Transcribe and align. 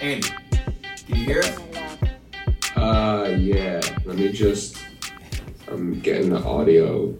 Andy, 0.00 0.28
can 1.06 1.16
you 1.16 1.24
hear 1.24 1.40
us? 1.40 1.58
Uh, 2.76 3.34
yeah. 3.36 3.80
Let 4.04 4.16
me 4.16 4.30
just. 4.30 4.78
I'm 5.66 5.98
getting 5.98 6.30
the 6.30 6.40
audio. 6.44 7.16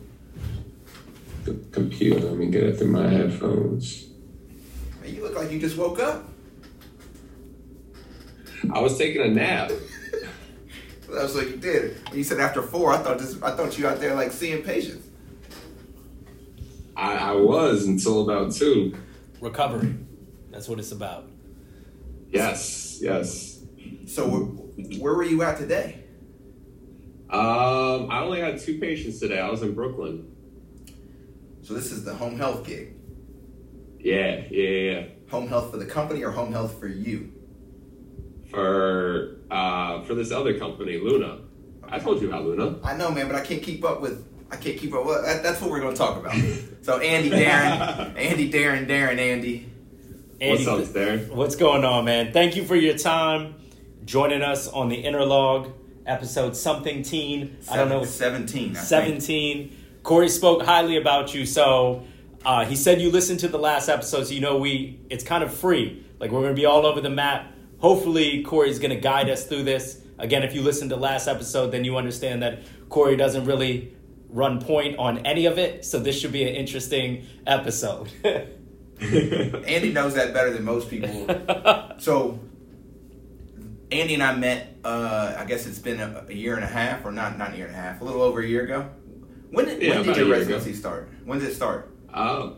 The 1.42 1.54
computer. 1.72 2.20
Let 2.20 2.36
me 2.36 2.46
get 2.46 2.62
it 2.62 2.78
through 2.78 2.92
my 2.92 3.08
headphones. 3.08 4.06
Man, 5.02 5.12
you 5.12 5.24
look 5.24 5.34
like 5.34 5.50
you 5.50 5.58
just 5.58 5.76
woke 5.76 5.98
up. 5.98 6.28
I 8.72 8.80
was 8.80 8.96
taking 8.96 9.22
a 9.22 9.28
nap. 9.28 9.72
That's 11.10 11.34
what 11.34 11.48
you 11.48 11.56
did. 11.56 11.96
You 12.12 12.22
said 12.22 12.38
after 12.38 12.62
four, 12.62 12.92
I 12.92 12.98
thought 12.98 13.18
this. 13.18 13.42
I 13.42 13.56
thought 13.56 13.76
you 13.76 13.88
out 13.88 13.98
there 13.98 14.14
like 14.14 14.30
seeing 14.30 14.62
patients. 14.62 15.04
I, 16.96 17.16
I 17.16 17.32
was 17.32 17.86
until 17.86 18.22
about 18.22 18.52
two. 18.52 18.96
Recovery. 19.40 19.96
That's 20.52 20.68
what 20.68 20.78
it's 20.78 20.92
about. 20.92 21.28
Yes, 22.30 22.98
yes. 23.00 23.64
So 24.06 24.28
where, 24.98 25.14
were 25.14 25.24
you 25.24 25.42
at 25.42 25.58
today? 25.58 26.04
Um, 27.30 28.10
I 28.10 28.20
only 28.20 28.40
had 28.40 28.58
two 28.58 28.78
patients 28.78 29.18
today. 29.20 29.38
I 29.38 29.50
was 29.50 29.62
in 29.62 29.74
Brooklyn. 29.74 30.34
So 31.62 31.74
this 31.74 31.92
is 31.92 32.04
the 32.04 32.14
home 32.14 32.38
health 32.38 32.66
gig. 32.66 32.94
Yeah, 33.98 34.44
yeah, 34.50 34.68
yeah. 34.68 35.06
Home 35.30 35.48
health 35.48 35.70
for 35.70 35.76
the 35.76 35.84
company 35.84 36.24
or 36.24 36.30
home 36.30 36.52
health 36.52 36.78
for 36.80 36.88
you? 36.88 37.32
For 38.50 39.40
uh, 39.50 40.02
for 40.02 40.14
this 40.14 40.32
other 40.32 40.58
company, 40.58 40.98
Luna. 40.98 41.40
I 41.84 41.98
told 41.98 42.20
you 42.22 42.28
about 42.28 42.44
Luna. 42.44 42.78
I 42.82 42.96
know, 42.96 43.10
man, 43.10 43.26
but 43.26 43.36
I 43.36 43.40
can't 43.40 43.62
keep 43.62 43.84
up 43.84 44.00
with. 44.00 44.26
I 44.50 44.56
can't 44.56 44.78
keep 44.78 44.94
up. 44.94 45.04
That, 45.06 45.42
that's 45.42 45.60
what 45.60 45.70
we're 45.70 45.80
going 45.80 45.94
to 45.94 45.98
talk 45.98 46.16
about. 46.16 46.34
so 46.80 46.98
Andy, 46.98 47.28
Darren, 47.28 48.16
Andy, 48.16 48.50
Darren, 48.50 48.86
Darren, 48.88 49.18
Andy. 49.18 49.67
Andy, 50.40 50.64
What's 50.64 50.88
up, 50.90 50.94
Darren? 50.94 51.28
What's 51.30 51.56
going 51.56 51.84
on, 51.84 52.04
man? 52.04 52.32
Thank 52.32 52.54
you 52.54 52.64
for 52.64 52.76
your 52.76 52.96
time 52.96 53.56
joining 54.04 54.40
us 54.40 54.68
on 54.68 54.88
the 54.88 55.02
Interlog 55.02 55.72
episode 56.06 56.56
something 56.56 57.02
teen. 57.02 57.56
I 57.68 57.76
don't 57.76 57.88
know. 57.88 58.04
Seventeen. 58.04 58.70
I 58.70 58.74
think. 58.74 59.20
17. 59.20 59.76
Cory 60.04 60.28
spoke 60.28 60.62
highly 60.62 60.96
about 60.96 61.34
you, 61.34 61.44
so 61.44 62.04
uh, 62.44 62.64
he 62.64 62.76
said 62.76 63.00
you 63.00 63.10
listened 63.10 63.40
to 63.40 63.48
the 63.48 63.58
last 63.58 63.88
episode, 63.88 64.28
so 64.28 64.32
you 64.32 64.40
know 64.40 64.58
we 64.58 65.00
it's 65.10 65.24
kind 65.24 65.42
of 65.42 65.52
free. 65.52 66.06
Like 66.20 66.30
we're 66.30 66.42
gonna 66.42 66.54
be 66.54 66.66
all 66.66 66.86
over 66.86 67.00
the 67.00 67.10
map. 67.10 67.52
Hopefully, 67.78 68.44
Cory's 68.44 68.78
gonna 68.78 69.00
guide 69.00 69.28
us 69.28 69.44
through 69.44 69.64
this. 69.64 70.00
Again, 70.18 70.44
if 70.44 70.54
you 70.54 70.62
listened 70.62 70.90
to 70.90 70.96
last 70.96 71.26
episode, 71.26 71.72
then 71.72 71.84
you 71.84 71.96
understand 71.96 72.42
that 72.44 72.60
Cory 72.88 73.16
doesn't 73.16 73.44
really 73.44 73.92
run 74.28 74.60
point 74.60 74.98
on 74.98 75.18
any 75.26 75.46
of 75.46 75.58
it. 75.58 75.84
So 75.84 75.98
this 75.98 76.18
should 76.18 76.32
be 76.32 76.44
an 76.44 76.54
interesting 76.54 77.26
episode. 77.44 78.12
Andy 79.66 79.92
knows 79.92 80.14
that 80.14 80.32
better 80.34 80.50
than 80.52 80.64
most 80.64 80.90
people. 80.90 81.26
so, 81.98 82.40
Andy 83.90 84.14
and 84.14 84.22
I 84.22 84.34
met. 84.34 84.76
Uh, 84.84 85.34
I 85.38 85.44
guess 85.44 85.66
it's 85.66 85.78
been 85.78 86.00
a, 86.00 86.24
a 86.28 86.32
year 86.32 86.54
and 86.56 86.64
a 86.64 86.68
half, 86.68 87.04
or 87.04 87.12
not, 87.12 87.38
not 87.38 87.54
a 87.54 87.56
year 87.56 87.66
and 87.66 87.74
a 87.74 87.78
half, 87.78 88.00
a 88.00 88.04
little 88.04 88.22
over 88.22 88.40
a 88.40 88.46
year 88.46 88.64
ago. 88.64 88.88
When 89.50 89.64
did, 89.66 89.80
Yeah, 89.82 89.96
when 89.96 90.06
did 90.06 90.16
your 90.16 90.28
residency 90.28 90.70
ago. 90.70 90.78
start? 90.78 91.08
When 91.24 91.38
did 91.38 91.48
it 91.48 91.54
start? 91.54 91.90
Uh, 92.12 92.50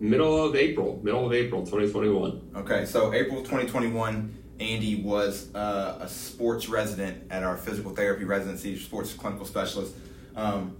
middle 0.00 0.42
of 0.44 0.54
April. 0.56 1.00
Middle 1.02 1.26
of 1.26 1.32
April, 1.32 1.62
2021. 1.64 2.52
Okay, 2.56 2.84
so 2.86 3.12
April 3.12 3.38
2021, 3.40 4.34
Andy 4.60 5.02
was 5.02 5.54
uh, 5.54 5.98
a 6.00 6.08
sports 6.08 6.68
resident 6.68 7.30
at 7.30 7.42
our 7.42 7.56
physical 7.56 7.92
therapy 7.94 8.24
residency, 8.24 8.78
sports 8.78 9.12
clinical 9.14 9.46
specialist. 9.46 9.94
Um, 10.36 10.76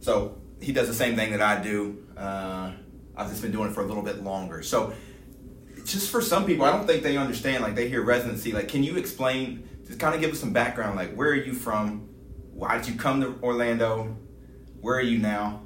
so 0.00 0.38
he 0.60 0.72
does 0.72 0.88
the 0.88 0.94
same 0.94 1.16
thing 1.16 1.32
that 1.32 1.42
I 1.42 1.62
do. 1.62 2.04
Uh, 2.16 2.72
I've 3.16 3.28
just 3.28 3.42
been 3.42 3.52
doing 3.52 3.70
it 3.70 3.74
for 3.74 3.82
a 3.82 3.86
little 3.86 4.02
bit 4.02 4.22
longer. 4.22 4.62
So 4.62 4.92
just 5.84 6.10
for 6.10 6.20
some 6.20 6.44
people, 6.44 6.64
I 6.64 6.72
don't 6.72 6.86
think 6.86 7.02
they 7.02 7.16
understand. 7.16 7.62
Like 7.62 7.74
they 7.74 7.88
hear 7.88 8.02
residency. 8.02 8.52
Like, 8.52 8.68
can 8.68 8.82
you 8.82 8.96
explain? 8.96 9.68
Just 9.86 10.00
kind 10.00 10.14
of 10.14 10.20
give 10.20 10.32
us 10.32 10.40
some 10.40 10.52
background. 10.52 10.96
Like, 10.96 11.14
where 11.14 11.30
are 11.30 11.34
you 11.34 11.52
from? 11.52 12.08
Why 12.52 12.76
did 12.76 12.88
you 12.88 12.98
come 12.98 13.20
to 13.20 13.38
Orlando? 13.42 14.16
Where 14.80 14.96
are 14.96 15.02
you 15.02 15.18
now? 15.18 15.62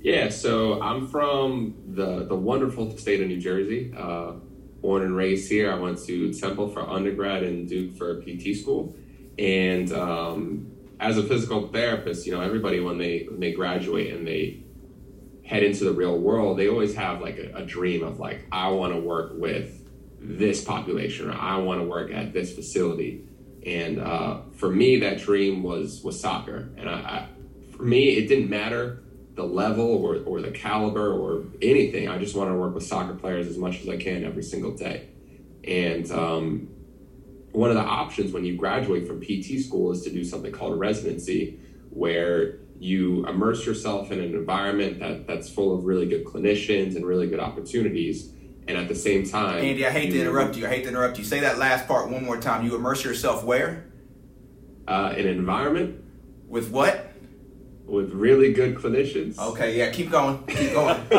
Yeah, 0.00 0.28
so 0.28 0.80
I'm 0.80 1.08
from 1.08 1.74
the, 1.88 2.24
the 2.26 2.36
wonderful 2.36 2.96
state 2.96 3.20
of 3.20 3.28
New 3.28 3.40
Jersey. 3.40 3.92
Uh, 3.96 4.32
born 4.80 5.02
and 5.02 5.16
raised 5.16 5.50
here. 5.50 5.72
I 5.72 5.74
went 5.74 5.98
to 6.06 6.32
Temple 6.32 6.68
for 6.68 6.88
undergrad 6.88 7.42
and 7.42 7.68
Duke 7.68 7.96
for 7.96 8.22
PT 8.22 8.56
school. 8.56 8.94
And 9.38 9.92
um, 9.92 10.70
as 11.00 11.18
a 11.18 11.22
physical 11.22 11.68
therapist, 11.68 12.26
you 12.26 12.32
know, 12.32 12.40
everybody 12.40 12.80
when 12.80 12.98
they 12.98 13.26
when 13.28 13.40
they 13.40 13.52
graduate 13.52 14.14
and 14.14 14.26
they 14.26 14.62
head 15.48 15.62
into 15.62 15.84
the 15.84 15.92
real 15.92 16.18
world, 16.18 16.58
they 16.58 16.68
always 16.68 16.94
have 16.94 17.22
like 17.22 17.38
a, 17.38 17.56
a 17.56 17.64
dream 17.64 18.04
of 18.04 18.20
like, 18.20 18.44
I 18.52 18.68
want 18.68 18.92
to 18.92 19.00
work 19.00 19.32
with 19.34 19.82
this 20.20 20.62
population 20.62 21.30
or 21.30 21.34
I 21.34 21.56
want 21.56 21.80
to 21.80 21.84
work 21.84 22.12
at 22.12 22.34
this 22.34 22.54
facility. 22.54 23.24
And 23.64 23.98
uh, 23.98 24.42
for 24.52 24.68
me, 24.68 25.00
that 25.00 25.18
dream 25.18 25.62
was 25.62 26.02
was 26.04 26.20
soccer. 26.20 26.68
And 26.76 26.88
I, 26.88 26.92
I, 26.92 27.28
for 27.74 27.82
me, 27.82 28.10
it 28.10 28.28
didn't 28.28 28.50
matter 28.50 29.02
the 29.36 29.44
level 29.44 29.86
or, 29.86 30.16
or 30.24 30.42
the 30.42 30.50
caliber 30.50 31.12
or 31.12 31.44
anything. 31.62 32.08
I 32.08 32.18
just 32.18 32.36
want 32.36 32.50
to 32.50 32.54
work 32.54 32.74
with 32.74 32.84
soccer 32.84 33.14
players 33.14 33.46
as 33.46 33.56
much 33.56 33.80
as 33.80 33.88
I 33.88 33.96
can 33.96 34.24
every 34.24 34.42
single 34.42 34.72
day. 34.76 35.08
And 35.64 36.10
um, 36.10 36.68
one 37.52 37.70
of 37.70 37.76
the 37.76 37.82
options 37.82 38.32
when 38.32 38.44
you 38.44 38.56
graduate 38.56 39.06
from 39.06 39.22
PT 39.22 39.64
school 39.64 39.92
is 39.92 40.02
to 40.02 40.10
do 40.10 40.24
something 40.24 40.52
called 40.52 40.74
a 40.74 40.76
residency, 40.76 41.58
where 41.90 42.58
you 42.80 43.26
immerse 43.26 43.66
yourself 43.66 44.12
in 44.12 44.20
an 44.20 44.34
environment 44.34 45.00
that, 45.00 45.26
that's 45.26 45.48
full 45.48 45.76
of 45.76 45.84
really 45.84 46.06
good 46.06 46.24
clinicians 46.24 46.96
and 46.96 47.04
really 47.04 47.26
good 47.26 47.40
opportunities. 47.40 48.32
And 48.66 48.76
at 48.76 48.88
the 48.88 48.94
same 48.94 49.28
time, 49.28 49.64
Andy, 49.64 49.86
I 49.86 49.90
hate 49.90 50.10
to 50.10 50.20
interrupt 50.20 50.56
you. 50.56 50.66
I 50.66 50.68
hate 50.68 50.82
to 50.82 50.88
interrupt 50.90 51.18
you. 51.18 51.24
Say 51.24 51.40
that 51.40 51.58
last 51.58 51.88
part 51.88 52.10
one 52.10 52.24
more 52.24 52.38
time. 52.38 52.64
You 52.64 52.76
immerse 52.76 53.02
yourself 53.02 53.42
where? 53.42 53.86
Uh, 54.86 55.14
an 55.16 55.26
environment 55.26 56.02
With 56.48 56.70
what? 56.70 57.08
with 57.88 58.12
really 58.12 58.52
good 58.52 58.76
clinicians. 58.76 59.38
Okay, 59.38 59.78
yeah, 59.78 59.90
keep 59.90 60.10
going. 60.10 60.44
Keep 60.46 60.72
going. 60.72 61.00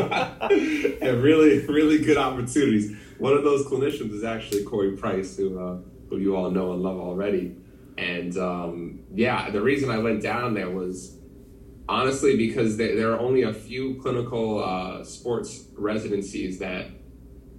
and 1.02 1.22
really, 1.24 1.66
really 1.66 1.98
good 1.98 2.18
opportunities. 2.18 2.96
One 3.18 3.34
of 3.34 3.44
those 3.44 3.66
clinicians 3.66 4.14
is 4.14 4.24
actually 4.24 4.64
Cory 4.64 4.96
Price, 4.96 5.36
who 5.36 5.60
uh, 5.60 5.78
who 6.10 6.18
you 6.18 6.36
all 6.36 6.52
know 6.52 6.74
and 6.74 6.82
love 6.82 7.00
already. 7.00 7.56
And 7.98 8.38
um, 8.38 9.00
yeah, 9.14 9.50
the 9.50 9.62
reason 9.62 9.90
I 9.90 9.98
went 9.98 10.22
down 10.22 10.54
there 10.54 10.70
was 10.70 11.18
honestly 11.90 12.38
because 12.38 12.78
there, 12.78 12.96
there 12.96 13.12
are 13.12 13.20
only 13.20 13.42
a 13.42 13.52
few 13.52 14.00
clinical 14.02 14.64
uh, 14.64 15.04
sports 15.04 15.66
residencies 15.76 16.60
that 16.60 16.86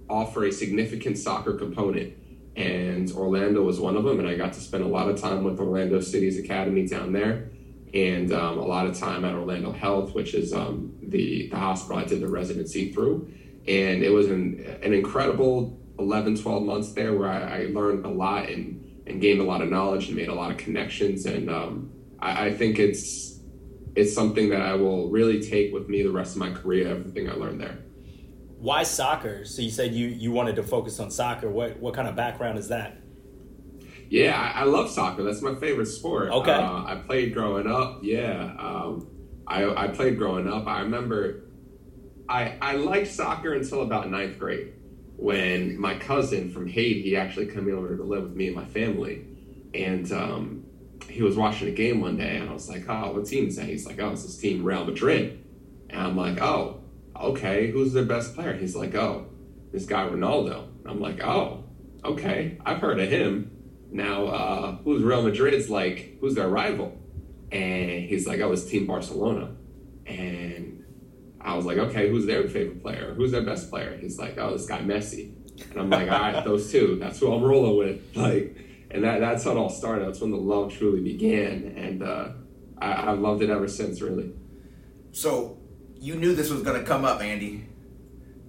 offer 0.09 0.45
a 0.45 0.51
significant 0.51 1.17
soccer 1.17 1.53
component. 1.53 2.13
And 2.55 3.11
Orlando 3.11 3.61
was 3.61 3.79
one 3.79 3.95
of 3.95 4.03
them, 4.03 4.19
and 4.19 4.27
I 4.27 4.35
got 4.35 4.53
to 4.53 4.59
spend 4.59 4.83
a 4.83 4.87
lot 4.87 5.09
of 5.09 5.19
time 5.19 5.43
with 5.43 5.59
Orlando 5.59 5.99
City's 5.99 6.39
Academy 6.39 6.85
down 6.87 7.13
there, 7.13 7.49
and 7.93 8.31
um, 8.33 8.57
a 8.57 8.65
lot 8.65 8.87
of 8.87 8.97
time 8.97 9.23
at 9.23 9.33
Orlando 9.33 9.71
Health, 9.71 10.13
which 10.13 10.33
is 10.33 10.53
um, 10.53 10.93
the 11.01 11.47
the 11.49 11.57
hospital 11.57 11.97
I 11.97 12.05
did 12.05 12.21
the 12.21 12.27
residency 12.27 12.91
through. 12.91 13.31
And 13.67 14.03
it 14.03 14.09
was 14.11 14.27
an, 14.27 14.79
an 14.81 14.93
incredible 14.93 15.79
11, 15.99 16.37
12 16.37 16.63
months 16.63 16.93
there 16.93 17.13
where 17.15 17.29
I, 17.29 17.63
I 17.63 17.65
learned 17.67 18.05
a 18.05 18.09
lot 18.09 18.49
and, 18.49 19.03
and 19.07 19.21
gained 19.21 19.39
a 19.39 19.43
lot 19.43 19.61
of 19.61 19.69
knowledge 19.69 20.07
and 20.07 20.17
made 20.17 20.29
a 20.29 20.33
lot 20.33 20.51
of 20.51 20.57
connections. 20.57 21.25
And 21.25 21.49
um, 21.49 21.91
I, 22.19 22.47
I 22.47 22.53
think 22.53 22.79
it's 22.79 23.30
it's 23.95 24.13
something 24.13 24.49
that 24.49 24.61
I 24.61 24.75
will 24.75 25.09
really 25.09 25.41
take 25.41 25.73
with 25.73 25.89
me 25.89 26.03
the 26.03 26.11
rest 26.11 26.35
of 26.35 26.39
my 26.39 26.51
career. 26.51 26.87
Everything 26.87 27.29
I 27.29 27.33
learned 27.33 27.61
there. 27.61 27.79
Why 28.59 28.83
soccer? 28.83 29.45
So 29.45 29.61
you 29.61 29.71
said 29.71 29.93
you 29.93 30.07
you 30.07 30.31
wanted 30.31 30.55
to 30.57 30.63
focus 30.63 30.99
on 30.99 31.11
soccer. 31.11 31.49
What 31.49 31.79
what 31.79 31.93
kind 31.93 32.07
of 32.07 32.15
background 32.15 32.57
is 32.57 32.67
that? 32.69 32.97
Yeah, 34.09 34.37
I, 34.39 34.61
I 34.61 34.63
love 34.65 34.89
soccer. 34.89 35.23
That's 35.23 35.41
my 35.41 35.55
favorite 35.55 35.85
sport. 35.85 36.31
Okay. 36.31 36.51
Uh, 36.51 36.83
I 36.83 37.01
played 37.07 37.33
growing 37.33 37.65
up. 37.65 37.99
Yeah. 38.03 38.53
Um, 38.59 39.07
I, 39.47 39.85
I 39.85 39.87
played 39.87 40.17
growing 40.17 40.49
up. 40.49 40.67
I 40.67 40.81
remember 40.81 41.43
I, 42.27 42.57
I 42.61 42.75
liked 42.75 43.07
soccer 43.07 43.53
until 43.53 43.81
about 43.81 44.09
ninth 44.09 44.37
grade 44.39 44.73
when 45.17 45.79
my 45.79 45.95
cousin 45.97 46.49
from 46.49 46.67
Haiti 46.67 47.01
he 47.01 47.15
actually 47.15 47.47
came 47.47 47.71
over 47.73 47.95
to 47.95 48.03
live 48.03 48.23
with 48.23 48.35
me 48.35 48.47
and 48.47 48.55
my 48.55 48.65
family. 48.65 49.25
And 49.73 50.11
um, 50.11 50.65
he 51.09 51.21
was 51.21 51.35
watching 51.35 51.67
a 51.67 51.71
game 51.71 52.01
one 52.01 52.17
day 52.17 52.37
and 52.37 52.49
I 52.49 52.53
was 52.53 52.69
like, 52.69 52.87
oh, 52.87 53.13
what 53.13 53.25
team 53.25 53.47
is 53.47 53.55
that? 53.57 53.65
He's 53.65 53.85
like, 53.85 53.99
oh, 53.99 54.11
it's 54.11 54.23
this 54.23 54.37
team, 54.37 54.63
Real 54.63 54.85
Madrid. 54.85 55.43
And 55.89 55.99
I'm 55.99 56.17
like, 56.17 56.41
oh, 56.41 56.81
okay, 57.19 57.71
who's 57.71 57.93
their 57.93 58.05
best 58.05 58.35
player? 58.35 58.53
He's 58.53 58.75
like, 58.75 58.95
oh, 58.95 59.27
this 59.71 59.85
guy 59.85 60.07
Ronaldo. 60.07 60.67
And 60.79 60.87
I'm 60.87 60.99
like, 61.01 61.23
oh, 61.23 61.65
okay, 62.03 62.57
I've 62.65 62.79
heard 62.79 62.99
of 62.99 63.09
him. 63.09 63.51
Now, 63.91 64.25
uh, 64.27 64.71
who's 64.83 65.03
Real 65.03 65.21
Madrid's 65.21 65.69
like, 65.69 66.17
who's 66.21 66.35
their 66.35 66.47
rival? 66.47 66.97
And 67.51 68.05
he's 68.05 68.25
like, 68.25 68.39
oh, 68.39 68.51
it's 68.53 68.63
Team 68.63 68.87
Barcelona. 68.87 69.55
And 70.05 70.85
I 71.41 71.55
was 71.55 71.65
like, 71.65 71.77
okay, 71.77 72.09
who's 72.09 72.25
their 72.25 72.47
favorite 72.47 72.81
player? 72.81 73.13
Who's 73.13 73.31
their 73.31 73.43
best 73.43 73.69
player? 73.69 73.97
He's 73.97 74.17
like, 74.17 74.37
oh, 74.37 74.53
this 74.53 74.65
guy 74.65 74.79
Messi. 74.79 75.33
And 75.71 75.79
I'm 75.79 75.89
like, 75.89 76.09
all 76.09 76.19
right, 76.19 76.43
those 76.43 76.71
two. 76.71 76.97
That's 76.99 77.19
who 77.19 77.33
I'm 77.33 77.43
rolling 77.43 77.77
with. 77.77 78.01
Like, 78.15 78.55
and 78.93 79.03
that 79.03 79.19
that's 79.19 79.43
how 79.43 79.51
it 79.51 79.57
all 79.57 79.69
started. 79.69 80.07
That's 80.07 80.21
when 80.21 80.31
the 80.31 80.37
love 80.37 80.73
truly 80.73 81.01
began, 81.01 81.73
and 81.77 82.03
uh, 82.03 82.29
I, 82.77 83.11
I've 83.11 83.19
loved 83.19 83.41
it 83.41 83.49
ever 83.49 83.67
since. 83.67 84.01
Really. 84.01 84.33
So 85.11 85.57
you 85.99 86.15
knew 86.15 86.35
this 86.35 86.49
was 86.49 86.61
going 86.63 86.79
to 86.79 86.85
come 86.85 87.05
up, 87.05 87.21
Andy. 87.21 87.67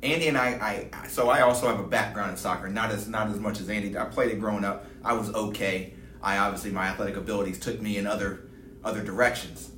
Andy 0.02 0.26
and 0.26 0.36
I, 0.36 0.88
I, 0.92 1.06
so 1.06 1.30
I 1.30 1.42
also 1.42 1.68
have 1.68 1.78
a 1.78 1.86
background 1.86 2.32
in 2.32 2.36
soccer, 2.36 2.68
not 2.68 2.90
as 2.90 3.06
not 3.06 3.28
as 3.28 3.38
much 3.38 3.60
as 3.60 3.68
Andy. 3.68 3.96
I 3.96 4.04
played 4.06 4.32
it 4.32 4.40
growing 4.40 4.64
up. 4.64 4.86
I 5.04 5.12
was 5.12 5.32
okay. 5.32 5.94
I 6.22 6.38
obviously 6.38 6.70
my 6.70 6.86
athletic 6.86 7.16
abilities 7.16 7.58
took 7.60 7.80
me 7.80 7.98
in 7.98 8.06
other 8.06 8.48
other 8.84 9.02
directions. 9.02 9.70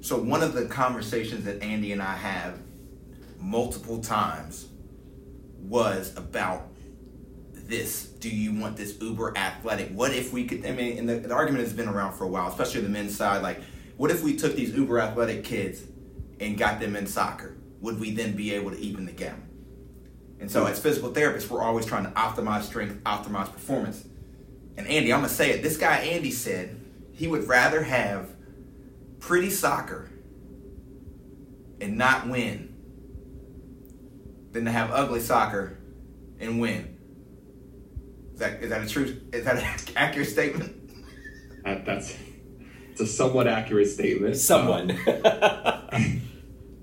So 0.00 0.16
one 0.18 0.42
of 0.42 0.54
the 0.54 0.64
conversations 0.66 1.44
that 1.44 1.62
Andy 1.62 1.92
and 1.92 2.00
I 2.00 2.16
have 2.16 2.58
multiple 3.38 4.00
times 4.00 4.66
was 5.58 6.16
about 6.16 6.69
this. 7.70 8.04
Do 8.04 8.28
you 8.28 8.52
want 8.52 8.76
this 8.76 9.00
uber 9.00 9.32
athletic? 9.36 9.90
What 9.92 10.12
if 10.12 10.32
we 10.32 10.44
could? 10.44 10.66
I 10.66 10.72
mean, 10.72 10.98
and 10.98 11.08
the, 11.08 11.20
the 11.20 11.34
argument 11.34 11.64
has 11.64 11.72
been 11.72 11.88
around 11.88 12.14
for 12.14 12.24
a 12.24 12.28
while, 12.28 12.48
especially 12.48 12.82
the 12.82 12.88
men's 12.88 13.16
side. 13.16 13.42
Like, 13.42 13.62
what 13.96 14.10
if 14.10 14.22
we 14.22 14.36
took 14.36 14.54
these 14.54 14.74
uber 14.74 15.00
athletic 15.00 15.44
kids 15.44 15.82
and 16.38 16.58
got 16.58 16.80
them 16.80 16.96
in 16.96 17.06
soccer? 17.06 17.56
Would 17.80 17.98
we 17.98 18.10
then 18.10 18.36
be 18.36 18.52
able 18.52 18.72
to 18.72 18.78
even 18.78 19.06
the 19.06 19.12
gap? 19.12 19.38
And 20.40 20.50
so, 20.50 20.66
as 20.66 20.78
physical 20.78 21.12
therapists, 21.12 21.48
we're 21.48 21.62
always 21.62 21.86
trying 21.86 22.04
to 22.04 22.10
optimize 22.10 22.62
strength, 22.62 23.02
optimize 23.04 23.52
performance. 23.52 24.04
And 24.76 24.86
Andy, 24.86 25.12
I'm 25.12 25.20
gonna 25.20 25.28
say 25.28 25.50
it. 25.50 25.62
This 25.62 25.76
guy 25.76 25.98
Andy 25.98 26.30
said 26.30 26.80
he 27.12 27.28
would 27.28 27.46
rather 27.46 27.82
have 27.82 28.30
pretty 29.18 29.50
soccer 29.50 30.10
and 31.80 31.96
not 31.96 32.28
win 32.28 32.74
than 34.52 34.64
to 34.64 34.70
have 34.70 34.90
ugly 34.90 35.20
soccer 35.20 35.78
and 36.38 36.60
win. 36.60 36.89
Is 38.40 38.46
that 38.46 38.62
is 38.62 38.70
that 38.70 38.82
a 38.82 38.88
true? 38.88 39.20
Is 39.34 39.44
that 39.44 39.56
an 39.58 39.64
accurate 39.96 40.28
statement? 40.28 40.74
That, 41.62 41.84
that's 41.84 42.16
it's 42.90 43.00
a 43.02 43.06
somewhat 43.06 43.46
accurate 43.46 43.88
statement. 43.88 44.36
Someone. 44.36 44.92
Um, 45.92 46.22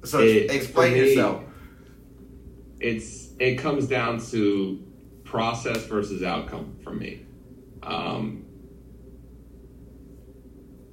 So 0.04 0.19
It- 0.19 0.51
explain 0.51 0.94
me- 0.94 1.00
yourself. 1.00 1.44
it's 2.80 3.30
it 3.39 3.56
comes 3.56 3.88
down 3.88 4.19
to 4.31 4.81
process 5.25 5.83
versus 5.88 6.21
outcome 6.24 6.77
for 6.83 6.94
me. 6.94 7.25
Um, 7.83 8.45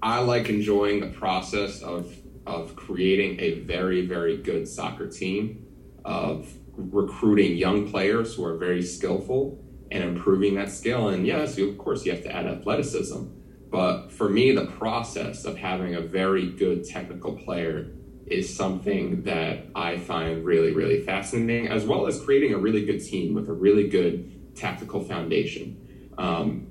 I 0.03 0.21
like 0.21 0.49
enjoying 0.49 1.01
the 1.01 1.09
process 1.09 1.83
of 1.83 2.13
of 2.47 2.75
creating 2.75 3.39
a 3.41 3.61
very 3.61 4.07
very 4.07 4.39
good 4.39 4.67
soccer 4.67 5.07
team, 5.09 5.67
of 6.05 6.49
recruiting 6.73 7.57
young 7.57 7.91
players 7.91 8.35
who 8.35 8.45
are 8.47 8.57
very 8.57 8.83
skillful 8.83 9.61
and 9.95 10.03
improving 10.03 10.57
that 10.57 10.71
skill. 10.71 11.09
And 11.09 11.25
yes, 11.25 11.57
you, 11.57 11.71
of 11.71 11.79
course, 11.79 12.05
you 12.05 12.13
have 12.13 12.25
to 12.25 12.35
add 12.35 12.47
athleticism. 12.47 13.27
But 13.71 14.09
for 14.11 14.29
me, 14.29 14.53
the 14.53 14.67
process 14.67 15.45
of 15.45 15.57
having 15.57 15.95
a 15.95 16.01
very 16.01 16.51
good 16.51 16.85
technical 16.85 17.37
player 17.37 17.93
is 18.27 18.55
something 18.55 19.23
that 19.23 19.67
I 19.75 19.99
find 19.99 20.45
really, 20.45 20.73
really 20.73 21.03
fascinating, 21.03 21.69
as 21.69 21.85
well 21.85 22.07
as 22.07 22.21
creating 22.21 22.55
a 22.55 22.59
really 22.59 22.85
good 22.85 22.99
team 22.99 23.35
with 23.35 23.49
a 23.49 23.53
really 23.53 23.89
good 23.89 24.57
tactical 24.57 25.03
foundation. 25.03 26.11
Um, 26.19 26.69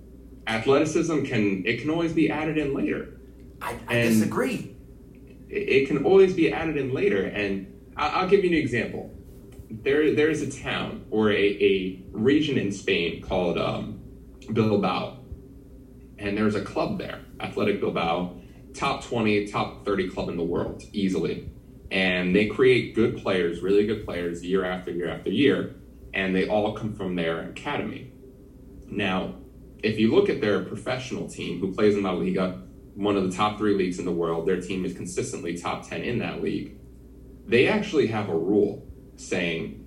athleticism 0.48 1.24
can 1.24 1.66
it 1.66 1.82
can 1.82 1.90
always 1.90 2.12
be 2.12 2.30
added 2.30 2.58
in 2.58 2.74
later. 2.74 3.20
I, 3.62 3.78
I 3.88 3.94
disagree. 4.02 4.76
It, 5.50 5.56
it 5.56 5.88
can 5.88 6.04
always 6.04 6.34
be 6.34 6.52
added 6.52 6.76
in 6.76 6.94
later, 6.94 7.24
and 7.26 7.68
I, 7.96 8.10
I'll 8.10 8.28
give 8.28 8.44
you 8.44 8.50
an 8.50 8.58
example. 8.58 9.13
There, 9.82 10.14
there 10.14 10.30
is 10.30 10.44
a 10.44 10.52
town 10.52 11.06
or 11.10 11.32
a, 11.32 11.36
a 11.36 12.04
region 12.12 12.60
in 12.60 12.72
Spain 12.72 13.24
called 13.24 13.58
um, 13.58 14.00
Bilbao, 14.52 15.18
and 16.20 16.38
there's 16.38 16.54
a 16.54 16.62
club 16.62 17.00
there, 17.00 17.22
Athletic 17.40 17.80
Bilbao, 17.80 18.36
top 18.76 19.04
20, 19.04 19.48
top 19.48 19.84
30 19.84 20.10
club 20.10 20.30
in 20.30 20.38
the 20.38 20.44
world, 20.44 20.84
easily. 20.94 21.50
And 21.90 22.36
they 22.36 22.46
create 22.46 22.94
good 22.94 23.18
players, 23.18 23.62
really 23.62 23.88
good 23.88 24.06
players, 24.06 24.46
year 24.46 24.64
after 24.64 24.92
year 24.92 25.10
after 25.10 25.32
year, 25.32 25.74
and 26.14 26.36
they 26.36 26.48
all 26.48 26.74
come 26.74 26.94
from 26.94 27.16
their 27.16 27.50
academy. 27.50 28.12
Now, 28.88 29.34
if 29.82 29.98
you 29.98 30.14
look 30.14 30.30
at 30.30 30.40
their 30.40 30.64
professional 30.64 31.28
team 31.28 31.60
who 31.60 31.74
plays 31.74 31.96
in 31.96 32.04
La 32.04 32.12
Liga, 32.12 32.62
one 32.94 33.18
of 33.18 33.24
the 33.24 33.36
top 33.36 33.58
three 33.58 33.74
leagues 33.74 33.98
in 33.98 34.06
the 34.06 34.12
world, 34.12 34.48
their 34.48 34.62
team 34.62 34.86
is 34.86 34.94
consistently 34.94 35.58
top 35.58 35.90
10 35.90 36.04
in 36.04 36.20
that 36.20 36.44
league. 36.44 36.78
They 37.48 37.68
actually 37.68 38.08
have 38.08 38.30
a 38.30 38.38
rule 38.38 38.88
saying 39.16 39.84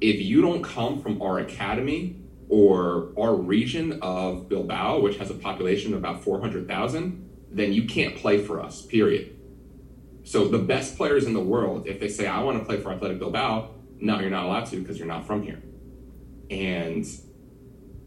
if 0.00 0.20
you 0.20 0.40
don't 0.40 0.62
come 0.62 1.00
from 1.02 1.20
our 1.20 1.38
academy 1.38 2.16
or 2.48 3.12
our 3.18 3.34
region 3.34 3.98
of 4.02 4.48
Bilbao, 4.48 5.00
which 5.00 5.18
has 5.18 5.30
a 5.30 5.34
population 5.34 5.92
of 5.92 5.98
about 5.98 6.24
400,000, 6.24 7.28
then 7.50 7.72
you 7.72 7.84
can't 7.84 8.16
play 8.16 8.38
for 8.42 8.60
us, 8.60 8.82
period. 8.82 9.36
So 10.24 10.48
the 10.48 10.58
best 10.58 10.96
players 10.96 11.26
in 11.26 11.32
the 11.32 11.40
world, 11.40 11.86
if 11.86 12.00
they 12.00 12.08
say, 12.08 12.26
I 12.26 12.42
want 12.42 12.58
to 12.58 12.64
play 12.64 12.78
for 12.78 12.92
Athletic 12.92 13.18
Bilbao, 13.18 13.70
no, 14.00 14.20
you're 14.20 14.30
not 14.30 14.44
allowed 14.44 14.66
to 14.66 14.80
because 14.80 14.98
you're 14.98 15.08
not 15.08 15.26
from 15.26 15.42
here. 15.42 15.62
And 16.50 17.04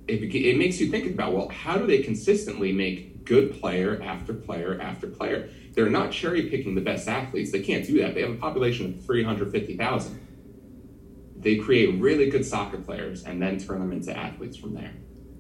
it, 0.08 0.24
it 0.36 0.58
makes 0.58 0.80
you 0.80 0.90
think 0.90 1.14
about, 1.14 1.34
well, 1.34 1.50
how 1.50 1.78
do 1.78 1.88
they 1.88 2.00
consistently 2.00 2.72
make 2.72 3.26
good 3.26 3.60
player 3.60 4.02
after 4.04 4.34
player 4.34 4.80
after 4.82 5.08
player? 5.08 5.50
They're 5.74 5.90
not 5.90 6.12
cherry 6.12 6.50
picking 6.50 6.76
the 6.76 6.82
best 6.82 7.08
athletes. 7.08 7.52
They 7.52 7.62
can't 7.62 7.86
do 7.86 8.00
that. 8.00 8.14
They 8.14 8.22
have 8.22 8.32
a 8.32 8.36
population 8.36 8.94
of 8.94 9.06
350,000. 9.06 10.23
They 11.44 11.56
create 11.58 12.00
really 12.00 12.30
good 12.30 12.46
soccer 12.46 12.78
players 12.78 13.24
and 13.24 13.42
then 13.42 13.58
turn 13.60 13.80
them 13.80 13.92
into 13.92 14.16
athletes 14.18 14.58
from 14.58 14.74
there. 14.74 14.92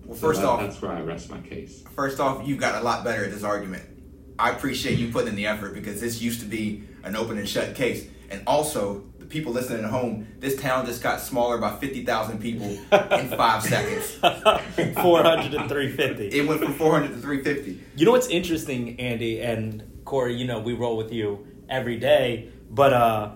Well, 0.05 0.17
So 0.17 0.27
first 0.27 0.41
that- 0.41 0.47
off, 0.47 0.59
that's 0.61 0.81
where 0.81 0.91
I 0.91 1.01
rest 1.01 1.29
my 1.29 1.39
case. 1.39 1.83
first 1.95 2.19
off, 2.19 2.45
you 2.47 2.55
got 2.57 2.81
a 2.81 2.83
lot 2.83 3.03
better 3.03 3.23
at 3.25 3.31
this 3.31 3.44
argument. 3.44 3.83
I 4.38 4.50
appreciate 4.51 4.97
you 4.97 5.11
putting 5.11 5.29
in 5.29 5.35
the 5.35 5.45
effort 5.47 5.73
because 5.73 6.01
this 6.01 6.21
used 6.21 6.39
to 6.41 6.45
be 6.45 6.83
an 7.03 7.15
open 7.15 7.38
and 7.38 7.47
shut 7.47 7.75
case. 7.75 8.07
And 8.29 8.41
also, 8.47 9.03
the 9.19 9.25
people 9.27 9.53
listening 9.53 9.83
at 9.85 9.91
home, 9.91 10.27
this 10.39 10.59
town 10.59 10.85
just 10.88 11.03
got 11.03 11.21
smaller 11.21 11.57
by 11.59 11.75
50,000 11.77 12.39
people 12.41 12.65
in 12.91 13.27
five 13.29 13.61
seconds. 13.63 14.11
400 15.01 15.51
to 15.51 15.67
350. 15.69 16.27
It 16.29 16.47
went 16.47 16.61
from 16.61 16.73
400 16.73 17.09
to 17.09 17.17
350. 17.17 17.79
You 17.95 18.05
know 18.05 18.11
what's 18.11 18.27
interesting, 18.27 19.00
Andy 19.00 19.39
and 19.39 19.83
Corey? 20.03 20.35
You 20.35 20.45
know 20.47 20.59
we 20.59 20.73
roll 20.73 20.97
with 20.97 21.11
you 21.13 21.45
every 21.69 21.97
day, 21.97 22.50
but 22.69 22.91
uh, 22.94 23.31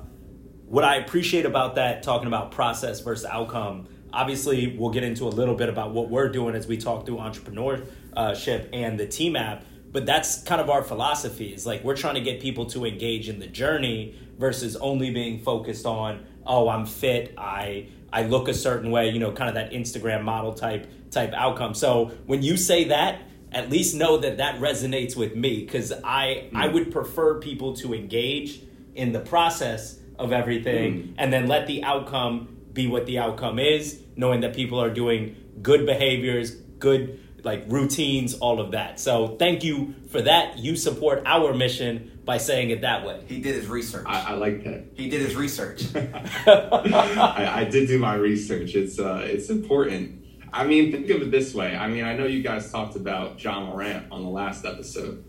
what 0.68 0.84
I 0.84 0.98
appreciate 0.98 1.46
about 1.46 1.76
that, 1.76 2.04
talking 2.04 2.28
about 2.28 2.52
process 2.52 3.00
versus 3.00 3.26
outcome. 3.26 3.88
Obviously, 4.12 4.76
we'll 4.78 4.92
get 4.92 5.04
into 5.04 5.26
a 5.26 5.30
little 5.30 5.56
bit 5.56 5.70
about 5.70 5.92
what 5.94 6.10
we're 6.10 6.30
doing 6.30 6.56
as 6.56 6.68
we 6.68 6.78
talk 6.78 7.06
through 7.06 7.18
entrepreneurship 7.18 8.70
and 8.74 9.00
the 9.00 9.08
team 9.08 9.36
app. 9.36 9.66
But 9.92 10.06
that's 10.06 10.44
kind 10.44 10.60
of 10.60 10.70
our 10.70 10.84
philosophy. 10.84 11.54
Is 11.54 11.66
like 11.66 11.84
we're 11.84 11.96
trying 11.96 12.16
to 12.16 12.22
get 12.22 12.42
people 12.42 12.66
to 12.68 12.86
engage 12.86 13.30
in 13.30 13.40
the 13.40 13.48
journey 13.48 14.16
versus 14.38 14.76
only 14.76 15.12
being 15.12 15.42
focused 15.42 15.86
on, 15.86 16.26
oh, 16.46 16.68
I'm 16.68 16.86
fit, 16.86 17.34
I 17.38 17.88
I 18.12 18.24
look 18.24 18.48
a 18.48 18.54
certain 18.54 18.92
way, 18.92 19.10
you 19.10 19.20
know, 19.20 19.32
kind 19.32 19.50
of 19.50 19.56
that 19.56 19.72
Instagram 19.72 20.24
model 20.24 20.54
type 20.54 20.90
type 21.12 21.34
outcome. 21.34 21.74
So 21.74 22.12
when 22.26 22.44
you 22.44 22.58
say 22.58 22.86
that, 22.86 23.22
at 23.52 23.70
least 23.70 23.96
know 23.96 24.18
that 24.18 24.38
that 24.38 24.60
resonates 24.60 25.16
with 25.16 25.36
me 25.36 25.62
because 25.64 25.94
I 26.04 26.50
I 26.54 26.68
mm. 26.68 26.74
would 26.74 26.92
prefer 26.92 27.40
people 27.40 27.74
to 27.78 27.94
engage 27.94 28.62
in 28.96 29.14
the 29.14 29.22
process 29.22 29.97
of 30.20 30.32
everything 30.32 31.16
and 31.18 31.32
then 31.32 31.48
let 31.48 31.68
the 31.68 31.84
outcome 31.84 32.58
be 32.74 32.88
what 32.88 33.06
the 33.06 33.20
outcome 33.20 33.60
is, 33.60 34.02
knowing 34.16 34.42
that 34.42 34.56
people 34.56 34.80
are 34.82 34.90
doing 34.90 35.36
good 35.62 35.86
behaviors, 35.86 36.52
good 36.52 37.20
like 37.44 37.64
routines, 37.68 38.34
all 38.36 38.60
of 38.60 38.72
that. 38.72 39.00
So 39.00 39.36
thank 39.38 39.64
you 39.64 39.96
for 40.10 40.22
that. 40.22 40.58
You 40.58 40.76
support 40.76 41.24
our 41.26 41.54
mission 41.54 42.20
by 42.26 42.38
saying 42.38 42.72
it 42.72 42.82
that 42.82 43.06
way. 43.06 43.24
He 43.28 43.40
did 43.40 43.56
his 43.56 43.68
research. 43.68 44.06
I, 44.06 44.32
I 44.32 44.34
like 44.34 44.64
that. 44.66 44.84
He 44.96 45.10
did 45.10 45.22
his 45.22 45.36
research. 45.36 45.84
I, 45.96 47.62
I 47.62 47.64
did 47.64 47.88
do 47.88 48.00
my 48.00 48.16
research. 48.16 48.76
It's 48.76 49.00
uh, 49.00 49.26
it's 49.26 49.50
important. 49.50 50.26
I 50.52 50.66
mean, 50.66 50.92
think 50.92 51.10
of 51.10 51.22
it 51.22 51.32
this 51.32 51.54
way. 51.54 51.76
I 51.76 51.88
mean, 51.88 52.04
I 52.04 52.16
know 52.16 52.26
you 52.26 52.42
guys 52.42 52.72
talked 52.72 52.96
about 52.96 53.42
Ja 53.44 53.60
Morant 53.60 54.12
on 54.12 54.24
the 54.24 54.30
last 54.30 54.66
episode, 54.66 55.24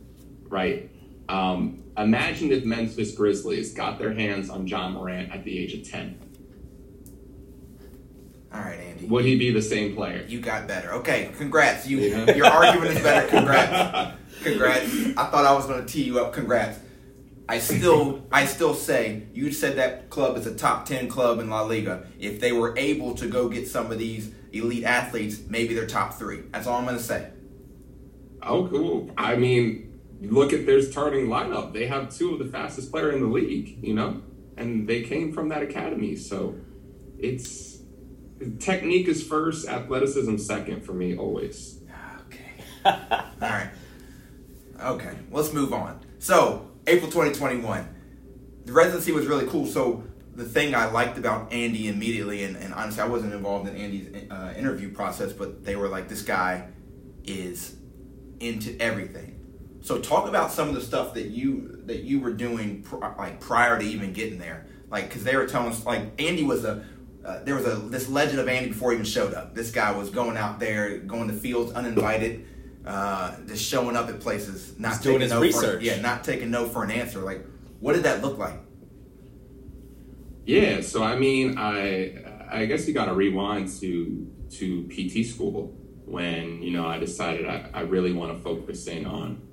right? 0.49 0.91
Um, 1.29 1.85
imagine 1.99 2.51
if 2.53 2.65
Memphis 2.65 3.13
Grizzlies 3.15 3.73
got 3.75 3.99
their 3.99 4.13
hands 4.15 4.51
on 4.51 4.67
Ja 4.67 4.89
Morant 4.89 5.33
at 5.33 5.45
the 5.45 5.59
age 5.59 5.75
of 5.75 5.89
ten. 5.89 6.19
All 8.53 8.61
right, 8.61 8.79
Andy. 8.81 9.07
Would 9.07 9.25
he 9.27 9.37
be 9.37 9.51
the 9.51 9.61
same 9.61 9.95
player? 9.95 10.25
You 10.27 10.41
got 10.41 10.67
better. 10.67 10.93
Okay, 10.95 11.31
congrats. 11.37 11.87
You 11.87 11.99
Yeah. 11.99 12.35
your 12.35 12.47
argument 12.47 12.93
is 12.97 13.03
better. 13.03 13.29
Congrats. 13.29 14.15
Congrats. 14.43 14.85
I 15.17 15.25
thought 15.27 15.45
I 15.45 15.53
was 15.53 15.67
going 15.67 15.85
to 15.85 15.93
tee 15.93 16.05
you 16.05 16.21
up. 16.21 16.33
Congrats. 16.33 16.79
I 17.49 17.59
still 17.59 18.23
I 18.31 18.45
still 18.47 18.73
say 18.75 19.25
you 19.35 19.51
said 19.53 19.77
that 19.79 20.11
club 20.11 20.37
is 20.37 20.47
a 20.47 20.55
top 20.55 20.87
10 20.87 21.09
club 21.09 21.41
in 21.41 21.51
La 21.51 21.63
Liga. 21.63 22.07
If 22.21 22.41
they 22.41 22.53
were 22.53 22.77
able 22.79 23.15
to 23.17 23.27
go 23.27 23.49
get 23.49 23.67
some 23.69 23.91
of 23.91 23.99
these 23.99 24.31
elite 24.53 24.85
athletes, 24.85 25.41
maybe 25.49 25.75
they're 25.75 25.87
top 25.87 26.15
3. 26.15 26.43
That's 26.53 26.67
all 26.67 26.79
I'm 26.79 26.85
going 26.85 26.97
to 26.99 27.03
say. 27.03 27.31
Oh, 28.43 28.67
cool. 28.69 29.11
I 29.19 29.35
mean, 29.37 29.88
look 30.21 30.53
at 30.53 30.67
their 30.67 30.83
starting 30.83 31.27
lineup. 31.27 31.73
They 31.73 31.87
have 31.87 32.15
two 32.15 32.33
of 32.33 32.39
the 32.39 32.47
fastest 32.47 32.91
player 32.91 33.13
in 33.13 33.21
the 33.21 33.29
league, 33.29 33.79
you 33.83 33.95
know, 33.95 34.23
and 34.57 34.89
they 34.89 35.03
came 35.03 35.33
from 35.33 35.49
that 35.51 35.63
academy. 35.63 36.17
So 36.17 36.57
it's 37.19 37.79
technique 38.59 39.09
is 39.09 39.27
first, 39.27 39.69
athleticism 39.69 40.37
second 40.39 40.85
for 40.85 40.93
me 40.93 41.17
always. 41.17 41.81
Okay. 42.27 42.65
All 42.85 43.29
right. 43.41 43.71
Okay, 44.81 45.13
let's 45.31 45.53
move 45.53 45.73
on. 45.73 46.01
So, 46.21 46.71
April 46.87 47.11
2021. 47.11 47.97
The 48.65 48.73
residency 48.73 49.13
was 49.13 49.27
really 49.27 49.47
cool. 49.47 49.67
So, 49.67 50.05
the 50.35 50.45
thing 50.45 50.75
I 50.75 50.89
liked 50.89 51.19
about 51.19 51.53
Andy 51.53 51.89
immediately, 51.89 52.45
and, 52.45 52.57
and 52.57 52.73
honestly, 52.73 53.03
I 53.03 53.09
wasn't 53.09 53.35
involved 53.35 53.69
in 53.69 53.77
Andy's 53.77 54.31
uh, 54.31 54.55
interview 54.57 54.93
process, 54.93 55.33
but 55.33 55.65
they 55.65 55.75
were 55.75 55.89
like, 55.89 56.09
this 56.09 56.23
guy 56.23 56.69
is 57.25 57.75
into 58.39 58.81
everything. 58.81 59.38
So 59.81 60.01
talk 60.01 60.29
about 60.29 60.51
some 60.51 60.69
of 60.69 60.75
the 60.75 60.81
stuff 60.81 61.15
that 61.15 61.27
you 61.27 61.83
that 61.87 62.03
you 62.03 62.21
were 62.21 62.33
doing 62.33 62.83
pr- 62.83 62.97
like 62.97 63.41
prior 63.41 63.79
to 63.79 63.85
even 63.85 64.13
getting 64.13 64.39
there, 64.39 64.67
like 64.91 65.09
because 65.09 65.25
they 65.25 65.37
were 65.37 65.47
telling 65.47 65.71
us 65.71 65.85
like 65.87 66.21
Andy 66.21 66.45
was 66.45 66.65
a 66.65 66.85
uh, 67.25 67.43
there 67.45 67.55
was 67.55 67.67
a 67.67 67.77
this 67.77 68.09
legend 68.09 68.41
of 68.41 68.49
Andy 68.49 68.69
before 68.71 68.91
he 68.91 68.97
even 68.97 69.07
showed 69.07 69.35
up. 69.35 69.55
This 69.55 69.71
guy 69.71 69.93
was 69.93 70.11
going 70.11 70.37
out 70.37 70.59
there, 70.59 70.99
going 70.99 71.29
to 71.29 71.35
fields 71.35 71.73
uninvited, 71.73 72.47
uh, 72.87 73.37
just 73.47 73.65
showing 73.65 73.97
up 73.97 74.09
at 74.09 74.21
places, 74.21 74.79
not 74.79 74.93
He's 74.93 75.01
doing 75.01 75.15
taking 75.15 75.21
his 75.23 75.33
no 75.33 75.41
research. 75.41 75.79
For, 75.79 75.85
yeah, 75.85 76.01
not 76.01 76.25
taking 76.25 76.51
no 76.51 76.67
for 76.67 76.85
an 76.85 76.91
answer. 76.91 77.21
Like, 77.21 77.45
what 77.81 77.95
did 77.95 78.05
that 78.05 78.23
look 78.23 78.39
like? 78.39 78.59
Yeah, 80.47 80.81
so 80.81 81.05
I 81.05 81.17
mean, 81.17 81.59
I 81.59 82.25
I 82.51 82.65
guess 82.65 82.89
you 82.89 82.95
got 82.95 83.07
to 83.07 83.15
rewind 83.15 83.69
to 83.81 84.33
to 84.53 84.89
PT 84.89 85.27
school 85.27 85.75
when 86.07 86.63
you 86.63 86.71
know 86.71 86.87
I 86.87 86.99
decided 86.99 87.47
I, 87.47 87.69
I 87.75 87.81
really 87.83 88.13
want 88.13 88.37
to 88.37 88.43
focus 88.43 88.87
in 88.87 89.05
on 89.05 89.48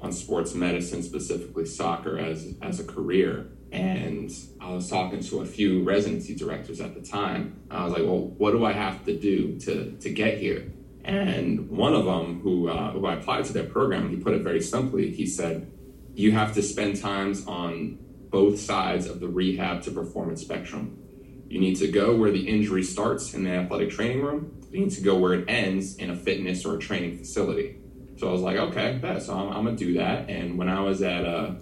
on 0.00 0.12
sports 0.12 0.54
medicine, 0.54 1.02
specifically 1.02 1.66
soccer, 1.66 2.18
as 2.18 2.54
as 2.62 2.80
a 2.80 2.84
career. 2.84 3.48
And 3.72 4.32
I 4.60 4.72
was 4.72 4.88
talking 4.88 5.20
to 5.20 5.40
a 5.40 5.46
few 5.46 5.84
residency 5.84 6.34
directors 6.34 6.80
at 6.80 6.94
the 6.94 7.00
time. 7.00 7.60
I 7.70 7.84
was 7.84 7.92
like, 7.92 8.02
"Well, 8.02 8.28
what 8.38 8.52
do 8.52 8.64
I 8.64 8.72
have 8.72 9.04
to 9.04 9.16
do 9.16 9.58
to 9.60 9.92
to 10.00 10.10
get 10.10 10.38
here?" 10.38 10.72
And 11.04 11.70
one 11.70 11.94
of 11.94 12.04
them, 12.04 12.40
who 12.40 12.68
uh, 12.68 12.92
who 12.92 13.06
I 13.06 13.14
applied 13.14 13.44
to 13.46 13.52
their 13.52 13.64
program, 13.64 14.10
he 14.10 14.16
put 14.16 14.34
it 14.34 14.42
very 14.42 14.60
simply. 14.60 15.10
He 15.10 15.26
said, 15.26 15.70
"You 16.14 16.32
have 16.32 16.54
to 16.54 16.62
spend 16.62 17.00
times 17.00 17.46
on 17.46 17.98
both 18.30 18.58
sides 18.58 19.06
of 19.06 19.20
the 19.20 19.28
rehab 19.28 19.82
to 19.82 19.90
performance 19.90 20.40
spectrum. 20.40 20.96
You 21.48 21.58
need 21.58 21.76
to 21.76 21.88
go 21.88 22.16
where 22.16 22.30
the 22.30 22.48
injury 22.48 22.84
starts 22.84 23.34
in 23.34 23.44
the 23.44 23.50
athletic 23.50 23.90
training 23.90 24.22
room. 24.22 24.52
You 24.70 24.80
need 24.80 24.92
to 24.92 25.00
go 25.00 25.16
where 25.16 25.34
it 25.34 25.46
ends 25.48 25.96
in 25.96 26.10
a 26.10 26.16
fitness 26.16 26.64
or 26.64 26.76
a 26.76 26.78
training 26.78 27.18
facility." 27.18 27.76
So 28.20 28.28
I 28.28 28.32
was 28.32 28.42
like, 28.42 28.58
"Okay, 28.58 28.98
bet. 29.00 29.22
So 29.22 29.32
I'm, 29.32 29.48
I'm 29.48 29.64
gonna 29.64 29.76
do 29.78 29.94
that." 29.94 30.28
And 30.28 30.58
when 30.58 30.68
I 30.68 30.82
was 30.82 31.00
at 31.00 31.24
uh, 31.24 31.52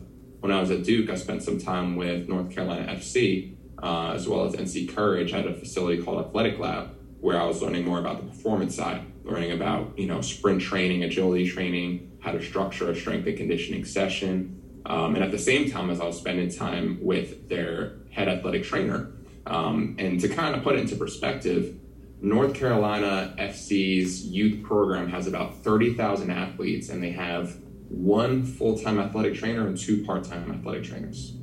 when 0.40 0.50
I 0.50 0.60
was 0.60 0.72
at 0.72 0.82
Duke, 0.82 1.08
I 1.08 1.14
spent 1.14 1.44
some 1.44 1.60
time 1.60 1.94
with 1.94 2.28
North 2.28 2.50
Carolina 2.50 2.92
FC 2.92 3.54
uh, 3.80 4.10
as 4.16 4.28
well 4.28 4.44
as 4.44 4.54
NC 4.54 4.92
Courage. 4.92 5.30
Had 5.30 5.46
a 5.46 5.54
facility 5.54 6.02
called 6.02 6.26
Athletic 6.26 6.58
Lab 6.58 6.96
where 7.20 7.40
I 7.40 7.44
was 7.44 7.62
learning 7.62 7.84
more 7.84 8.00
about 8.00 8.16
the 8.16 8.26
performance 8.26 8.74
side, 8.74 9.02
learning 9.22 9.52
about 9.52 9.96
you 9.96 10.08
know 10.08 10.20
sprint 10.20 10.60
training, 10.60 11.04
agility 11.04 11.48
training, 11.48 12.18
how 12.18 12.32
to 12.32 12.42
structure 12.42 12.90
a 12.90 12.96
strength 12.96 13.28
and 13.28 13.36
conditioning 13.36 13.84
session. 13.84 14.60
Um, 14.84 15.14
and 15.14 15.22
at 15.22 15.30
the 15.30 15.38
same 15.38 15.70
time, 15.70 15.90
as 15.90 16.00
I 16.00 16.06
was 16.06 16.18
spending 16.18 16.50
time 16.50 16.98
with 17.00 17.48
their 17.48 17.98
head 18.10 18.26
athletic 18.26 18.64
trainer, 18.64 19.12
um, 19.46 19.94
and 20.00 20.18
to 20.18 20.28
kind 20.28 20.56
of 20.56 20.64
put 20.64 20.74
it 20.74 20.80
into 20.80 20.96
perspective, 20.96 21.77
North 22.20 22.54
Carolina 22.54 23.34
FC's 23.38 24.26
youth 24.26 24.64
program 24.64 25.08
has 25.08 25.26
about 25.26 25.62
30,000 25.62 26.30
athletes, 26.30 26.88
and 26.88 27.02
they 27.02 27.12
have 27.12 27.56
one 27.88 28.44
full 28.44 28.78
time 28.78 28.98
athletic 28.98 29.34
trainer 29.34 29.66
and 29.66 29.78
two 29.78 30.04
part 30.04 30.24
time 30.24 30.50
athletic 30.50 30.84
trainers. 30.84 31.36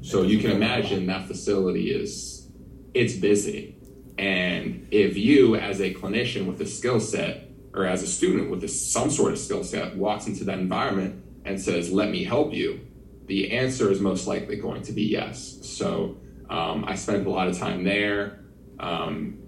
So 0.00 0.22
you 0.22 0.38
can 0.38 0.50
imagine 0.50 1.06
that 1.06 1.26
facility 1.26 1.90
is 1.90 2.50
it's 2.94 3.14
busy. 3.14 3.76
And 4.18 4.86
if 4.90 5.16
you, 5.16 5.56
as 5.56 5.80
a 5.80 5.94
clinician 5.94 6.46
with 6.46 6.60
a 6.60 6.66
skill 6.66 7.00
set, 7.00 7.48
or 7.74 7.86
as 7.86 8.02
a 8.02 8.06
student 8.06 8.50
with 8.50 8.62
a, 8.64 8.68
some 8.68 9.10
sort 9.10 9.32
of 9.32 9.38
skill 9.38 9.64
set, 9.64 9.96
walks 9.96 10.26
into 10.26 10.44
that 10.44 10.58
environment 10.58 11.24
and 11.44 11.60
says, 11.60 11.90
"Let 11.90 12.10
me 12.10 12.22
help 12.22 12.52
you," 12.52 12.80
the 13.26 13.52
answer 13.52 13.90
is 13.90 14.00
most 14.00 14.26
likely 14.26 14.56
going 14.56 14.82
to 14.82 14.92
be 14.92 15.02
yes. 15.02 15.58
So 15.62 16.18
um, 16.50 16.84
I 16.86 16.94
spent 16.94 17.26
a 17.26 17.30
lot 17.30 17.48
of 17.48 17.58
time 17.58 17.82
there. 17.82 18.44
Um, 18.78 19.41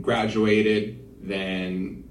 graduated, 0.00 1.00
then 1.20 2.04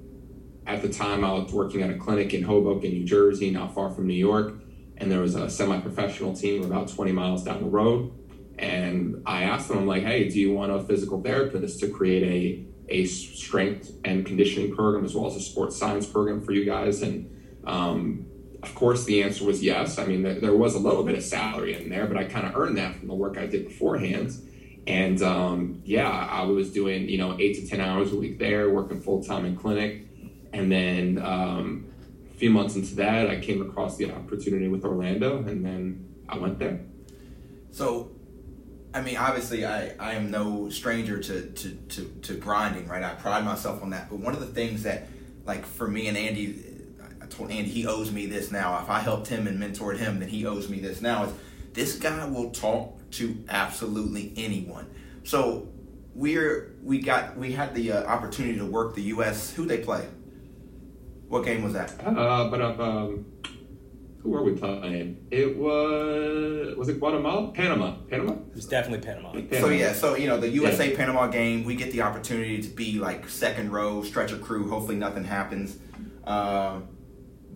at 0.66 0.82
the 0.82 0.90
time 0.90 1.24
I 1.24 1.32
was 1.34 1.52
working 1.52 1.82
at 1.82 1.90
a 1.90 1.98
clinic 1.98 2.34
in 2.34 2.44
Hoboken, 2.44 2.92
New 2.92 3.06
Jersey, 3.06 3.52
not 3.52 3.74
far 3.74 3.92
from 3.92 4.08
New 4.08 4.14
York, 4.14 4.56
and 4.98 5.12
there 5.12 5.20
was 5.20 5.36
a 5.36 5.50
semi-professional 5.50 6.34
team 6.34 6.64
about 6.64 6.88
20 6.88 7.12
miles 7.12 7.44
down 7.44 7.62
the 7.62 7.70
road. 7.70 8.12
And 8.58 9.24
I 9.26 9.44
asked 9.44 9.68
them, 9.68 9.80
I'm 9.80 9.88
like, 9.88 10.04
hey, 10.04 10.30
do 10.30 10.40
you 10.40 10.54
want 10.54 10.72
a 10.72 10.82
physical 10.84 11.22
therapist 11.22 11.80
to 11.82 11.90
create 11.90 12.24
a 12.24 12.70
a 12.90 13.06
strength 13.06 13.92
and 14.04 14.26
conditioning 14.26 14.76
program 14.76 15.06
as 15.06 15.16
well 15.16 15.26
as 15.26 15.36
a 15.36 15.40
sports 15.40 15.78
science 15.78 16.06
program 16.06 16.42
for 16.42 16.52
you 16.52 16.66
guys? 16.66 17.02
And 17.02 17.30
um, 17.66 18.26
of 18.62 18.74
course, 18.76 19.06
the 19.06 19.24
answer 19.24 19.44
was 19.46 19.64
yes. 19.64 19.98
I 19.98 20.06
mean, 20.06 20.24
there, 20.24 20.40
there 20.40 20.56
was 20.56 20.76
a 20.76 20.80
little 20.80 21.04
bit 21.04 21.16
of 21.16 21.24
salary 21.24 21.76
in 21.82 21.90
there, 21.90 22.06
but 22.06 22.18
I 22.18 22.26
kind 22.26 22.46
of 22.46 22.56
earned 22.56 22.78
that 22.78 22.96
from 22.96 23.08
the 23.08 23.14
work 23.14 23.38
I 23.38 23.48
did 23.48 23.66
beforehand. 23.66 24.32
And 24.86 25.22
um, 25.22 25.82
yeah, 25.86 26.10
I 26.10 26.44
was 26.44 26.72
doing 26.72 27.08
you 27.08 27.18
know 27.18 27.38
eight 27.40 27.56
to 27.56 27.68
ten 27.68 27.80
hours 27.80 28.12
a 28.12 28.16
week 28.16 28.40
there, 28.40 28.70
working 28.70 29.02
full 29.02 29.24
time 29.24 29.46
in 29.46 29.56
clinic, 29.56 30.08
and 30.52 30.72
then 30.72 31.20
um, 31.24 31.86
a 32.30 32.38
few 32.38 32.50
months 32.50 32.76
into 32.76 32.96
that, 32.96 33.30
I 33.30 33.40
came 33.40 33.62
across 33.62 33.98
the 33.98 34.12
opportunity 34.12 34.68
with 34.68 34.84
Orlando, 34.84 35.38
and 35.38 35.66
then 35.66 36.14
I 36.28 36.38
went 36.38 36.60
there. 36.60 36.82
So, 37.72 38.12
I 38.94 39.02
mean, 39.02 39.18
obviously, 39.18 39.66
I, 39.66 39.96
I 40.00 40.14
am 40.14 40.30
no 40.30 40.70
stranger 40.70 41.20
to, 41.20 41.52
to, 41.52 41.70
to, 41.70 42.06
to 42.22 42.34
grinding, 42.36 42.88
right? 42.88 43.04
I 43.04 43.14
pride 43.16 43.44
myself 43.46 43.82
on 43.82 43.90
that. 43.92 44.10
But 44.10 44.20
one 44.20 44.34
of 44.34 44.40
the 44.40 44.48
things 44.48 44.84
that, 44.84 45.08
like, 45.46 45.66
for 45.66 45.88
me 45.88 46.08
and 46.08 46.18
Andy, 46.18 46.64
I 47.22 47.26
told 47.26 47.50
Andy 47.50 47.70
he 47.70 47.88
owes 47.88 48.12
me 48.12 48.28
this 48.28 48.52
now. 48.52 48.80
If 48.82 48.90
I 48.90 49.00
helped 49.00 49.28
him 49.28 49.48
and 49.48 49.60
mentored 49.60 49.98
him, 49.98 50.20
then 50.20 50.30
he 50.30 50.46
owes 50.46 50.70
me 50.70 50.80
this 50.80 51.02
now. 51.02 51.34
This 51.74 51.98
guy 51.98 52.26
will 52.26 52.52
talk 52.52 53.00
to 53.12 53.44
absolutely 53.50 54.34
anyone. 54.38 54.90
So 55.24 55.68
we're 56.16 56.76
we 56.84 57.00
got 57.00 57.38
we 57.38 57.52
had 57.52 57.74
the 57.76 57.92
uh, 57.92 58.04
opportunity 58.06 58.58
to 58.60 58.66
work 58.66 58.96
the 58.96 59.02
U.S. 59.04 59.54
Who 59.54 59.66
they 59.66 59.80
play? 59.80 60.08
What 61.28 61.46
game 61.46 61.64
was 61.64 61.74
that? 61.74 61.94
Uh, 62.06 62.50
but 62.50 62.62
um, 62.62 63.26
who 64.22 64.30
were 64.30 64.44
we 64.44 64.54
playing? 64.54 65.26
It 65.32 65.58
was 65.58 66.76
was 66.78 66.90
it 66.90 67.00
Guatemala, 67.00 67.52
Panama, 67.52 67.96
Panama. 68.10 68.34
It 68.34 68.56
was 68.56 68.66
definitely 68.66 69.06
Panama. 69.06 69.32
Panama. 69.32 69.60
So 69.60 69.70
yeah, 69.70 69.94
so 69.94 70.16
you 70.16 70.28
know 70.28 70.40
the 70.40 70.50
USA 70.50 70.96
Panama 70.96 71.28
game, 71.28 71.64
we 71.64 71.76
get 71.76 71.92
the 71.92 72.02
opportunity 72.02 72.62
to 72.62 72.70
be 72.70 73.00
like 73.00 73.28
second 73.28 73.72
row 73.72 74.04
stretcher 74.04 74.38
crew. 74.38 74.70
Hopefully 74.70 74.96
nothing 74.96 75.24
happens. 75.24 75.78
Um, 76.26 76.88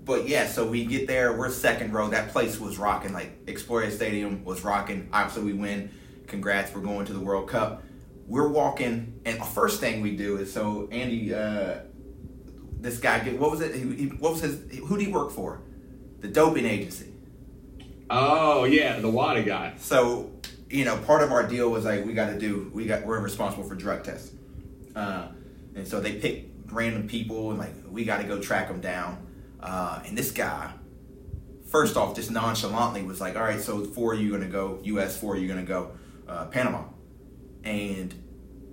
but 0.07 0.27
yeah, 0.27 0.47
so 0.47 0.65
we 0.65 0.85
get 0.85 1.05
there, 1.05 1.33
we're 1.33 1.51
second 1.51 1.93
row. 1.93 2.07
That 2.07 2.29
place 2.29 2.59
was 2.59 2.77
rocking. 2.77 3.11
Like 3.11 3.45
Exploria 3.45 3.91
Stadium 3.91 4.45
was 4.45 4.63
rocking. 4.63 5.09
Obviously, 5.11 5.43
we 5.43 5.53
win. 5.53 5.91
Congrats, 6.27 6.73
we're 6.73 6.81
going 6.81 7.05
to 7.05 7.13
the 7.13 7.19
World 7.19 7.49
Cup. 7.49 7.83
We're 8.25 8.47
walking, 8.47 9.19
and 9.25 9.39
the 9.39 9.45
first 9.45 9.79
thing 9.79 10.01
we 10.01 10.15
do 10.15 10.37
is 10.37 10.51
so 10.51 10.87
Andy, 10.91 11.33
uh, 11.33 11.79
this 12.79 12.99
guy, 12.99 13.19
what 13.31 13.51
was 13.51 13.61
it? 13.61 13.75
He, 13.75 13.81
he, 13.95 14.05
what 14.07 14.33
was 14.33 14.41
his? 14.41 14.79
Who 14.79 14.97
did 14.97 15.07
he 15.07 15.11
work 15.11 15.31
for? 15.31 15.61
The 16.21 16.29
doping 16.29 16.65
agency. 16.65 17.13
Oh 18.09 18.63
yeah, 18.63 18.99
the 18.99 19.09
WADA 19.09 19.43
guy. 19.43 19.73
So 19.77 20.31
you 20.69 20.85
know, 20.85 20.97
part 20.97 21.21
of 21.21 21.31
our 21.31 21.45
deal 21.45 21.69
was 21.69 21.83
like 21.83 22.05
we 22.05 22.13
got 22.13 22.29
to 22.29 22.39
do. 22.39 22.71
We 22.73 22.85
got 22.85 23.05
we're 23.05 23.19
responsible 23.19 23.65
for 23.65 23.75
drug 23.75 24.05
tests, 24.05 24.31
uh, 24.95 25.27
and 25.75 25.85
so 25.85 25.99
they 25.99 26.13
pick 26.13 26.45
random 26.67 27.07
people 27.07 27.49
and 27.51 27.59
like 27.59 27.73
we 27.89 28.05
got 28.05 28.17
to 28.21 28.23
go 28.23 28.39
track 28.39 28.69
them 28.69 28.79
down. 28.79 29.26
Uh, 29.59 30.01
and 30.05 30.17
this 30.17 30.31
guy, 30.31 30.71
first 31.69 31.97
off, 31.97 32.15
just 32.15 32.31
nonchalantly 32.31 33.03
was 33.03 33.19
like, 33.19 33.35
"All 33.35 33.43
right, 33.43 33.59
so 33.59 33.83
four 33.83 34.13
you 34.13 34.31
gonna 34.31 34.47
go 34.47 34.79
U.S., 34.83 35.17
four 35.17 35.35
you 35.35 35.45
are 35.45 35.53
gonna 35.53 35.65
go 35.65 35.91
uh, 36.27 36.45
Panama," 36.45 36.83
and 37.63 38.13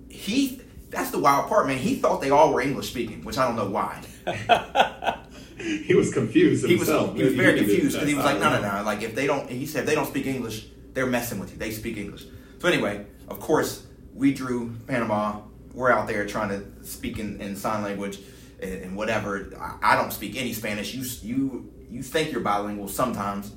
he. 0.09 0.61
That's 0.89 1.09
the 1.11 1.19
wild 1.19 1.49
part, 1.49 1.67
man. 1.67 1.77
He 1.77 1.95
thought 1.95 2.21
they 2.21 2.29
all 2.29 2.53
were 2.53 2.61
English 2.61 2.89
speaking, 2.89 3.25
which 3.25 3.37
I 3.37 3.45
don't 3.45 3.57
know 3.57 3.69
why. 3.69 4.01
he 5.57 5.93
was 5.93 6.13
confused 6.13 6.65
He 6.65 6.75
was 6.75 6.87
himself. 6.87 7.15
he 7.17 7.23
was 7.23 7.33
very 7.33 7.57
confused 7.57 7.93
because 7.93 8.07
he 8.07 8.15
was 8.15 8.23
like, 8.23 8.39
no, 8.39 8.49
no, 8.49 8.61
no. 8.61 8.83
Like 8.83 9.01
if 9.01 9.13
they 9.15 9.27
don't, 9.27 9.49
he 9.49 9.65
said 9.65 9.81
if 9.81 9.87
they 9.87 9.95
don't 9.95 10.07
speak 10.07 10.25
English, 10.25 10.67
they're 10.93 11.07
messing 11.07 11.39
with 11.39 11.51
you. 11.51 11.57
They 11.57 11.71
speak 11.71 11.97
English. 11.97 12.25
So 12.59 12.67
anyway, 12.67 13.05
of 13.27 13.39
course, 13.39 13.85
we 14.13 14.33
drew 14.33 14.75
Panama. 14.87 15.41
We're 15.73 15.91
out 15.91 16.07
there 16.07 16.25
trying 16.25 16.49
to 16.49 16.85
speak 16.85 17.19
in, 17.19 17.41
in 17.41 17.55
sign 17.57 17.83
language 17.83 18.19
and, 18.61 18.73
and 18.73 18.95
whatever. 18.95 19.51
I, 19.59 19.93
I 19.93 19.95
don't 19.95 20.11
speak 20.11 20.35
any 20.35 20.53
Spanish. 20.53 20.93
You 20.93 21.03
you 21.21 21.73
you 21.89 22.01
think 22.03 22.31
you're 22.31 22.41
bilingual 22.41 22.87
sometimes, 22.87 23.53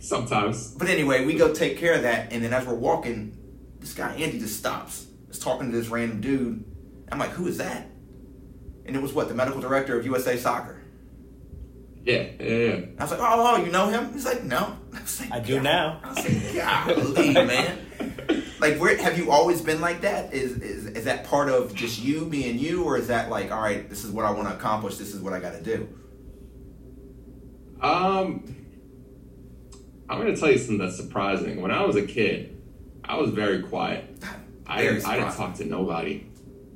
Sometimes. 0.00 0.72
but 0.74 0.88
anyway, 0.88 1.24
we 1.24 1.34
go 1.34 1.52
take 1.52 1.78
care 1.78 1.94
of 1.94 2.02
that, 2.02 2.32
and 2.32 2.42
then 2.44 2.52
as 2.52 2.66
we're 2.66 2.74
walking, 2.74 3.36
this 3.80 3.94
guy 3.94 4.14
Andy 4.14 4.38
just 4.38 4.58
stops. 4.58 5.06
Is 5.28 5.38
talking 5.38 5.70
to 5.70 5.76
this 5.76 5.88
random 5.88 6.20
dude. 6.20 6.64
I'm 7.10 7.18
like, 7.18 7.30
who 7.30 7.46
is 7.46 7.58
that? 7.58 7.88
And 8.84 8.94
it 8.94 9.02
was 9.02 9.12
what 9.12 9.28
the 9.28 9.34
medical 9.34 9.60
director 9.60 9.98
of 9.98 10.06
USA 10.06 10.36
Soccer. 10.36 10.82
Yeah, 12.04 12.26
yeah, 12.38 12.46
yeah. 12.48 12.80
I 12.98 13.02
was 13.02 13.10
like, 13.10 13.20
oh, 13.20 13.56
oh, 13.56 13.64
you 13.64 13.72
know 13.72 13.88
him? 13.88 14.12
He's 14.12 14.24
like, 14.24 14.44
no. 14.44 14.76
I, 14.94 15.02
was 15.02 15.20
like, 15.20 15.32
I 15.32 15.40
do 15.40 15.54
"God." 15.56 15.64
now. 15.64 16.00
I 16.04 16.08
was 16.08 17.10
like, 17.10 17.34
golly, 17.34 17.34
man. 17.34 17.78
Like, 18.58 18.78
where 18.78 18.96
have 18.96 19.18
you 19.18 19.30
always 19.30 19.60
been 19.60 19.80
like 19.80 20.00
that? 20.00 20.32
Is, 20.32 20.52
is 20.58 20.86
is 20.86 21.04
that 21.04 21.24
part 21.24 21.48
of 21.48 21.74
just 21.74 22.02
you 22.02 22.24
being 22.26 22.58
you, 22.58 22.84
or 22.84 22.96
is 22.96 23.08
that 23.08 23.28
like, 23.28 23.52
all 23.52 23.60
right, 23.60 23.88
this 23.88 24.04
is 24.04 24.10
what 24.10 24.24
I 24.24 24.30
want 24.30 24.48
to 24.48 24.54
accomplish. 24.54 24.96
This 24.96 25.14
is 25.14 25.20
what 25.20 25.32
I 25.32 25.40
got 25.40 25.52
to 25.52 25.62
do. 25.62 25.88
Um, 27.82 28.56
I'm 30.08 30.20
going 30.20 30.34
to 30.34 30.40
tell 30.40 30.50
you 30.50 30.58
something 30.58 30.78
that's 30.78 30.96
surprising. 30.96 31.60
When 31.60 31.70
I 31.70 31.84
was 31.84 31.96
a 31.96 32.06
kid, 32.06 32.62
I 33.04 33.16
was 33.16 33.30
very 33.30 33.62
quiet. 33.62 34.22
I, 34.66 34.82
Very 34.82 35.02
I 35.04 35.16
didn't 35.16 35.36
talk 35.36 35.54
to 35.56 35.64
nobody. 35.64 36.26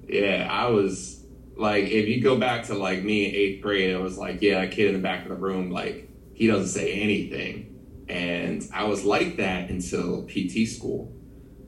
Yeah, 0.06 0.46
I 0.49 0.68
was 0.68 1.25
like, 1.56 1.84
if 1.84 2.08
you 2.08 2.22
go 2.22 2.37
back 2.38 2.66
to 2.66 2.75
like 2.75 3.02
me 3.02 3.26
in 3.26 3.34
eighth 3.34 3.62
grade, 3.62 3.90
it 3.90 4.00
was 4.00 4.16
like, 4.16 4.40
yeah, 4.42 4.60
that 4.60 4.70
kid 4.70 4.88
in 4.88 4.92
the 4.94 5.00
back 5.00 5.25
of 5.25 5.30
the 5.30 5.34
room, 5.34 5.70
like 5.70 6.08
he 6.32 6.46
doesn't 6.46 6.68
say 6.68 6.92
anything, 6.92 8.06
and 8.08 8.62
I 8.72 8.84
was 8.84 9.04
like 9.04 9.37
that 9.38 9.70
until 9.70 10.25
PT 10.26 10.68
school, 10.68 11.12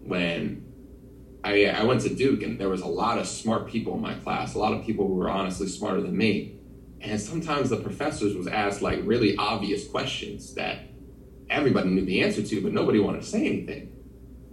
when 0.04 0.64
I 1.44 1.66
I 1.66 1.84
went 1.84 2.02
to 2.02 2.14
Duke, 2.14 2.42
and 2.42 2.58
there 2.58 2.68
was 2.68 2.82
a 2.82 2.86
lot 2.86 3.18
of 3.18 3.26
smart 3.26 3.68
people 3.68 3.94
in 3.94 4.00
my 4.00 4.14
class, 4.14 4.54
a 4.54 4.58
lot 4.58 4.72
of 4.72 4.84
people 4.84 5.06
who 5.06 5.14
were 5.14 5.30
honestly 5.30 5.68
smarter 5.68 6.00
than 6.00 6.16
me, 6.16 6.58
and 7.00 7.20
sometimes 7.20 7.70
the 7.70 7.76
professors 7.76 8.36
was 8.36 8.46
asked 8.46 8.82
like 8.82 9.00
really 9.04 9.36
obvious 9.36 9.86
questions 9.88 10.54
that 10.54 10.80
everybody 11.50 11.90
knew 11.90 12.04
the 12.04 12.22
answer 12.22 12.42
to, 12.42 12.60
but 12.62 12.72
nobody 12.72 12.98
wanted 12.98 13.22
to 13.22 13.26
say 13.26 13.46
anything. 13.46 13.88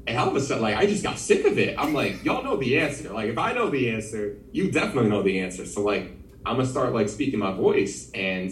And 0.07 0.17
all 0.17 0.27
of 0.27 0.35
a 0.35 0.41
sudden, 0.41 0.63
like, 0.63 0.75
I 0.75 0.87
just 0.87 1.03
got 1.03 1.19
sick 1.19 1.45
of 1.45 1.59
it. 1.59 1.77
I'm 1.77 1.93
like, 1.93 2.23
y'all 2.23 2.43
know 2.43 2.57
the 2.57 2.79
answer. 2.79 3.13
Like, 3.13 3.29
if 3.29 3.37
I 3.37 3.53
know 3.53 3.69
the 3.69 3.91
answer, 3.91 4.37
you 4.51 4.71
definitely 4.71 5.09
know 5.09 5.21
the 5.21 5.39
answer. 5.39 5.65
So, 5.65 5.81
like, 5.81 6.11
I'm 6.45 6.55
gonna 6.55 6.65
start 6.65 6.93
like 6.93 7.09
speaking 7.09 7.39
my 7.39 7.51
voice. 7.51 8.09
And 8.13 8.51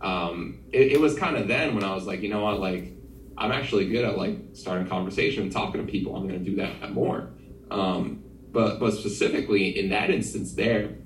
um, 0.00 0.60
it, 0.72 0.92
it 0.92 1.00
was 1.00 1.14
kind 1.18 1.36
of 1.36 1.46
then 1.46 1.74
when 1.74 1.84
I 1.84 1.94
was 1.94 2.06
like, 2.06 2.22
you 2.22 2.30
know 2.30 2.44
what, 2.44 2.58
like, 2.58 2.92
I'm 3.36 3.52
actually 3.52 3.88
good 3.88 4.04
at 4.04 4.16
like 4.16 4.38
starting 4.52 4.86
conversation 4.86 5.44
and 5.44 5.52
talking 5.52 5.84
to 5.84 5.90
people. 5.90 6.16
I'm 6.16 6.26
gonna 6.26 6.38
do 6.38 6.56
that 6.56 6.92
more. 6.92 7.30
Um, 7.70 8.24
but 8.52 8.78
but 8.78 8.92
specifically 8.92 9.78
in 9.78 9.90
that 9.90 10.10
instance, 10.10 10.54
there, 10.54 10.96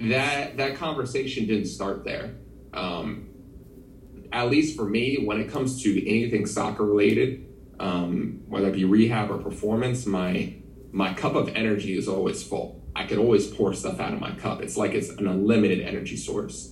that 0.00 0.56
that 0.56 0.76
conversation 0.76 1.46
didn't 1.46 1.66
start 1.66 2.04
there. 2.04 2.34
Um, 2.72 3.28
at 4.32 4.50
least 4.50 4.76
for 4.76 4.84
me, 4.84 5.24
when 5.24 5.40
it 5.40 5.50
comes 5.50 5.82
to 5.82 6.08
anything 6.08 6.46
soccer 6.46 6.84
related, 6.84 7.46
um, 7.78 8.40
whether 8.48 8.68
it 8.68 8.74
be 8.74 8.84
rehab 8.84 9.30
or 9.30 9.38
performance, 9.38 10.06
my 10.06 10.54
my 10.90 11.12
cup 11.14 11.34
of 11.34 11.48
energy 11.50 11.96
is 11.96 12.08
always 12.08 12.42
full. 12.42 12.82
I 12.94 13.06
could 13.06 13.18
always 13.18 13.46
pour 13.46 13.72
stuff 13.74 14.00
out 14.00 14.12
of 14.12 14.20
my 14.20 14.32
cup. 14.32 14.62
It's 14.62 14.76
like 14.76 14.92
it's 14.92 15.08
an 15.08 15.26
unlimited 15.26 15.80
energy 15.80 16.16
source. 16.16 16.71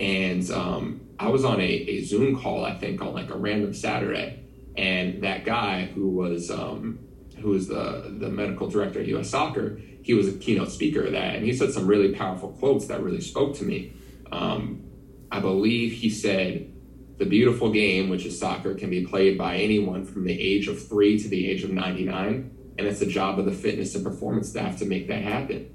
And 0.00 0.50
um, 0.50 1.02
I 1.18 1.28
was 1.28 1.44
on 1.44 1.60
a, 1.60 1.64
a 1.64 2.02
Zoom 2.02 2.40
call, 2.40 2.64
I 2.64 2.74
think, 2.74 3.02
on 3.02 3.12
like 3.12 3.30
a 3.30 3.36
random 3.36 3.74
Saturday, 3.74 4.42
and 4.76 5.22
that 5.22 5.44
guy 5.44 5.84
who 5.84 6.08
was 6.08 6.50
um, 6.50 6.98
who 7.38 7.50
was 7.50 7.68
the 7.68 8.16
the 8.18 8.30
medical 8.30 8.68
director 8.68 9.00
at 9.00 9.06
U.S. 9.08 9.28
Soccer, 9.28 9.78
he 10.02 10.14
was 10.14 10.26
a 10.26 10.32
keynote 10.32 10.72
speaker 10.72 11.04
of 11.04 11.12
that, 11.12 11.36
and 11.36 11.44
he 11.44 11.52
said 11.52 11.72
some 11.72 11.86
really 11.86 12.14
powerful 12.14 12.48
quotes 12.52 12.86
that 12.86 13.02
really 13.02 13.20
spoke 13.20 13.54
to 13.56 13.64
me. 13.64 13.92
Um, 14.32 14.84
I 15.30 15.40
believe 15.40 15.92
he 15.92 16.08
said, 16.08 16.72
"The 17.18 17.26
beautiful 17.26 17.70
game, 17.70 18.08
which 18.08 18.24
is 18.24 18.38
soccer, 18.38 18.74
can 18.74 18.88
be 18.88 19.04
played 19.04 19.36
by 19.36 19.58
anyone 19.58 20.06
from 20.06 20.24
the 20.24 20.40
age 20.40 20.66
of 20.66 20.88
three 20.88 21.18
to 21.18 21.28
the 21.28 21.50
age 21.50 21.62
of 21.62 21.72
99, 21.72 22.74
and 22.78 22.86
it's 22.86 23.00
the 23.00 23.06
job 23.06 23.38
of 23.38 23.44
the 23.44 23.52
fitness 23.52 23.94
and 23.94 24.02
performance 24.02 24.48
staff 24.48 24.78
to 24.78 24.86
make 24.86 25.08
that 25.08 25.20
happen." 25.20 25.70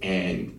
And 0.00 0.57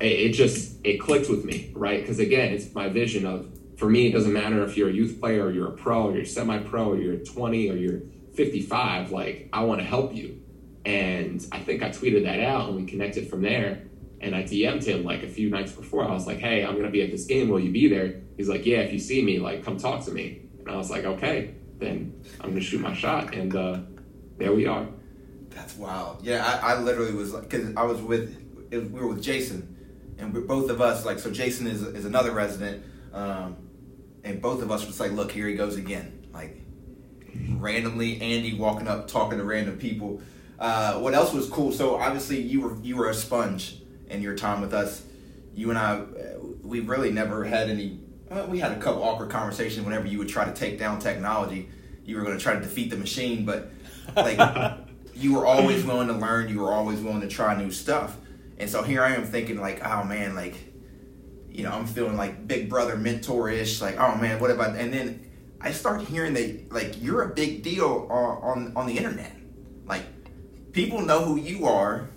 it, 0.00 0.32
just 0.32 0.76
it 0.84 0.98
clicked 1.00 1.28
with 1.28 1.44
me, 1.44 1.72
right? 1.74 2.00
Because 2.00 2.18
again, 2.18 2.52
it's 2.52 2.74
my 2.74 2.88
vision 2.88 3.26
of 3.26 3.48
for 3.76 3.88
me, 3.88 4.06
it 4.06 4.12
doesn't 4.12 4.32
matter 4.32 4.64
if 4.64 4.76
you're 4.76 4.88
a 4.88 4.92
youth 4.92 5.20
player 5.20 5.44
or 5.44 5.52
you're 5.52 5.68
a 5.68 5.76
pro 5.76 6.04
or 6.04 6.14
you're 6.14 6.24
semi-pro 6.24 6.92
or 6.92 6.96
you're 6.96 7.16
20 7.16 7.70
or 7.70 7.74
you're 7.74 8.00
55. 8.34 9.10
Like 9.10 9.48
I 9.52 9.64
want 9.64 9.80
to 9.80 9.86
help 9.86 10.14
you, 10.14 10.40
and 10.84 11.44
I 11.52 11.58
think 11.60 11.82
I 11.82 11.90
tweeted 11.90 12.24
that 12.24 12.40
out 12.40 12.68
and 12.68 12.76
we 12.76 12.86
connected 12.86 13.28
from 13.28 13.42
there. 13.42 13.82
And 14.18 14.34
I 14.34 14.42
DM'd 14.44 14.82
him 14.82 15.04
like 15.04 15.22
a 15.22 15.28
few 15.28 15.50
nights 15.50 15.72
before. 15.72 16.02
I 16.02 16.12
was 16.12 16.26
like, 16.26 16.38
"Hey, 16.38 16.64
I'm 16.64 16.74
gonna 16.74 16.90
be 16.90 17.02
at 17.02 17.10
this 17.10 17.26
game. 17.26 17.50
Will 17.50 17.60
you 17.60 17.70
be 17.70 17.86
there?" 17.86 18.22
He's 18.38 18.48
like, 18.48 18.64
"Yeah, 18.64 18.78
if 18.78 18.90
you 18.90 18.98
see 18.98 19.22
me, 19.22 19.38
like, 19.38 19.62
come 19.62 19.76
talk 19.76 20.06
to 20.06 20.10
me." 20.10 20.40
And 20.58 20.70
I 20.70 20.76
was 20.76 20.90
like, 20.90 21.04
"Okay, 21.04 21.54
then 21.78 22.18
I'm 22.40 22.48
gonna 22.48 22.62
shoot 22.62 22.80
my 22.80 22.94
shot." 22.94 23.34
And 23.34 23.54
uh, 23.54 23.80
there 24.38 24.54
we 24.54 24.66
are. 24.66 24.86
That's 25.50 25.76
wild. 25.76 26.22
Yeah, 26.22 26.44
I, 26.44 26.74
I 26.74 26.80
literally 26.80 27.12
was 27.12 27.32
like, 27.32 27.48
because 27.48 27.74
I 27.76 27.82
was 27.84 28.00
with, 28.00 28.36
we 28.70 28.78
were 28.78 29.08
with 29.08 29.22
Jason, 29.22 29.75
and 30.18 30.32
we, 30.32 30.40
both 30.40 30.70
of 30.70 30.80
us, 30.80 31.04
like, 31.04 31.18
so 31.18 31.30
Jason 31.30 31.66
is, 31.66 31.82
is 31.82 32.04
another 32.04 32.32
resident, 32.32 32.84
um, 33.12 33.56
and 34.24 34.40
both 34.40 34.62
of 34.62 34.70
us 34.70 34.86
was 34.86 34.98
like, 34.98 35.12
look, 35.12 35.30
here 35.30 35.46
he 35.46 35.54
goes 35.54 35.76
again. 35.76 36.28
Like, 36.32 36.60
randomly, 37.50 38.20
Andy 38.20 38.54
walking 38.54 38.88
up, 38.88 39.08
talking 39.08 39.38
to 39.38 39.44
random 39.44 39.78
people. 39.78 40.20
Uh, 40.58 40.98
what 40.98 41.14
else 41.14 41.32
was 41.32 41.48
cool? 41.48 41.72
So 41.72 41.96
obviously, 41.96 42.40
you 42.40 42.62
were 42.62 42.76
you 42.82 42.96
were 42.96 43.10
a 43.10 43.14
sponge 43.14 43.82
in 44.08 44.22
your 44.22 44.34
time 44.34 44.60
with 44.60 44.72
us. 44.72 45.02
You 45.54 45.70
and 45.70 45.78
I, 45.78 45.98
uh, 45.98 46.04
we 46.62 46.80
really 46.80 47.10
never 47.10 47.44
had 47.44 47.68
any. 47.68 48.00
Uh, 48.30 48.46
we 48.48 48.58
had 48.58 48.72
a 48.72 48.80
couple 48.80 49.02
awkward 49.02 49.30
conversations 49.30 49.84
whenever 49.84 50.06
you 50.06 50.18
would 50.18 50.28
try 50.28 50.44
to 50.44 50.52
take 50.52 50.78
down 50.78 50.98
technology. 50.98 51.68
You 52.04 52.16
were 52.16 52.22
going 52.22 52.36
to 52.36 52.42
try 52.42 52.54
to 52.54 52.60
defeat 52.60 52.90
the 52.90 52.96
machine, 52.96 53.44
but 53.44 53.70
like 54.16 54.78
you 55.14 55.34
were 55.34 55.46
always 55.46 55.84
willing 55.84 56.08
to 56.08 56.14
learn. 56.14 56.48
You 56.48 56.60
were 56.60 56.72
always 56.72 57.00
willing 57.00 57.20
to 57.20 57.28
try 57.28 57.56
new 57.56 57.70
stuff. 57.70 58.16
And 58.58 58.70
so 58.70 58.82
here 58.82 59.02
I 59.02 59.14
am 59.14 59.24
thinking 59.24 59.60
like, 59.60 59.84
oh 59.84 60.04
man, 60.04 60.34
like, 60.34 60.54
you 61.50 61.62
know, 61.62 61.72
I'm 61.72 61.86
feeling 61.86 62.16
like 62.16 62.46
big 62.46 62.68
brother 62.68 62.96
mentor 62.96 63.50
ish. 63.50 63.80
Like, 63.80 63.98
oh 63.98 64.16
man, 64.16 64.40
what 64.40 64.50
about? 64.50 64.76
And 64.76 64.92
then 64.92 65.30
I 65.60 65.72
start 65.72 66.02
hearing 66.02 66.34
that 66.34 66.72
like 66.72 67.02
you're 67.02 67.22
a 67.22 67.34
big 67.34 67.62
deal 67.62 68.06
on 68.10 68.42
on, 68.42 68.72
on 68.76 68.86
the 68.86 68.96
internet. 68.96 69.32
Like, 69.86 70.04
people 70.72 71.00
know 71.00 71.24
who 71.24 71.36
you 71.36 71.66
are 71.66 72.08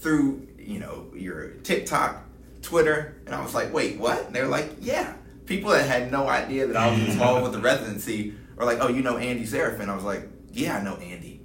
through 0.00 0.46
you 0.58 0.78
know 0.78 1.06
your 1.14 1.50
TikTok, 1.62 2.24
Twitter, 2.62 3.20
and 3.26 3.34
I 3.34 3.42
was 3.42 3.54
like, 3.54 3.72
wait, 3.72 3.98
what? 3.98 4.26
And 4.26 4.34
they're 4.34 4.48
like, 4.48 4.76
yeah. 4.80 5.14
People 5.46 5.70
that 5.70 5.88
had 5.88 6.12
no 6.12 6.28
idea 6.28 6.66
that 6.66 6.76
I 6.76 6.90
was 6.90 7.00
involved 7.00 7.42
with 7.44 7.52
the 7.52 7.60
residency 7.60 8.34
are 8.58 8.66
like, 8.66 8.80
oh, 8.82 8.88
you 8.88 9.02
know 9.02 9.16
Andy 9.16 9.46
Seraphin. 9.46 9.88
I 9.88 9.94
was 9.94 10.04
like, 10.04 10.28
yeah, 10.52 10.76
I 10.76 10.82
know 10.82 10.96
Andy. 10.96 11.40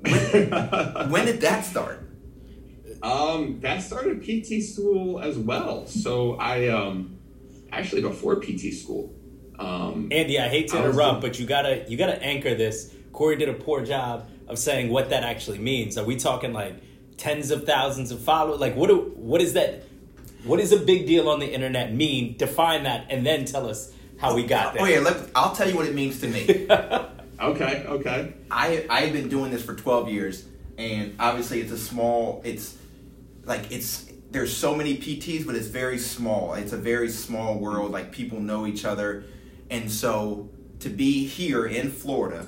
When, 0.00 0.50
when 1.10 1.24
did 1.24 1.40
that 1.40 1.64
start? 1.64 2.05
Um, 3.02 3.60
that 3.60 3.82
started 3.82 4.22
PT 4.22 4.62
school 4.62 5.20
as 5.20 5.38
well. 5.38 5.86
So 5.86 6.34
I 6.36 6.68
um 6.68 7.18
actually 7.72 8.02
before 8.02 8.36
PT 8.40 8.72
school. 8.74 9.14
Um, 9.58 10.08
Andy, 10.10 10.38
I 10.38 10.48
hate 10.48 10.68
to 10.68 10.76
I 10.76 10.80
interrupt, 10.84 11.20
the- 11.22 11.28
but 11.28 11.38
you 11.38 11.46
gotta 11.46 11.84
you 11.88 11.96
gotta 11.96 12.22
anchor 12.22 12.54
this. 12.54 12.92
Cory 13.12 13.36
did 13.36 13.48
a 13.48 13.54
poor 13.54 13.84
job 13.84 14.28
of 14.48 14.58
saying 14.58 14.90
what 14.90 15.10
that 15.10 15.22
actually 15.22 15.58
means. 15.58 15.96
Are 15.98 16.04
we 16.04 16.16
talking 16.16 16.52
like 16.52 16.74
tens 17.16 17.50
of 17.50 17.64
thousands 17.64 18.10
of 18.10 18.20
followers? 18.20 18.60
Like 18.60 18.76
what 18.76 18.88
do, 18.88 19.12
what 19.16 19.40
is 19.40 19.54
that? 19.54 19.82
What 20.44 20.60
does 20.60 20.72
a 20.72 20.78
big 20.78 21.06
deal 21.06 21.28
on 21.28 21.40
the 21.40 21.46
internet 21.52 21.92
mean? 21.92 22.36
Define 22.36 22.84
that, 22.84 23.06
and 23.10 23.26
then 23.26 23.44
tell 23.46 23.68
us 23.68 23.92
how 24.18 24.34
we 24.34 24.44
got 24.44 24.74
there. 24.74 24.82
Oh 24.82 24.86
yeah, 24.86 25.00
let, 25.00 25.16
I'll 25.34 25.54
tell 25.54 25.68
you 25.68 25.74
what 25.76 25.86
it 25.86 25.94
means 25.94 26.20
to 26.20 26.28
me. 26.28 26.66
okay, 27.40 27.84
okay. 27.88 28.32
I 28.50 28.86
I've 28.88 29.12
been 29.12 29.28
doing 29.28 29.50
this 29.50 29.62
for 29.64 29.74
12 29.74 30.08
years, 30.10 30.44
and 30.78 31.16
obviously 31.18 31.60
it's 31.60 31.72
a 31.72 31.78
small. 31.78 32.42
It's 32.44 32.76
like 33.46 33.70
it's 33.70 34.10
there's 34.30 34.54
so 34.54 34.74
many 34.74 34.98
PTs, 34.98 35.46
but 35.46 35.54
it's 35.54 35.68
very 35.68 35.98
small. 35.98 36.54
It's 36.54 36.72
a 36.72 36.76
very 36.76 37.08
small 37.08 37.58
world. 37.58 37.92
Like 37.92 38.12
people 38.12 38.40
know 38.40 38.66
each 38.66 38.84
other, 38.84 39.24
and 39.70 39.90
so 39.90 40.50
to 40.80 40.90
be 40.90 41.26
here 41.26 41.64
in 41.64 41.90
Florida, 41.90 42.46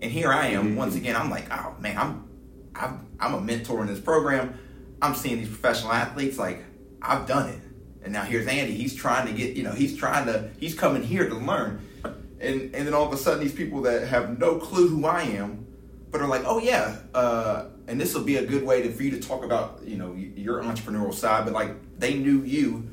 and 0.00 0.12
here 0.12 0.32
I 0.32 0.48
am 0.48 0.76
once 0.76 0.94
again. 0.94 1.16
I'm 1.16 1.30
like, 1.30 1.46
oh 1.50 1.74
man, 1.80 1.96
I'm 1.96 2.28
I'm 2.74 3.06
I'm 3.18 3.34
a 3.34 3.40
mentor 3.40 3.80
in 3.80 3.88
this 3.88 4.00
program. 4.00 4.58
I'm 5.02 5.14
seeing 5.14 5.38
these 5.38 5.48
professional 5.48 5.92
athletes. 5.92 6.38
Like 6.38 6.62
I've 7.00 7.26
done 7.26 7.48
it, 7.48 7.60
and 8.04 8.12
now 8.12 8.22
here's 8.22 8.46
Andy. 8.46 8.74
He's 8.74 8.94
trying 8.94 9.26
to 9.26 9.32
get 9.32 9.56
you 9.56 9.62
know 9.62 9.72
he's 9.72 9.96
trying 9.96 10.26
to 10.26 10.50
he's 10.60 10.74
coming 10.74 11.02
here 11.02 11.28
to 11.28 11.34
learn, 11.34 11.80
and 12.04 12.74
and 12.74 12.86
then 12.86 12.92
all 12.92 13.06
of 13.06 13.12
a 13.12 13.16
sudden 13.16 13.40
these 13.40 13.54
people 13.54 13.82
that 13.82 14.06
have 14.08 14.38
no 14.38 14.58
clue 14.58 14.88
who 14.88 15.06
I 15.06 15.22
am, 15.22 15.66
but 16.10 16.20
are 16.20 16.28
like, 16.28 16.42
oh 16.44 16.58
yeah, 16.58 16.98
uh, 17.14 17.66
and 17.88 18.00
this 18.00 18.14
will 18.14 18.22
be 18.24 18.36
a 18.36 18.44
good 18.44 18.64
way 18.64 18.82
to, 18.82 18.92
for 18.92 19.02
you 19.02 19.10
to 19.12 19.20
talk 19.20 19.44
about 19.44 19.80
you 19.84 19.96
know 19.96 20.14
your 20.14 20.62
entrepreneurial 20.62 21.14
side, 21.14 21.44
but 21.44 21.54
like 21.54 21.98
they 21.98 22.14
knew 22.14 22.42
you 22.42 22.88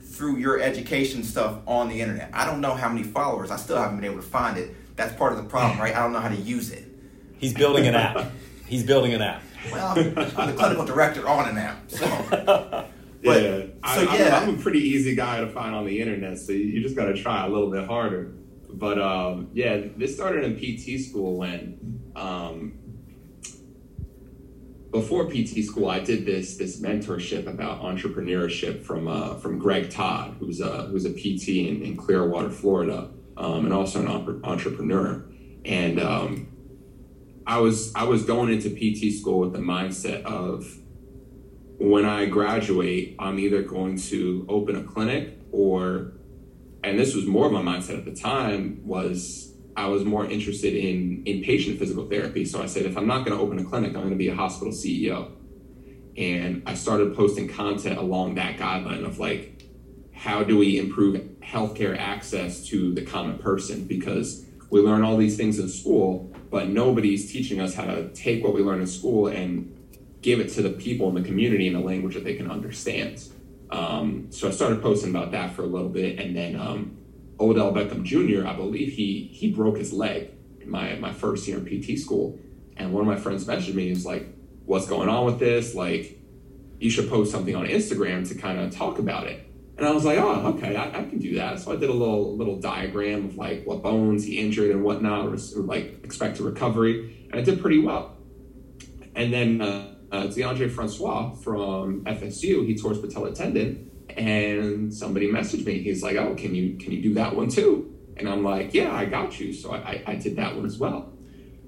through 0.00 0.36
your 0.36 0.60
education 0.60 1.22
stuff 1.22 1.58
on 1.66 1.88
the 1.88 2.00
internet. 2.00 2.30
I 2.32 2.44
don't 2.46 2.60
know 2.60 2.74
how 2.74 2.88
many 2.88 3.02
followers. 3.02 3.50
I 3.50 3.56
still 3.56 3.76
haven't 3.76 3.96
been 3.96 4.04
able 4.10 4.20
to 4.22 4.26
find 4.26 4.56
it. 4.56 4.74
That's 4.96 5.14
part 5.16 5.32
of 5.32 5.38
the 5.38 5.44
problem, 5.44 5.78
right? 5.78 5.94
I 5.94 6.00
don't 6.00 6.12
know 6.12 6.20
how 6.20 6.28
to 6.30 6.36
use 6.36 6.70
it. 6.70 6.84
He's 7.38 7.52
building 7.52 7.86
an 7.86 7.94
app. 7.94 8.30
He's 8.66 8.82
building 8.82 9.12
an 9.12 9.20
app. 9.20 9.42
Well, 9.70 9.88
I'm, 9.98 10.18
I'm 10.38 10.46
the 10.46 10.54
clinical 10.56 10.84
director 10.86 11.28
on 11.28 11.48
an 11.50 11.58
app. 11.58 11.90
So, 11.90 12.06
But- 13.24 13.42
yeah, 13.42 13.64
I, 13.82 13.96
so 13.96 14.08
I'm- 14.10 14.20
yeah. 14.20 14.38
I'm, 14.38 14.58
a 14.58 14.62
pretty 14.62 14.78
easy 14.80 15.14
guy 15.14 15.40
to 15.40 15.48
find 15.48 15.74
on 15.74 15.84
the 15.84 16.00
internet, 16.00 16.38
so 16.38 16.52
you, 16.52 16.60
you 16.64 16.82
just 16.82 16.96
got 16.96 17.06
to 17.06 17.20
try 17.20 17.44
a 17.44 17.48
little 17.48 17.70
bit 17.70 17.86
harder. 17.86 18.32
But 18.72 19.00
um, 19.00 19.48
yeah, 19.52 19.82
this 19.96 20.14
started 20.14 20.44
in 20.44 20.56
PT 20.56 21.00
school 21.04 21.36
when 21.36 22.00
um, 22.16 22.74
before 24.90 25.26
PT 25.26 25.64
school, 25.64 25.88
I 25.88 26.00
did 26.00 26.24
this 26.24 26.56
this 26.56 26.80
mentorship 26.80 27.46
about 27.46 27.82
entrepreneurship 27.82 28.82
from 28.82 29.08
uh, 29.08 29.36
from 29.36 29.58
Greg 29.58 29.90
Todd, 29.90 30.36
who's 30.38 30.60
a 30.60 30.86
who's 30.86 31.04
a 31.04 31.12
PT 31.12 31.48
in, 31.48 31.82
in 31.82 31.96
Clearwater, 31.96 32.50
Florida, 32.50 33.10
um, 33.36 33.64
and 33.64 33.74
also 33.74 34.00
an 34.00 34.08
entre- 34.08 34.40
entrepreneur. 34.44 35.24
And 35.64 36.00
um, 36.00 36.48
I 37.46 37.58
was 37.58 37.94
I 37.94 38.04
was 38.04 38.24
going 38.24 38.52
into 38.52 38.70
PT 38.70 39.12
school 39.14 39.40
with 39.40 39.52
the 39.52 39.58
mindset 39.58 40.22
of 40.24 40.78
when 41.78 42.04
I 42.04 42.26
graduate, 42.26 43.16
I'm 43.18 43.38
either 43.38 43.62
going 43.62 43.98
to 43.98 44.46
open 44.48 44.76
a 44.76 44.82
clinic 44.82 45.38
or, 45.52 46.12
and 46.82 46.98
this 46.98 47.14
was 47.14 47.26
more 47.26 47.46
of 47.46 47.52
my 47.52 47.60
mindset 47.60 47.98
at 47.98 48.04
the 48.04 48.14
time, 48.14 48.80
was 48.84 49.45
I 49.76 49.86
was 49.88 50.04
more 50.04 50.24
interested 50.24 50.74
in 50.74 51.22
inpatient 51.24 51.78
physical 51.78 52.08
therapy. 52.08 52.44
So 52.44 52.62
I 52.62 52.66
said, 52.66 52.86
if 52.86 52.96
I'm 52.96 53.06
not 53.06 53.26
going 53.26 53.36
to 53.36 53.42
open 53.42 53.58
a 53.58 53.64
clinic, 53.64 53.90
I'm 53.90 54.00
going 54.00 54.10
to 54.10 54.16
be 54.16 54.28
a 54.28 54.34
hospital 54.34 54.72
CEO. 54.72 55.32
And 56.16 56.62
I 56.64 56.74
started 56.74 57.14
posting 57.14 57.46
content 57.46 57.98
along 57.98 58.36
that 58.36 58.56
guideline 58.56 59.04
of 59.04 59.18
like, 59.18 59.64
how 60.14 60.42
do 60.42 60.56
we 60.56 60.78
improve 60.78 61.16
healthcare 61.40 61.96
access 61.98 62.66
to 62.68 62.94
the 62.94 63.02
common 63.02 63.38
person? 63.38 63.84
Because 63.84 64.46
we 64.70 64.80
learn 64.80 65.04
all 65.04 65.18
these 65.18 65.36
things 65.36 65.58
in 65.58 65.68
school, 65.68 66.32
but 66.50 66.68
nobody's 66.68 67.30
teaching 67.30 67.60
us 67.60 67.74
how 67.74 67.84
to 67.84 68.08
take 68.08 68.42
what 68.42 68.54
we 68.54 68.62
learn 68.62 68.80
in 68.80 68.86
school 68.86 69.26
and 69.26 69.72
give 70.22 70.40
it 70.40 70.48
to 70.54 70.62
the 70.62 70.70
people 70.70 71.08
in 71.08 71.14
the 71.14 71.22
community 71.22 71.68
in 71.68 71.74
a 71.74 71.80
language 71.80 72.14
that 72.14 72.24
they 72.24 72.34
can 72.34 72.50
understand. 72.50 73.22
Um, 73.70 74.28
so 74.30 74.48
I 74.48 74.52
started 74.52 74.82
posting 74.82 75.10
about 75.10 75.32
that 75.32 75.54
for 75.54 75.62
a 75.62 75.66
little 75.66 75.88
bit, 75.88 76.18
and 76.18 76.34
then 76.34 76.58
um, 76.58 76.96
Odell 77.38 77.72
Beckham 77.72 78.02
Jr. 78.02 78.46
I 78.46 78.54
believe 78.54 78.92
he 78.92 79.30
he 79.32 79.50
broke 79.50 79.76
his 79.76 79.92
leg 79.92 80.30
in 80.60 80.70
my 80.70 80.94
my 80.96 81.12
first 81.12 81.46
year 81.46 81.58
in 81.58 81.64
PT 81.64 81.98
school, 81.98 82.38
and 82.76 82.92
one 82.92 83.02
of 83.02 83.06
my 83.06 83.16
friends 83.16 83.44
messaged 83.44 83.74
me. 83.74 83.84
He 83.84 83.90
was 83.90 84.06
like, 84.06 84.26
"What's 84.64 84.86
going 84.86 85.08
on 85.08 85.26
with 85.26 85.38
this? 85.38 85.74
Like, 85.74 86.18
you 86.78 86.90
should 86.90 87.08
post 87.08 87.30
something 87.30 87.54
on 87.54 87.66
Instagram 87.66 88.26
to 88.28 88.34
kind 88.34 88.58
of 88.58 88.74
talk 88.74 88.98
about 88.98 89.26
it." 89.26 89.46
And 89.76 89.86
I 89.86 89.92
was 89.92 90.04
like, 90.04 90.18
"Oh, 90.18 90.54
okay, 90.54 90.74
I, 90.76 90.88
I, 90.88 91.04
can 91.04 91.18
do 91.18 91.34
that." 91.34 91.60
So 91.60 91.72
I 91.72 91.76
did 91.76 91.90
a 91.90 91.94
little 91.94 92.36
little 92.36 92.56
diagram 92.56 93.26
of 93.26 93.36
like 93.36 93.66
what 93.66 93.82
bones 93.82 94.24
he 94.24 94.38
injured 94.38 94.70
and 94.70 94.82
whatnot, 94.82 95.26
or, 95.26 95.34
or 95.34 95.62
like 95.62 96.00
expected 96.04 96.42
recovery, 96.42 97.28
and 97.30 97.40
I 97.40 97.42
did 97.42 97.60
pretty 97.60 97.78
well. 97.78 98.16
And 99.14 99.32
then 99.32 99.60
uh, 99.60 99.94
uh, 100.10 100.22
Deondre 100.24 100.70
Francois 100.70 101.34
from 101.34 102.04
FSU, 102.04 102.66
he 102.66 102.76
tore 102.76 102.92
his 102.92 103.00
patella 103.00 103.34
tendon 103.34 103.85
and 104.10 104.92
somebody 104.92 105.30
messaged 105.30 105.64
me. 105.66 105.82
He's 105.82 106.02
like, 106.02 106.16
"Oh, 106.16 106.34
can 106.34 106.54
you 106.54 106.76
can 106.76 106.92
you 106.92 107.02
do 107.02 107.14
that 107.14 107.34
one 107.34 107.48
too?" 107.48 107.94
And 108.16 108.28
I'm 108.28 108.42
like, 108.42 108.74
"Yeah, 108.74 108.94
I 108.94 109.06
got 109.06 109.38
you." 109.38 109.52
So 109.52 109.72
I, 109.72 110.02
I 110.06 110.14
did 110.16 110.36
that 110.36 110.54
one 110.54 110.66
as 110.66 110.78
well. 110.78 111.12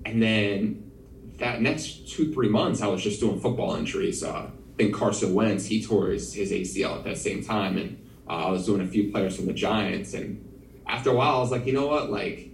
And 0.04 0.22
then 0.22 0.90
that 1.38 1.60
next 1.60 2.08
two 2.08 2.32
three 2.32 2.48
months, 2.48 2.80
I 2.80 2.86
was 2.86 3.02
just 3.02 3.20
doing 3.20 3.40
football 3.40 3.76
injuries. 3.76 4.22
Uh, 4.22 4.50
I 4.50 4.76
think 4.76 4.94
Carson 4.94 5.34
Wentz 5.34 5.66
he 5.66 5.82
tore 5.82 6.08
his, 6.08 6.32
his 6.32 6.52
ACL 6.52 6.98
at 6.98 7.04
that 7.04 7.18
same 7.18 7.42
time, 7.42 7.76
and 7.76 7.98
uh, 8.28 8.46
I 8.46 8.50
was 8.50 8.66
doing 8.66 8.80
a 8.80 8.86
few 8.86 9.10
players 9.10 9.36
from 9.36 9.46
the 9.46 9.52
Giants. 9.52 10.14
And 10.14 10.44
after 10.86 11.10
a 11.10 11.14
while, 11.14 11.36
I 11.36 11.40
was 11.40 11.50
like, 11.50 11.66
you 11.66 11.72
know 11.72 11.86
what, 11.86 12.10
like 12.10 12.50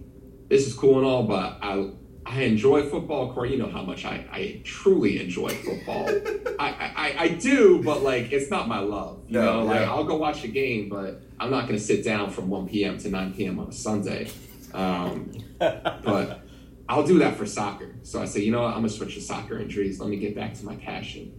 this 0.49 0.67
is 0.67 0.73
cool 0.73 0.97
and 0.97 1.05
all, 1.05 1.23
but 1.23 1.57
I 1.61 1.89
I 2.25 2.41
enjoy 2.41 2.89
football, 2.89 3.33
Cory. 3.33 3.51
You 3.51 3.59
know 3.59 3.69
how 3.69 3.83
much 3.83 4.03
I, 4.03 4.25
I 4.31 4.61
truly 4.63 5.21
enjoy 5.21 5.49
football. 5.49 6.09
I, 6.59 6.91
I, 6.95 7.15
I 7.19 7.27
do, 7.27 7.83
but 7.83 8.01
like 8.01 8.31
it's 8.31 8.49
not 8.49 8.67
my 8.67 8.79
love. 8.79 9.23
You 9.27 9.39
no, 9.39 9.59
know, 9.59 9.65
like 9.65 9.81
I'll 9.81 10.05
go 10.05 10.17
watch 10.17 10.43
a 10.43 10.47
game, 10.47 10.89
but 10.89 11.21
I'm 11.39 11.51
not 11.51 11.67
going 11.67 11.77
to 11.77 11.83
sit 11.83 12.03
down 12.03 12.31
from 12.31 12.49
1 12.49 12.67
p.m. 12.67 12.97
to 12.99 13.09
9 13.09 13.33
p.m. 13.33 13.59
on 13.59 13.67
a 13.67 13.71
Sunday. 13.71 14.29
Um, 14.73 15.31
but 15.59 16.41
I'll 16.87 17.05
do 17.05 17.19
that 17.19 17.37
for 17.37 17.45
soccer. 17.45 17.95
So 18.03 18.21
I 18.21 18.25
say, 18.25 18.41
you 18.41 18.51
know 18.51 18.61
what? 18.61 18.69
I'm 18.69 18.75
gonna 18.75 18.89
switch 18.89 19.15
to 19.15 19.21
soccer 19.21 19.57
injuries. 19.57 19.99
Let 19.99 20.09
me 20.09 20.17
get 20.17 20.35
back 20.35 20.53
to 20.55 20.65
my 20.65 20.75
passion, 20.75 21.33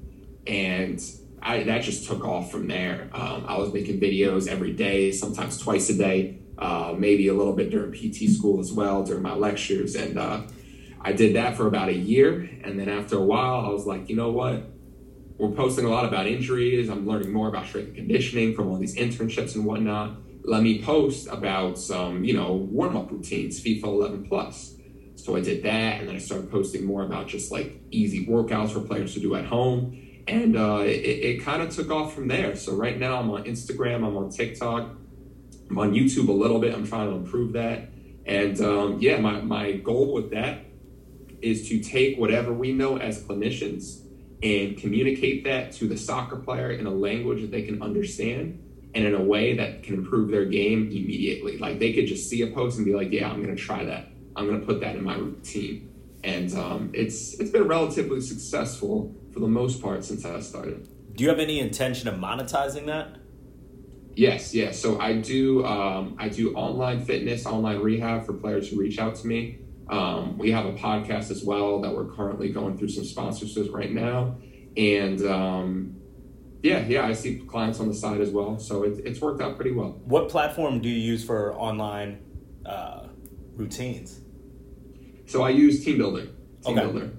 and 0.47 1.03
I, 1.41 1.63
that 1.65 1.83
just 1.83 2.09
took 2.09 2.25
off 2.25 2.51
from 2.51 2.67
there. 2.67 3.09
Um, 3.13 3.45
I 3.47 3.57
was 3.59 3.73
making 3.73 4.01
videos 4.01 4.49
every 4.49 4.73
day, 4.73 5.13
sometimes 5.13 5.59
twice 5.59 5.89
a 5.91 5.95
day, 5.95 6.39
uh, 6.59 6.95
maybe 6.99 7.29
a 7.29 7.35
little 7.35 7.53
bit 7.53 7.71
during 7.71 7.93
PT 7.93 8.31
school 8.31 8.59
as 8.59 8.73
well, 8.73 9.05
during 9.05 9.23
my 9.23 9.35
lectures, 9.35 9.95
and 9.95 10.19
uh, 10.19 10.43
I 11.07 11.13
did 11.13 11.37
that 11.37 11.57
for 11.57 11.69
about 11.69 11.89
a 11.89 11.95
year. 11.95 12.51
And 12.65 12.81
then 12.81 12.89
after 12.89 13.17
a 13.17 13.23
while, 13.23 13.65
I 13.65 13.69
was 13.69 13.87
like, 13.87 14.11
you 14.11 14.17
know 14.17 14.33
what? 14.33 14.65
We're 15.39 15.53
posting 15.53 15.85
a 15.85 15.89
lot 15.89 16.05
about 16.05 16.27
injuries. 16.27 16.89
I'm 16.89 17.07
learning 17.07 17.33
more 17.33 17.47
about 17.47 17.67
strength 17.67 17.87
and 17.89 17.97
conditioning 17.97 18.57
from 18.57 18.69
all 18.69 18.77
these 18.77 18.97
internships 18.97 19.55
and 19.55 19.65
whatnot. 19.65 20.17
Let 20.43 20.65
me 20.65 20.83
post 20.83 21.29
about 21.29 21.79
some, 21.79 22.25
you 22.25 22.35
know, 22.35 22.55
warm 22.55 22.97
up 22.97 23.13
routines, 23.13 23.63
FIFA 23.63 23.85
11 23.85 24.29
plus. 24.29 24.75
So 25.15 25.37
I 25.37 25.41
did 25.43 25.63
that. 25.63 26.01
And 26.01 26.09
then 26.09 26.17
I 26.17 26.19
started 26.19 26.51
posting 26.51 26.85
more 26.85 27.05
about 27.05 27.29
just 27.29 27.53
like 27.53 27.81
easy 27.93 28.27
workouts 28.27 28.73
for 28.73 28.81
players 28.81 29.15
to 29.15 29.21
do 29.21 29.37
at 29.37 29.45
home. 29.45 30.25
And 30.27 30.57
uh, 30.57 30.79
it, 30.79 30.89
it 30.89 31.45
kind 31.45 31.63
of 31.63 31.71
took 31.71 31.89
off 31.93 32.15
from 32.15 32.27
there. 32.27 32.57
So 32.57 32.75
right 32.75 32.99
now 32.99 33.21
I'm 33.21 33.31
on 33.31 33.45
Instagram, 33.45 34.05
I'm 34.05 34.17
on 34.17 34.31
TikTok, 34.31 34.91
I'm 35.71 35.79
on 35.79 35.93
YouTube 35.93 36.27
a 36.27 36.33
little 36.33 36.59
bit. 36.59 36.75
I'm 36.75 36.85
trying 36.85 37.11
to 37.11 37.15
improve 37.15 37.53
that. 37.53 37.91
And 38.27 38.61
um, 38.61 38.99
yeah, 38.99 39.21
my, 39.21 39.41
my 39.41 39.71
goal 39.75 40.13
with 40.13 40.33
that 40.33 40.66
is 41.47 41.69
to 41.69 41.79
take 41.81 42.19
whatever 42.19 42.53
we 42.53 42.73
know 42.73 42.99
as 42.99 43.23
clinicians 43.23 44.03
and 44.43 44.77
communicate 44.77 45.45
that 45.45 45.73
to 45.73 45.87
the 45.87 45.97
soccer 45.97 46.37
player 46.37 46.73
in 46.73 46.87
a 46.87 46.91
language 46.91 47.41
that 47.41 47.51
they 47.51 47.63
can 47.63 47.81
understand 47.81 48.63
and 48.95 49.05
in 49.05 49.15
a 49.15 49.23
way 49.23 49.55
that 49.55 49.83
can 49.83 49.95
improve 49.95 50.31
their 50.31 50.45
game 50.45 50.91
immediately. 50.91 51.57
Like 51.59 51.79
they 51.79 51.93
could 51.93 52.07
just 52.07 52.29
see 52.29 52.43
a 52.43 52.49
post 52.49 52.79
and 52.79 52.85
be 52.85 52.95
like, 52.95 53.13
"Yeah, 53.13 53.31
I'm 53.31 53.43
going 53.43 53.55
to 53.55 53.63
try 53.63 53.85
that. 53.85 54.09
I'm 54.35 54.47
going 54.47 54.61
to 54.61 54.67
put 54.67 54.81
that 54.81 54.97
in 54.97 55.05
my 55.05 55.17
routine." 55.17 55.93
And 56.25 56.53
um, 56.55 56.91
it's 56.93 57.35
it's 57.35 57.51
been 57.51 57.69
relatively 57.69 58.21
successful 58.21 59.15
for 59.33 59.41
the 59.41 59.49
most 59.49 59.81
part 59.81 60.05
since 60.05 60.25
I 60.25 60.41
started. 60.41 60.89
Do 61.15 61.25
you 61.25 61.31
have 61.31 61.39
any 61.39 61.61
intention 61.61 62.09
of 62.09 62.17
monetizing 62.17 62.87
that? 62.87 63.17
Yes, 64.17 64.55
yes. 64.55 64.81
So 64.81 64.99
I 64.99 65.13
do. 65.13 65.65
Um, 65.65 66.17
I 66.19 66.29
do 66.29 66.55
online 66.55 67.05
fitness, 67.05 67.47
online 67.47 67.79
rehab 67.79 68.27
for 68.27 68.33
players 68.33 68.71
who 68.71 68.81
reach 68.81 68.99
out 68.99 69.15
to 69.17 69.27
me. 69.27 69.61
Um, 69.89 70.37
we 70.37 70.51
have 70.51 70.67
a 70.67 70.73
podcast 70.73 71.31
as 71.31 71.45
well 71.45 71.81
that 71.81 71.95
we're 71.95 72.13
currently 72.13 72.51
going 72.51 72.77
through 72.77 72.89
some 72.89 73.05
sponsorships 73.05 73.73
right 73.73 73.93
now. 73.93 74.37
And 74.77 75.25
um, 75.25 75.97
yeah, 76.63 76.81
yeah, 76.87 77.07
I 77.07 77.13
see 77.13 77.39
clients 77.39 77.79
on 77.81 77.89
the 77.89 77.95
side 77.95 78.21
as 78.21 78.31
well. 78.31 78.59
So 78.59 78.83
it, 78.83 79.01
it's 79.05 79.21
worked 79.21 79.41
out 79.41 79.57
pretty 79.57 79.73
well. 79.73 80.01
What 80.05 80.29
platform 80.29 80.81
do 80.81 80.89
you 80.89 80.97
use 80.97 81.25
for 81.25 81.55
online 81.55 82.19
uh, 82.65 83.07
routines? 83.55 84.21
So 85.27 85.43
I 85.43 85.51
use 85.51 85.85
TeamBuildr. 85.85 86.31
Team 86.65 86.79
okay. 86.79 86.81
Builder. 86.81 87.13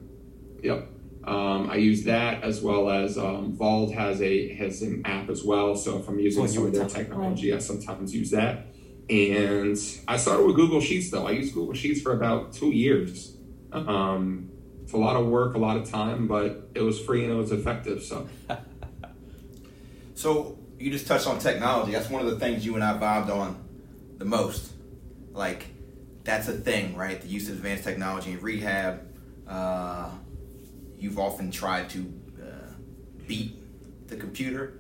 Yep. 0.64 0.90
Um, 1.26 1.70
I 1.70 1.76
use 1.76 2.04
that 2.06 2.44
as 2.44 2.62
well 2.62 2.90
as 2.90 3.18
um, 3.18 3.58
VALD 3.58 3.94
has 3.94 4.22
a 4.22 4.54
has 4.56 4.82
an 4.82 5.02
app 5.06 5.30
as 5.30 5.44
well. 5.44 5.76
So 5.76 6.00
if 6.00 6.08
I'm 6.08 6.20
using 6.20 6.44
oh, 6.44 6.48
some 6.48 6.66
of 6.66 6.74
their 6.74 6.88
technology, 6.88 7.54
I 7.54 7.58
sometimes 7.58 8.16
use 8.16 8.32
that. 8.32 8.68
And 9.10 9.78
I 10.08 10.18
started 10.18 10.46
with 10.46 10.56
Google 10.56 10.82
Sheets 10.82 11.10
though. 11.12 11.28
I 11.28 11.32
used 11.32 11.54
Google 11.54 11.74
Sheets 11.74 12.02
for 12.02 12.12
about 12.12 12.54
two 12.54 12.72
years. 12.72 13.36
Um, 13.72 14.52
it's 14.84 14.94
a 14.94 14.98
lot 14.98 15.16
of 15.16 15.28
work, 15.28 15.56
a 15.56 15.58
lot 15.58 15.78
of 15.78 15.90
time, 15.90 16.28
but 16.28 16.70
it 16.76 16.82
was 16.82 17.00
free 17.00 17.24
and 17.24 17.32
it 17.32 17.36
was 17.36 17.52
effective. 17.52 18.04
So, 18.04 18.28
so 20.16 20.58
you 20.78 20.92
just 20.92 21.08
touched 21.08 21.28
on 21.28 21.40
technology. 21.40 21.94
That's 21.94 22.10
one 22.10 22.26
of 22.26 22.32
the 22.32 22.40
things 22.40 22.66
you 22.66 22.76
and 22.76 22.84
I 22.84 22.98
vibed 22.98 23.30
on 23.30 23.64
the 24.18 24.26
most. 24.26 24.74
Like 25.32 25.68
that's 26.24 26.50
a 26.50 26.54
thing, 26.54 26.96
right? 26.98 27.22
The 27.22 27.28
use 27.28 27.48
of 27.50 27.56
advanced 27.56 27.86
technology 27.86 28.32
in 28.32 28.42
rehab. 28.42 29.08
Uh, 29.48 30.10
you've 31.00 31.18
often 31.18 31.52
tried 31.52 31.90
to 31.92 32.14
uh, 32.42 32.74
beat 33.26 33.58
the 34.10 34.18
computer. 34.18 34.80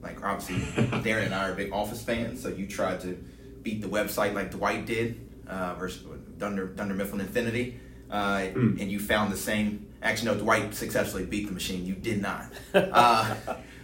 Like 0.00 0.22
obviously, 0.22 0.84
Darren 1.00 1.26
and 1.26 1.34
I 1.34 1.48
are 1.48 1.54
big 1.54 1.72
Office 1.72 2.02
fans, 2.02 2.40
so 2.40 2.48
you 2.48 2.68
tried 2.68 3.00
to 3.00 3.18
beat 3.64 3.80
the 3.80 3.88
website 3.88 4.34
like 4.34 4.52
Dwight 4.52 4.86
did 4.86 5.28
uh, 5.48 5.74
versus 5.74 6.04
Thunder 6.38 6.66
Dunder 6.66 6.94
Mifflin 6.94 7.20
Infinity, 7.20 7.80
uh, 8.10 8.38
mm. 8.38 8.80
and 8.80 8.92
you 8.92 9.00
found 9.00 9.32
the 9.32 9.36
same. 9.36 9.88
Actually, 10.02 10.32
no, 10.32 10.38
Dwight 10.38 10.74
successfully 10.74 11.24
beat 11.24 11.46
the 11.46 11.52
machine. 11.52 11.84
You 11.84 11.94
did 11.94 12.22
not. 12.22 12.46
Uh, 12.74 13.34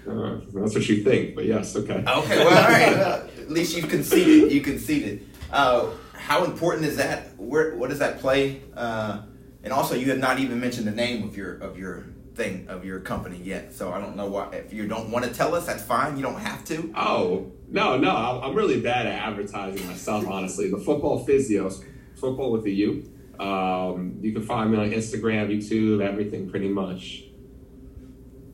uh, 0.09 0.41
that's 0.55 0.75
what 0.75 0.89
you 0.89 1.05
think, 1.05 1.35
but 1.35 1.45
yes, 1.45 1.77
okay. 1.77 2.03
Okay, 2.07 2.39
well, 2.39 2.49
all 2.49 2.69
right. 2.69 2.97
at 3.39 3.51
least 3.51 3.77
you 3.77 3.83
conceded. 3.83 4.51
You 4.51 4.63
conceded. 4.63 5.29
Uh, 5.53 5.91
how 6.15 6.45
important 6.45 6.87
is 6.87 6.97
that? 6.97 7.39
Where 7.39 7.77
what 7.77 7.91
does 7.91 7.99
that 7.99 8.19
play? 8.19 8.63
Uh, 8.75 9.23
and 9.63 9.73
also, 9.73 9.95
you 9.95 10.09
have 10.11 10.19
not 10.19 10.39
even 10.39 10.59
mentioned 10.59 10.87
the 10.87 10.93
name 10.93 11.23
of 11.23 11.37
your 11.37 11.59
of 11.59 11.79
your 11.79 12.07
thing 12.35 12.67
of 12.69 12.85
your 12.85 13.01
company 13.01 13.39
yet. 13.43 13.75
So 13.75 13.93
I 13.93 14.01
don't 14.01 14.17
know 14.17 14.27
why. 14.27 14.51
If 14.53 14.73
you 14.73 14.87
don't 14.87 15.11
want 15.11 15.25
to 15.25 15.33
tell 15.33 15.55
us, 15.55 15.67
that's 15.67 15.83
fine. 15.83 16.17
You 16.17 16.23
don't 16.23 16.41
have 16.41 16.65
to. 16.67 16.93
Oh 16.97 17.53
no, 17.69 17.97
no, 17.97 18.41
I'm 18.43 18.55
really 18.55 18.81
bad 18.81 19.07
at 19.07 19.29
advertising 19.29 19.87
myself. 19.87 20.27
Honestly, 20.27 20.71
the 20.71 20.79
football 20.79 21.25
physios, 21.27 21.85
football 22.17 22.53
with 22.53 22.65
the 22.65 22.73
U. 22.73 23.13
Um, 23.39 24.19
you 24.21 24.33
can 24.33 24.43
find 24.43 24.71
me 24.71 24.79
on 24.79 24.91
Instagram, 24.91 25.49
YouTube, 25.49 26.03
everything 26.03 26.51
pretty 26.51 26.69
much. 26.69 27.25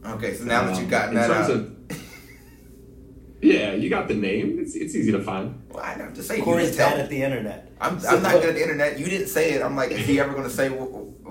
Okay, 0.05 0.35
so 0.35 0.45
now 0.45 0.61
um, 0.61 0.67
that 0.69 0.81
you've 0.81 0.91
gotten 0.91 1.15
that 1.17 1.29
out. 1.29 1.51
Of, 1.51 1.77
yeah, 3.43 3.73
you 3.73 3.91
got 3.91 4.07
the 4.07 4.15
name. 4.15 4.59
It's, 4.61 4.77
it's 4.77 4.95
easy 4.95 5.11
to 5.11 5.23
find. 5.23 5.61
Well, 5.71 5.83
I 5.83 5.95
have 5.95 6.15
to 6.15 6.23
say, 6.23 6.41
Cory's 6.41 6.77
bad 6.77 7.01
at 7.01 7.11
the 7.11 7.21
internet. 7.21 7.73
I'm, 7.81 7.95
I'm 8.09 8.23
not 8.23 8.35
good 8.35 8.51
at 8.51 8.55
the 8.55 8.63
internet. 8.63 8.99
You 8.99 9.07
didn't 9.07 9.27
say 9.27 9.55
it. 9.55 9.63
I'm 9.63 9.75
like, 9.75 9.91
is 9.91 10.07
he 10.07 10.21
ever 10.21 10.33
going 10.33 10.45
to 10.45 10.51
say 10.51 10.69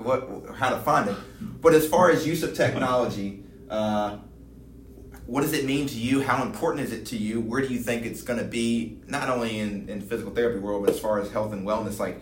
what, 0.06 0.56
how 0.56 0.70
to 0.70 0.78
find 0.78 1.08
it? 1.10 1.16
But 1.60 1.74
as 1.74 1.86
far 1.88 2.10
as 2.10 2.26
use 2.26 2.42
of 2.42 2.54
technology, 2.54 3.44
uh, 3.68 4.18
what 5.26 5.42
does 5.42 5.52
it 5.52 5.64
mean 5.64 5.86
to 5.88 5.98
you? 5.98 6.22
How 6.22 6.42
important 6.42 6.84
is 6.84 6.92
it 6.92 7.06
to 7.06 7.16
you? 7.16 7.40
Where 7.40 7.60
do 7.60 7.72
you 7.72 7.80
think 7.80 8.06
it's 8.06 8.22
going 8.22 8.38
to 8.38 8.44
be, 8.44 9.00
not 9.08 9.28
only 9.28 9.58
in, 9.58 9.88
in 9.88 10.00
physical 10.00 10.32
therapy 10.32 10.60
world, 10.60 10.84
but 10.84 10.94
as 10.94 11.00
far 11.00 11.20
as 11.20 11.30
health 11.32 11.52
and 11.52 11.66
wellness? 11.66 11.98
Like, 11.98 12.20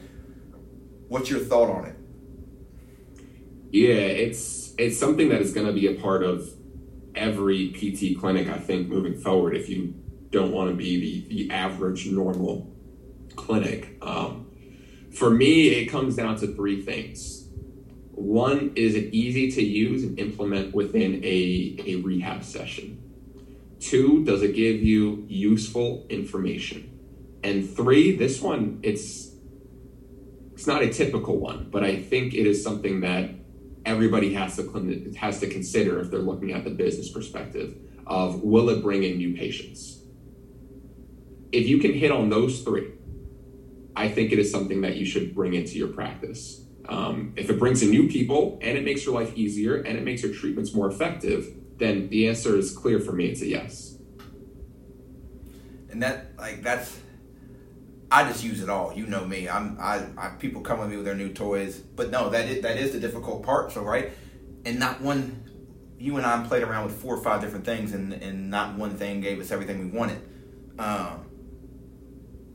what's 1.09 1.29
your 1.31 1.41
thought 1.41 1.71
on 1.71 1.85
it? 1.87 1.97
Yeah, 3.71 3.95
it's 3.95 4.73
it's 4.79 4.99
something 4.99 5.29
that 5.31 5.41
is 5.43 5.53
going 5.53 5.67
to 5.67 5.73
be 5.73 5.87
a 5.89 5.95
part 6.01 6.23
of 6.23 6.49
every 7.15 7.71
PT 7.71 8.19
clinic. 8.19 8.49
I 8.49 8.59
think 8.59 8.89
moving 8.89 9.17
forward, 9.19 9.57
if 9.57 9.69
you 9.69 9.95
don't 10.31 10.53
want 10.53 10.71
to 10.71 10.77
be 10.77 11.01
the 11.01 11.35
the 11.35 11.51
average 11.51 12.07
normal 12.07 12.73
clinic. 13.37 13.99
Um, 14.03 14.47
For 15.13 15.31
me, 15.31 15.69
it 15.69 15.87
comes 15.87 16.17
down 16.17 16.37
to 16.39 16.47
three 16.55 16.83
things. 16.83 17.44
One 18.17 18.73
is 18.77 18.95
it 18.95 19.13
easy 19.13 19.51
to 19.53 19.63
use 19.63 20.05
and 20.05 20.19
implement 20.19 20.75
within 20.75 21.25
a, 21.25 21.77
a 21.87 21.97
rehab 21.97 22.45
session? 22.45 23.01
Two, 23.81 24.25
does 24.25 24.43
it 24.43 24.55
give 24.55 24.83
you 24.83 25.25
useful 25.29 26.07
information? 26.09 26.91
And 27.43 27.69
three, 27.69 28.17
this 28.17 28.41
one, 28.41 28.81
it's 28.83 29.33
it's 30.55 30.67
not 30.67 30.83
a 30.83 30.93
typical 30.93 31.39
one, 31.39 31.69
but 31.71 31.83
I 31.83 32.01
think 32.01 32.33
it 32.33 32.47
is 32.47 32.63
something 32.63 33.01
that 33.01 33.31
everybody 33.85 34.33
has 34.35 34.57
to 34.57 35.13
has 35.17 35.41
to 35.41 35.49
consider 35.49 36.01
if 36.01 36.11
they're 36.11 36.21
looking 36.21 36.53
at 36.53 36.65
the 36.65 36.71
business 36.71 37.11
perspective 37.11 37.77
of 38.07 38.43
will 38.43 38.71
it 38.71 38.83
bring 38.83 39.03
in 39.03 39.17
new 39.17 39.37
patients? 39.37 40.01
If 41.53 41.69
you 41.69 41.79
can 41.79 41.93
hit 41.93 42.11
on 42.11 42.31
those 42.31 42.63
three, 42.63 42.93
I 43.97 44.09
think 44.09 44.33
it 44.33 44.39
is 44.39 44.51
something 44.51 44.81
that 44.83 44.97
you 44.97 45.05
should 45.05 45.35
bring 45.35 45.55
into 45.55 45.79
your 45.79 45.89
practice. 45.89 46.64
Um, 46.87 47.33
if 47.37 47.49
it 47.49 47.59
brings 47.59 47.83
in 47.83 47.91
new 47.91 48.09
people 48.09 48.59
and 48.61 48.77
it 48.77 48.85
makes 48.85 49.05
your 49.05 49.15
life 49.15 49.37
easier 49.37 49.77
and 49.77 49.97
it 49.97 50.05
makes 50.05 50.23
your 50.23 50.35
treatments 50.35 50.75
more 50.75 50.89
effective, 50.89 51.49
then 51.79 52.09
the 52.09 52.29
answer 52.29 52.57
is 52.57 52.77
clear 52.77 53.01
for 53.01 53.13
me. 53.13 53.27
It's 53.27 53.41
a 53.41 53.47
yes. 53.47 53.99
And 55.91 56.03
that, 56.03 56.33
like, 56.39 56.63
that's, 56.63 56.99
I 58.11 58.25
just 58.25 58.45
use 58.45 58.63
it 58.63 58.69
all. 58.69 58.93
You 58.93 59.07
know 59.07 59.25
me. 59.25 59.49
I'm, 59.49 59.79
I, 59.81 60.07
I 60.19 60.29
people 60.31 60.61
come 60.61 60.79
with 60.81 60.91
me 60.91 60.97
with 60.97 61.05
their 61.05 61.15
new 61.15 61.33
toys, 61.33 61.79
but 61.79 62.11
no, 62.11 62.31
that 62.31 62.49
is, 62.49 62.63
that 62.63 62.77
is 62.77 62.93
the 62.93 63.01
difficult 63.01 63.43
part. 63.43 63.73
So, 63.73 63.83
right, 63.83 64.13
and 64.65 64.79
not 64.79 65.01
one, 65.01 65.43
you 65.99 66.17
and 66.17 66.27
I 66.27 66.45
played 66.47 66.63
around 66.63 66.87
with 66.87 66.97
four 67.01 67.17
or 67.17 67.23
five 67.23 67.41
different 67.41 67.65
things, 67.65 67.93
and 67.93 68.13
and 68.13 68.51
not 68.51 68.77
one 68.77 68.97
thing 68.97 69.21
gave 69.21 69.41
us 69.41 69.51
everything 69.51 69.79
we 69.79 69.99
wanted. 69.99 70.21
Um, 70.79 71.27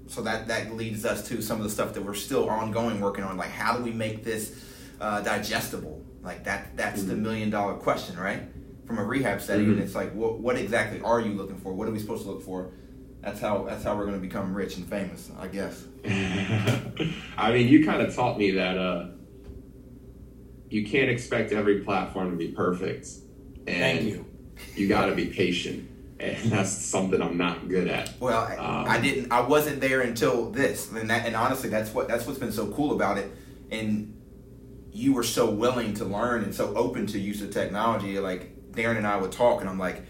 so 0.09 0.23
that 0.23 0.47
that 0.47 0.75
leads 0.75 1.05
us 1.05 1.27
to 1.29 1.41
some 1.41 1.57
of 1.57 1.63
the 1.63 1.69
stuff 1.69 1.93
that 1.93 2.03
we're 2.03 2.15
still 2.15 2.49
ongoing 2.49 2.99
working 2.99 3.23
on 3.23 3.37
like 3.37 3.51
how 3.51 3.77
do 3.77 3.83
we 3.83 3.91
make 3.91 4.23
this 4.23 4.65
uh, 4.99 5.21
digestible? 5.21 6.01
Like 6.23 6.43
that 6.45 6.75
that's 6.75 7.01
mm-hmm. 7.01 7.09
the 7.09 7.15
million 7.15 7.49
dollar 7.51 7.75
question 7.75 8.17
right? 8.17 8.41
From 8.87 8.97
a 8.97 9.03
rehab 9.03 9.39
setting 9.39 9.65
mm-hmm. 9.65 9.73
and 9.73 9.83
it's 9.83 9.93
like 9.93 10.11
what, 10.13 10.39
what 10.39 10.57
exactly 10.57 10.99
are 11.01 11.21
you 11.21 11.33
looking 11.33 11.57
for? 11.57 11.73
What 11.73 11.87
are 11.87 11.91
we 11.91 11.99
supposed 11.99 12.23
to 12.23 12.31
look 12.31 12.41
for? 12.41 12.71
That's 13.21 13.39
how 13.39 13.65
that's 13.65 13.83
how 13.83 13.95
we're 13.95 14.05
going 14.05 14.19
to 14.19 14.27
become 14.27 14.53
rich 14.53 14.77
and 14.77 14.87
famous 14.89 15.29
i 15.37 15.47
guess. 15.47 15.85
I 17.37 17.51
mean 17.53 17.67
you 17.67 17.85
kind 17.85 18.01
of 18.01 18.15
taught 18.15 18.39
me 18.39 18.51
that 18.51 18.79
uh, 18.79 19.09
you 20.71 20.87
can't 20.87 21.11
expect 21.11 21.51
every 21.51 21.81
platform 21.81 22.31
to 22.31 22.37
be 22.37 22.47
perfect. 22.47 23.07
And 23.67 23.99
Thank 23.99 24.01
you. 24.03 24.25
you 24.75 24.87
got 24.87 25.05
to 25.05 25.15
be 25.15 25.27
patient 25.27 25.87
and 26.19 26.51
that's 26.51 26.71
something 26.71 27.21
I'm 27.21 27.37
not 27.37 27.69
good 27.69 27.87
at. 27.87 28.13
Well, 28.19 28.43
um, 28.43 28.85
I 28.87 28.99
didn't. 28.99 29.31
I 29.31 29.41
wasn't 29.41 29.79
there 29.81 30.01
until 30.01 30.49
this, 30.51 30.91
and 30.91 31.09
that, 31.09 31.25
and 31.25 31.35
honestly, 31.35 31.69
that's 31.69 31.93
what 31.93 32.07
that's 32.07 32.25
what's 32.25 32.39
been 32.39 32.51
so 32.51 32.67
cool 32.67 32.93
about 32.93 33.17
it. 33.17 33.31
And 33.71 34.15
you 34.91 35.13
were 35.13 35.23
so 35.23 35.49
willing 35.49 35.93
to 35.95 36.05
learn 36.05 36.43
and 36.43 36.53
so 36.53 36.75
open 36.75 37.07
to 37.07 37.19
use 37.19 37.41
of 37.41 37.51
technology. 37.51 38.19
Like 38.19 38.71
Darren 38.71 38.97
and 38.97 39.07
I 39.07 39.17
would 39.17 39.31
talk, 39.31 39.61
and 39.61 39.69
I'm 39.69 39.79
like, 39.79 40.03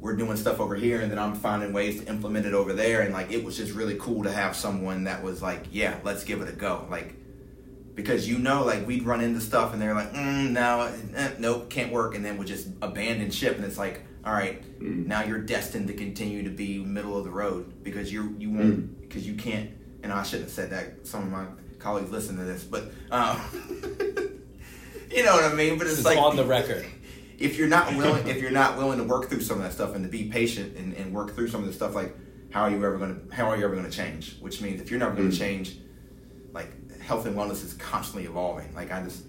we're 0.00 0.16
doing 0.16 0.36
stuff 0.36 0.60
over 0.60 0.74
here, 0.74 1.00
and 1.00 1.10
then 1.10 1.18
I'm 1.18 1.34
finding 1.34 1.72
ways 1.72 2.00
to 2.00 2.08
implement 2.08 2.46
it 2.46 2.54
over 2.54 2.72
there, 2.72 3.02
and 3.02 3.12
like 3.12 3.30
it 3.30 3.44
was 3.44 3.56
just 3.56 3.72
really 3.72 3.96
cool 3.96 4.24
to 4.24 4.32
have 4.32 4.56
someone 4.56 5.04
that 5.04 5.22
was 5.22 5.40
like, 5.42 5.66
yeah, 5.70 5.98
let's 6.02 6.24
give 6.24 6.40
it 6.42 6.48
a 6.48 6.52
go, 6.52 6.86
like. 6.90 7.16
Because 7.92 8.26
you 8.26 8.38
know, 8.38 8.64
like 8.64 8.86
we'd 8.86 9.02
run 9.02 9.20
into 9.20 9.40
stuff 9.40 9.74
and 9.74 9.82
they're 9.82 9.94
like, 9.94 10.14
mm, 10.14 10.52
no, 10.52 10.90
eh, 11.14 11.32
nope, 11.38 11.68
can't 11.68 11.92
work, 11.92 12.14
and 12.14 12.24
then 12.24 12.38
we 12.38 12.46
just 12.46 12.68
abandon 12.80 13.30
ship, 13.30 13.56
and 13.56 13.64
it's 13.64 13.76
like, 13.76 14.02
all 14.24 14.32
right, 14.32 14.62
mm. 14.80 15.06
now 15.06 15.22
you're 15.22 15.40
destined 15.40 15.88
to 15.88 15.94
continue 15.94 16.42
to 16.42 16.50
be 16.50 16.78
middle 16.78 17.16
of 17.16 17.24
the 17.24 17.30
road 17.30 17.82
because 17.82 18.12
you're 18.12 18.30
you 18.38 18.50
won't 18.50 18.98
mm. 18.98 19.00
because 19.00 19.26
you 19.26 19.34
can't. 19.34 19.70
And 20.02 20.12
I 20.12 20.22
shouldn't 20.22 20.48
have 20.48 20.52
said 20.52 20.70
that. 20.70 21.06
Some 21.06 21.24
of 21.24 21.30
my 21.30 21.46
colleagues 21.78 22.10
listen 22.10 22.36
to 22.36 22.44
this, 22.44 22.64
but 22.64 22.90
um, 23.10 23.40
you 25.10 25.24
know 25.24 25.34
what 25.34 25.44
I 25.44 25.54
mean. 25.54 25.78
But 25.78 25.86
it's 25.86 26.04
like 26.04 26.18
on 26.18 26.36
the 26.36 26.44
record. 26.44 26.86
If 27.40 27.56
you're 27.56 27.68
not 27.68 27.96
willing, 27.96 28.28
if 28.28 28.42
you're 28.42 28.50
not 28.50 28.76
willing 28.76 28.98
to 28.98 29.04
work 29.04 29.30
through 29.30 29.40
some 29.40 29.56
of 29.56 29.62
that 29.62 29.72
stuff 29.72 29.94
and 29.94 30.04
to 30.04 30.10
be 30.10 30.24
patient 30.24 30.76
and, 30.76 30.92
and 30.92 31.10
work 31.10 31.34
through 31.34 31.48
some 31.48 31.62
of 31.62 31.66
the 31.68 31.72
stuff, 31.72 31.94
like 31.94 32.14
how 32.50 32.64
are 32.64 32.70
you 32.70 32.76
ever 32.76 32.98
going 32.98 33.28
to 33.28 33.34
how 33.34 33.46
are 33.46 33.56
you 33.56 33.64
ever 33.64 33.74
going 33.74 33.90
to 33.90 33.96
change? 33.96 34.36
Which 34.40 34.60
means 34.60 34.82
if 34.82 34.90
you're 34.90 35.00
never 35.00 35.14
going 35.14 35.30
to 35.30 35.34
mm. 35.34 35.38
change, 35.38 35.78
like 36.52 37.00
health 37.00 37.24
and 37.24 37.34
wellness 37.34 37.64
is 37.64 37.72
constantly 37.72 38.28
evolving. 38.28 38.74
Like 38.74 38.92
I 38.92 39.02
just 39.02 39.24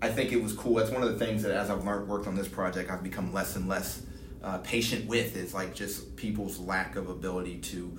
I 0.00 0.08
think 0.08 0.32
it 0.32 0.42
was 0.42 0.52
cool. 0.52 0.74
That's 0.74 0.90
one 0.90 1.02
of 1.02 1.18
the 1.18 1.24
things 1.24 1.42
that 1.42 1.52
as 1.52 1.70
I've 1.70 1.84
learned, 1.84 2.08
worked 2.08 2.26
on 2.26 2.36
this 2.36 2.48
project, 2.48 2.90
I've 2.90 3.02
become 3.02 3.32
less 3.32 3.56
and 3.56 3.68
less 3.68 4.02
uh, 4.42 4.58
patient 4.58 5.06
with 5.06 5.36
is 5.36 5.54
like 5.54 5.74
just 5.74 6.14
people's 6.16 6.58
lack 6.60 6.94
of 6.94 7.08
ability 7.08 7.58
to 7.58 7.98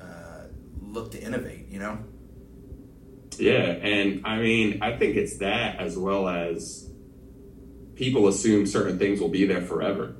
uh, 0.00 0.44
look 0.80 1.12
to 1.12 1.22
innovate. 1.22 1.68
You 1.68 1.78
know. 1.78 1.98
Yeah, 3.38 3.62
and 3.62 4.26
I 4.26 4.38
mean, 4.38 4.78
I 4.82 4.96
think 4.96 5.16
it's 5.16 5.38
that 5.38 5.78
as 5.78 5.96
well 5.96 6.28
as 6.28 6.90
people 7.94 8.26
assume 8.26 8.66
certain 8.66 8.98
things 8.98 9.20
will 9.20 9.28
be 9.28 9.44
there 9.44 9.62
forever. 9.62 10.16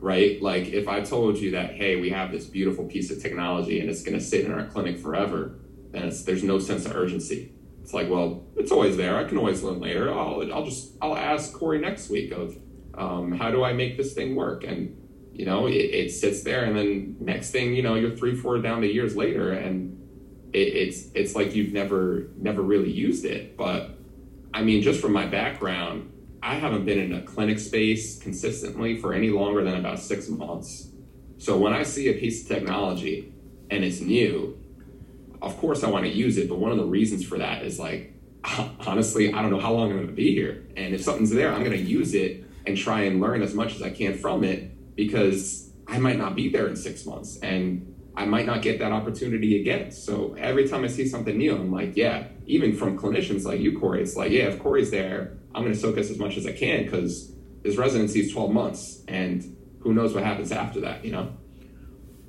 Right? 0.00 0.40
Like 0.40 0.68
if 0.68 0.86
I 0.86 1.00
told 1.00 1.38
you 1.38 1.52
that, 1.52 1.74
hey, 1.74 1.96
we 2.00 2.10
have 2.10 2.30
this 2.30 2.44
beautiful 2.44 2.84
piece 2.84 3.10
of 3.10 3.20
technology 3.20 3.80
and 3.80 3.90
it's 3.90 4.02
going 4.02 4.16
to 4.16 4.24
sit 4.24 4.44
in 4.44 4.52
our 4.52 4.64
clinic 4.66 4.98
forever, 4.98 5.58
then 5.90 6.12
there's 6.24 6.44
no 6.44 6.58
sense 6.60 6.86
of 6.86 6.94
urgency 6.94 7.52
it's 7.88 7.94
like, 7.94 8.10
well, 8.10 8.44
it's 8.54 8.70
always 8.70 8.98
there. 8.98 9.16
I 9.16 9.24
can 9.24 9.38
always 9.38 9.62
learn 9.62 9.80
later. 9.80 10.12
I'll, 10.12 10.46
I'll 10.52 10.66
just, 10.66 10.92
I'll 11.00 11.16
ask 11.16 11.54
Cory 11.54 11.78
next 11.78 12.10
week 12.10 12.32
of, 12.32 12.54
um, 12.92 13.32
how 13.32 13.50
do 13.50 13.64
I 13.64 13.72
make 13.72 13.96
this 13.96 14.12
thing 14.12 14.36
work? 14.36 14.62
And, 14.62 14.94
you 15.32 15.46
know, 15.46 15.66
it, 15.66 15.72
it, 15.72 16.10
sits 16.10 16.42
there 16.42 16.66
and 16.66 16.76
then 16.76 17.16
next 17.18 17.50
thing, 17.50 17.74
you 17.74 17.82
know, 17.82 17.94
you're 17.94 18.14
three, 18.14 18.36
four 18.36 18.58
down 18.58 18.82
the 18.82 18.92
years 18.92 19.16
later 19.16 19.52
and 19.52 19.98
it, 20.52 20.58
it's, 20.58 21.10
it's 21.14 21.34
like 21.34 21.54
you've 21.54 21.72
never, 21.72 22.28
never 22.36 22.60
really 22.60 22.92
used 22.92 23.24
it. 23.24 23.56
But 23.56 23.96
I 24.52 24.62
mean, 24.62 24.82
just 24.82 25.00
from 25.00 25.14
my 25.14 25.24
background, 25.24 26.12
I 26.42 26.56
haven't 26.56 26.84
been 26.84 26.98
in 26.98 27.14
a 27.14 27.22
clinic 27.22 27.58
space 27.58 28.18
consistently 28.18 28.98
for 28.98 29.14
any 29.14 29.30
longer 29.30 29.64
than 29.64 29.76
about 29.76 29.98
six 29.98 30.28
months. 30.28 30.90
So 31.38 31.56
when 31.56 31.72
I 31.72 31.84
see 31.84 32.10
a 32.10 32.20
piece 32.20 32.42
of 32.42 32.48
technology 32.48 33.32
and 33.70 33.82
it's 33.82 34.02
new, 34.02 34.62
of 35.40 35.56
course 35.58 35.84
I 35.84 35.90
want 35.90 36.04
to 36.04 36.10
use 36.10 36.38
it, 36.38 36.48
but 36.48 36.58
one 36.58 36.70
of 36.70 36.78
the 36.78 36.84
reasons 36.84 37.24
for 37.24 37.38
that 37.38 37.64
is 37.64 37.78
like, 37.78 38.14
honestly, 38.86 39.32
I 39.32 39.42
don't 39.42 39.50
know 39.50 39.60
how 39.60 39.72
long 39.72 39.90
I'm 39.90 39.96
going 39.96 40.08
to 40.08 40.12
be 40.12 40.32
here. 40.32 40.66
And 40.76 40.94
if 40.94 41.02
something's 41.02 41.30
there, 41.30 41.52
I'm 41.52 41.64
going 41.64 41.76
to 41.76 41.82
use 41.82 42.14
it 42.14 42.44
and 42.66 42.76
try 42.76 43.02
and 43.02 43.20
learn 43.20 43.42
as 43.42 43.54
much 43.54 43.74
as 43.74 43.82
I 43.82 43.90
can 43.90 44.16
from 44.16 44.44
it 44.44 44.94
because 44.96 45.70
I 45.86 45.98
might 45.98 46.18
not 46.18 46.34
be 46.34 46.48
there 46.48 46.66
in 46.68 46.76
six 46.76 47.06
months 47.06 47.38
and 47.38 47.94
I 48.16 48.24
might 48.24 48.46
not 48.46 48.62
get 48.62 48.80
that 48.80 48.92
opportunity 48.92 49.60
again. 49.60 49.92
So 49.92 50.34
every 50.38 50.68
time 50.68 50.84
I 50.84 50.88
see 50.88 51.06
something 51.06 51.36
new, 51.36 51.54
I'm 51.54 51.72
like, 51.72 51.96
yeah, 51.96 52.24
even 52.46 52.74
from 52.74 52.98
clinicians 52.98 53.44
like 53.44 53.60
you, 53.60 53.78
Cory, 53.78 54.02
it's 54.02 54.16
like, 54.16 54.32
yeah, 54.32 54.44
if 54.44 54.58
Cory's 54.58 54.90
there, 54.90 55.38
I'm 55.54 55.62
going 55.62 55.72
to 55.72 55.78
soak 55.78 55.96
us 55.98 56.10
as 56.10 56.18
much 56.18 56.36
as 56.36 56.46
I 56.46 56.52
can 56.52 56.84
because 56.84 57.32
his 57.62 57.76
residency 57.76 58.20
is 58.20 58.32
12 58.32 58.50
months 58.50 59.04
and 59.06 59.56
who 59.80 59.94
knows 59.94 60.14
what 60.14 60.24
happens 60.24 60.50
after 60.50 60.80
that, 60.80 61.04
you 61.04 61.12
know? 61.12 61.32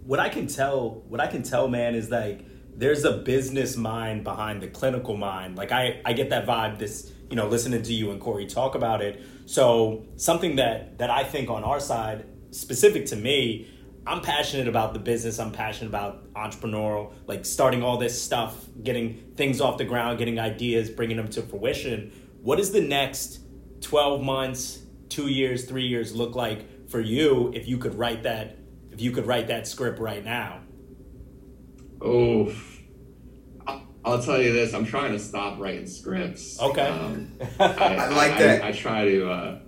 What 0.04 0.20
I 0.20 0.30
can 0.30 0.48
tell, 0.48 1.04
what 1.08 1.20
I 1.20 1.28
can 1.28 1.44
tell, 1.44 1.68
man, 1.68 1.96
is 1.96 2.10
like, 2.10 2.46
there's 2.80 3.04
a 3.04 3.12
business 3.12 3.76
mind 3.76 4.24
behind 4.24 4.62
the 4.62 4.68
clinical 4.68 5.18
mind. 5.18 5.58
Like 5.58 5.74
I, 5.74 6.02
I 6.06 6.14
get 6.14 6.30
that 6.30 6.48
vibe 6.48 6.80
this, 6.80 7.12
you 7.30 7.36
know, 7.36 7.48
listening 7.48 7.84
to 7.84 7.94
you 7.94 8.12
and 8.12 8.22
Cory 8.22 8.46
talk 8.46 8.74
about 8.74 9.02
it. 9.02 9.22
So 9.46 10.06
something 10.16 10.56
that 10.56 10.98
that 11.00 11.10
I 11.10 11.26
think 11.26 11.50
on 11.50 11.66
our 11.66 11.82
side, 11.82 12.26
specific 12.52 13.06
to 13.08 13.18
me, 13.18 13.68
I'm 14.08 14.22
passionate 14.22 14.70
about 14.70 14.94
the 14.94 15.00
business. 15.00 15.40
I'm 15.40 15.52
passionate 15.52 15.90
about 15.90 16.34
entrepreneurial, 16.34 17.12
like 17.28 17.46
starting 17.46 17.84
all 17.84 17.98
this 17.98 18.20
stuff, 18.20 18.66
getting 18.82 19.34
things 19.36 19.60
off 19.60 19.78
the 19.78 19.84
ground, 19.84 20.18
getting 20.18 20.40
ideas, 20.40 20.90
bringing 20.90 21.18
them 21.18 21.28
to 21.32 21.42
fruition. 21.42 22.14
What 22.42 22.60
does 22.60 22.72
the 22.72 22.82
next 22.82 23.42
12 23.82 24.22
months, 24.24 24.80
two 25.10 25.28
years, 25.28 25.66
three 25.66 25.86
years 25.86 26.16
look 26.16 26.34
like 26.34 26.90
for 26.90 27.02
you 27.02 27.52
if 27.54 27.68
you 27.68 27.78
could 27.78 27.96
write 27.96 28.24
that, 28.24 28.58
if 28.90 29.02
you 29.02 29.12
could 29.12 29.28
write 29.28 29.48
that 29.48 29.68
script 29.68 30.00
right 30.00 30.24
now? 30.24 30.62
Oh, 32.02 32.54
I'll 34.10 34.22
tell 34.22 34.42
you 34.42 34.52
this: 34.52 34.74
I'm 34.74 34.86
trying 34.86 35.14
to 35.14 35.20
stop 35.20 35.60
writing 35.60 35.88
scripts. 35.88 36.60
Okay, 36.62 36.88
um, 36.88 37.32
I, 37.60 37.66
I, 37.66 38.10
like 38.10 38.38
that. 38.38 38.64
I, 38.64 38.70
I 38.70 38.72
try 38.72 39.06
to. 39.06 39.30
Uh, 39.30 39.60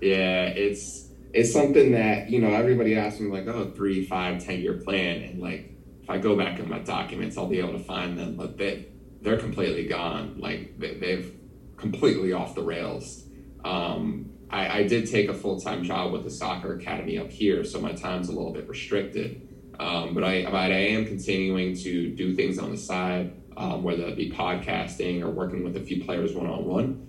yeah, 0.00 0.46
it's 0.46 1.08
it's 1.32 1.52
something 1.52 1.92
that 1.92 2.30
you 2.30 2.40
know 2.40 2.52
everybody 2.52 2.96
asks 2.96 3.20
me 3.20 3.30
like, 3.30 3.46
oh, 3.46 3.70
three, 3.70 4.04
five, 4.04 4.44
ten 4.44 4.60
year 4.60 4.74
plan, 4.74 5.22
and 5.22 5.40
like 5.40 5.74
if 6.02 6.10
I 6.10 6.18
go 6.18 6.36
back 6.36 6.58
in 6.58 6.68
my 6.68 6.80
documents, 6.80 7.36
I'll 7.36 7.46
be 7.46 7.58
able 7.58 7.72
to 7.72 7.84
find 7.84 8.18
them, 8.18 8.36
but 8.36 8.58
they 8.58 8.86
they're 9.20 9.38
completely 9.38 9.86
gone. 9.86 10.36
Like 10.38 10.78
they, 10.78 10.94
they've 10.94 11.34
completely 11.76 12.32
off 12.32 12.54
the 12.54 12.62
rails. 12.62 13.24
Um, 13.64 14.30
I, 14.50 14.80
I 14.80 14.82
did 14.82 15.10
take 15.10 15.28
a 15.28 15.34
full 15.34 15.60
time 15.60 15.82
job 15.82 16.12
with 16.12 16.24
the 16.24 16.30
soccer 16.30 16.74
academy 16.74 17.18
up 17.18 17.30
here, 17.30 17.64
so 17.64 17.80
my 17.80 17.92
time's 17.92 18.28
a 18.28 18.32
little 18.32 18.52
bit 18.52 18.68
restricted. 18.68 19.48
Um, 19.78 20.14
but 20.14 20.22
I, 20.22 20.44
but 20.44 20.54
I 20.54 20.68
am 20.68 21.06
continuing 21.06 21.74
to 21.78 22.14
do 22.14 22.34
things 22.34 22.58
on 22.58 22.70
the 22.70 22.76
side, 22.76 23.32
um, 23.56 23.82
whether 23.82 24.04
it 24.04 24.16
be 24.16 24.30
podcasting 24.30 25.22
or 25.22 25.30
working 25.30 25.64
with 25.64 25.76
a 25.76 25.80
few 25.80 26.04
players 26.04 26.32
one 26.34 26.46
on 26.46 26.64
one. 26.64 27.08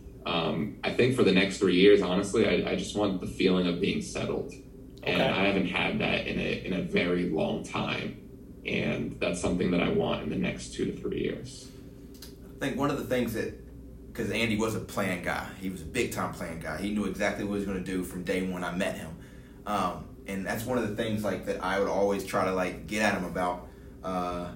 I 0.83 0.91
think 0.93 1.15
for 1.15 1.23
the 1.23 1.31
next 1.31 1.57
three 1.57 1.75
years, 1.75 2.01
honestly, 2.01 2.47
I, 2.47 2.71
I 2.71 2.75
just 2.75 2.95
want 2.95 3.21
the 3.21 3.27
feeling 3.27 3.67
of 3.67 3.79
being 3.81 4.01
settled, 4.01 4.53
and 5.03 5.21
I 5.21 5.45
haven't 5.45 5.67
had 5.67 5.99
that 5.99 6.27
in 6.27 6.39
a 6.39 6.65
in 6.65 6.73
a 6.73 6.81
very 6.83 7.29
long 7.29 7.63
time. 7.63 8.19
and 8.65 9.19
that's 9.19 9.41
something 9.41 9.71
that 9.71 9.81
I 9.81 9.89
want 9.89 10.23
in 10.23 10.29
the 10.29 10.37
next 10.37 10.73
two 10.73 10.85
to 10.85 10.95
three 10.95 11.21
years. 11.21 11.69
I 12.55 12.59
think 12.59 12.77
one 12.77 12.89
of 12.89 12.97
the 12.97 13.03
things 13.03 13.33
that 13.33 13.59
because 14.07 14.29
Andy 14.31 14.55
was 14.55 14.75
a 14.75 14.79
plan 14.79 15.23
guy, 15.23 15.47
he 15.59 15.69
was 15.69 15.81
a 15.81 15.85
big 15.85 16.11
time 16.11 16.33
plan 16.33 16.59
guy. 16.59 16.77
He 16.77 16.91
knew 16.91 17.05
exactly 17.05 17.43
what 17.43 17.55
he 17.55 17.59
was 17.59 17.65
going 17.65 17.83
to 17.83 17.91
do 17.91 18.03
from 18.03 18.23
day 18.23 18.47
one 18.47 18.63
I 18.63 18.73
met 18.75 18.95
him, 18.97 19.17
um, 19.65 20.05
and 20.27 20.45
that's 20.45 20.65
one 20.65 20.77
of 20.77 20.87
the 20.87 20.95
things 20.95 21.23
like 21.23 21.45
that 21.47 21.63
I 21.63 21.79
would 21.79 21.89
always 21.89 22.25
try 22.25 22.45
to 22.45 22.53
like 22.53 22.87
get 22.87 23.01
at 23.01 23.15
him 23.15 23.25
about. 23.25 23.67
Uh, 24.03 24.51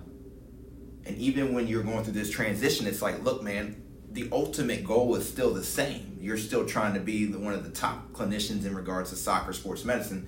and 1.08 1.18
even 1.18 1.54
when 1.54 1.68
you're 1.68 1.84
going 1.84 2.04
through 2.04 2.14
this 2.14 2.30
transition, 2.30 2.86
it's 2.86 3.02
like, 3.02 3.24
look, 3.24 3.42
man, 3.42 3.82
the 4.12 4.28
ultimate 4.32 4.84
goal 4.84 5.16
is 5.16 5.28
still 5.28 5.54
the 5.54 5.64
same. 5.64 6.18
You're 6.20 6.38
still 6.38 6.66
trying 6.66 6.94
to 6.96 7.00
be 7.00 7.28
one 7.32 7.54
of 7.54 7.64
the 7.64 7.70
top 7.70 8.12
clinicians 8.12 8.66
in 8.66 8.76
regards 8.76 9.12
to 9.12 9.16
soccer 9.16 9.54
sports 9.54 9.86
medicine. 9.86 10.28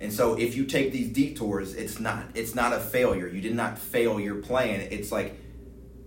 And 0.00 0.12
so 0.12 0.34
if 0.38 0.56
you 0.56 0.64
take 0.64 0.92
these 0.92 1.08
detours, 1.08 1.74
it's 1.74 1.98
not 1.98 2.24
it's 2.34 2.54
not 2.54 2.72
a 2.72 2.78
failure. 2.78 3.28
You 3.28 3.40
did 3.40 3.54
not 3.54 3.78
fail 3.78 4.20
your 4.20 4.36
plan. 4.36 4.80
It's 4.90 5.10
like 5.10 5.38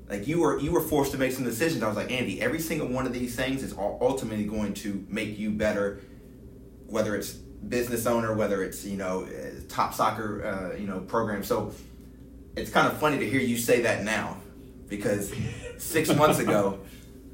like 0.08 0.28
you 0.28 0.42
were 0.42 0.60
you 0.60 0.72
were 0.72 0.82
forced 0.82 1.12
to 1.12 1.18
make 1.18 1.32
some 1.32 1.44
decisions. 1.44 1.84
I 1.84 1.88
was 1.88 1.98
like, 1.98 2.12
Andy, 2.12 2.42
every 2.42 2.60
single 2.60 2.88
one 2.88 3.06
of 3.06 3.14
these 3.14 3.36
things 3.36 3.64
is 3.64 3.74
ultimately 3.78 4.46
going 4.46 4.74
to 4.76 5.06
make 5.10 5.38
you 5.38 5.50
better, 5.50 6.02
whether 6.86 7.16
it's 7.16 7.32
business 7.32 8.06
owner, 8.06 8.34
whether 8.34 8.64
it's 8.64 8.86
you 8.86 8.98
know 8.98 9.28
top 9.68 9.94
soccer 9.94 10.46
uh, 10.46 10.78
you 10.78 10.88
know 10.88 11.00
program. 11.00 11.44
So 11.44 11.74
it's 12.60 12.72
kind 12.72 12.88
of 12.88 12.98
funny 12.98 13.18
to 13.20 13.30
hear 13.30 13.40
you 13.42 13.58
say 13.58 13.82
that 13.82 14.04
now 14.04 14.38
because 14.88 15.34
six 15.78 16.14
months 16.14 16.40
ago 16.40 16.80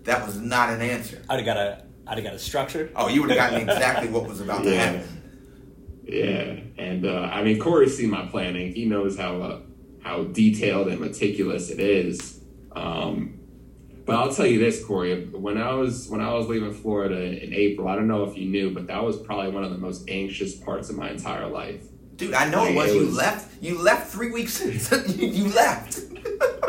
that 0.04 0.26
was 0.26 0.40
not 0.40 0.70
an 0.70 0.82
answer. 0.82 1.22
I'd 1.30 1.38
have 1.38 1.46
got 1.46 1.58
a 1.58 1.84
I'd 2.08 2.18
have 2.18 2.24
got 2.24 2.34
a 2.34 2.40
structure. 2.40 2.92
Oh, 2.96 3.08
you 3.08 3.22
would 3.22 3.32
have 3.32 3.38
gotten 3.38 3.68
exactly 3.68 4.10
what 4.10 4.28
was 4.28 4.40
about 4.40 4.64
yeah. 4.64 4.70
to 4.72 4.78
happen. 4.78 5.22
Yeah, 6.04 6.84
and 6.84 7.06
uh, 7.06 7.30
I 7.32 7.44
mean 7.44 7.60
Cory's 7.60 7.98
seen 7.98 8.12
my 8.12 8.26
planning. 8.28 8.74
He 8.74 8.86
knows 8.86 9.18
how 9.18 9.42
uh, 9.42 9.62
how 10.04 10.26
detailed 10.26 10.88
and 10.88 11.00
meticulous 11.00 11.70
it 11.70 11.80
is. 11.80 12.40
Um, 12.76 13.40
but 14.06 14.16
I'll 14.16 14.32
tell 14.32 14.46
you 14.46 14.60
this, 14.60 14.86
Cory. 14.86 15.26
When 15.26 15.58
I 15.58 15.74
was 15.74 16.08
when 16.08 16.22
I 16.22 16.32
was 16.34 16.48
leaving 16.48 16.74
Florida 16.74 17.20
in 17.20 17.54
April, 17.54 17.88
I 17.88 17.96
don't 17.96 18.08
know 18.08 18.24
if 18.24 18.38
you 18.38 18.48
knew, 18.48 18.70
but 18.72 18.86
that 18.88 19.04
was 19.04 19.18
probably 19.18 19.50
one 19.50 19.64
of 19.64 19.72
the 19.72 19.80
most 19.80 20.08
anxious 20.08 20.56
parts 20.56 20.92
of 20.92 20.96
my 20.96 21.10
entire 21.10 21.48
life. 21.48 21.84
Dude, 22.18 22.34
I 22.34 22.50
know 22.50 22.66
it 22.66 22.76
was. 22.76 22.92
It 22.92 22.96
you 22.96 23.06
was... 23.06 23.16
left. 23.16 23.64
You 23.64 23.78
left 23.82 24.12
three 24.12 24.32
weeks. 24.32 24.64
you 25.16 25.50
left. 25.50 26.00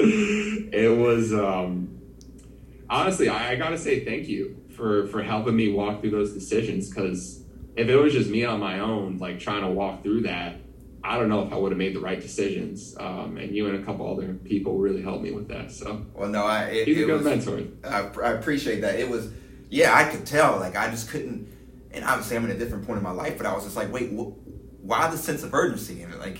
it 0.00 0.98
was 0.98 1.32
um, 1.32 1.98
honestly, 2.88 3.28
I, 3.28 3.52
I 3.52 3.56
got 3.56 3.70
to 3.70 3.78
say 3.78 4.04
thank 4.04 4.28
you 4.28 4.62
for 4.76 5.06
for 5.08 5.22
helping 5.22 5.56
me 5.56 5.72
walk 5.72 6.00
through 6.00 6.10
those 6.10 6.32
decisions 6.32 6.88
because 6.88 7.42
if 7.76 7.88
it 7.88 7.96
was 7.96 8.12
just 8.12 8.28
me 8.28 8.44
on 8.44 8.60
my 8.60 8.80
own, 8.80 9.18
like 9.18 9.38
trying 9.38 9.62
to 9.62 9.68
walk 9.68 10.02
through 10.02 10.22
that, 10.22 10.56
I 11.02 11.16
don't 11.16 11.28
know 11.28 11.46
if 11.46 11.52
I 11.52 11.56
would 11.56 11.72
have 11.72 11.78
made 11.78 11.94
the 11.94 12.00
right 12.00 12.20
decisions. 12.20 12.96
Um, 12.98 13.38
and 13.38 13.54
you 13.54 13.68
and 13.68 13.80
a 13.80 13.84
couple 13.84 14.10
other 14.10 14.34
people 14.34 14.78
really 14.78 15.02
helped 15.02 15.22
me 15.22 15.30
with 15.30 15.48
that. 15.48 15.70
So, 15.70 16.04
well, 16.14 16.28
no, 16.28 16.44
I 16.44 16.64
it, 16.64 16.88
he's 16.88 17.02
a 17.02 17.06
good 17.06 17.24
was, 17.24 17.24
mentor. 17.24 17.62
I, 17.84 18.00
I, 18.20 18.32
appreciate 18.32 18.80
that. 18.80 18.98
It 18.98 19.08
was, 19.08 19.30
yeah, 19.70 19.94
I 19.94 20.04
could 20.04 20.26
tell. 20.26 20.58
Like 20.58 20.76
I 20.76 20.90
just 20.90 21.08
couldn't, 21.08 21.48
and 21.98 22.06
obviously 22.08 22.36
I'm 22.36 22.44
in 22.44 22.50
a 22.52 22.58
different 22.58 22.86
point 22.86 22.98
in 22.98 23.02
my 23.02 23.10
life, 23.10 23.36
but 23.36 23.46
I 23.46 23.52
was 23.54 23.64
just 23.64 23.76
like, 23.76 23.92
wait, 23.92 24.10
wh- 24.10 24.32
why 24.84 25.08
the 25.10 25.18
sense 25.18 25.42
of 25.42 25.52
urgency? 25.52 26.02
And 26.02 26.14
like, 26.18 26.38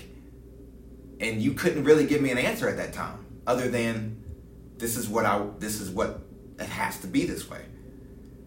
and 1.19 1.41
you 1.41 1.53
couldn't 1.53 1.83
really 1.83 2.05
give 2.05 2.21
me 2.21 2.31
an 2.31 2.37
answer 2.37 2.67
at 2.69 2.77
that 2.77 2.93
time, 2.93 3.25
other 3.45 3.69
than 3.69 4.23
this 4.77 4.95
is 4.95 5.07
what 5.07 5.25
I, 5.25 5.45
this 5.59 5.81
is 5.81 5.89
what 5.89 6.21
it 6.57 6.67
has 6.67 6.99
to 7.01 7.07
be 7.07 7.25
this 7.25 7.49
way. 7.49 7.61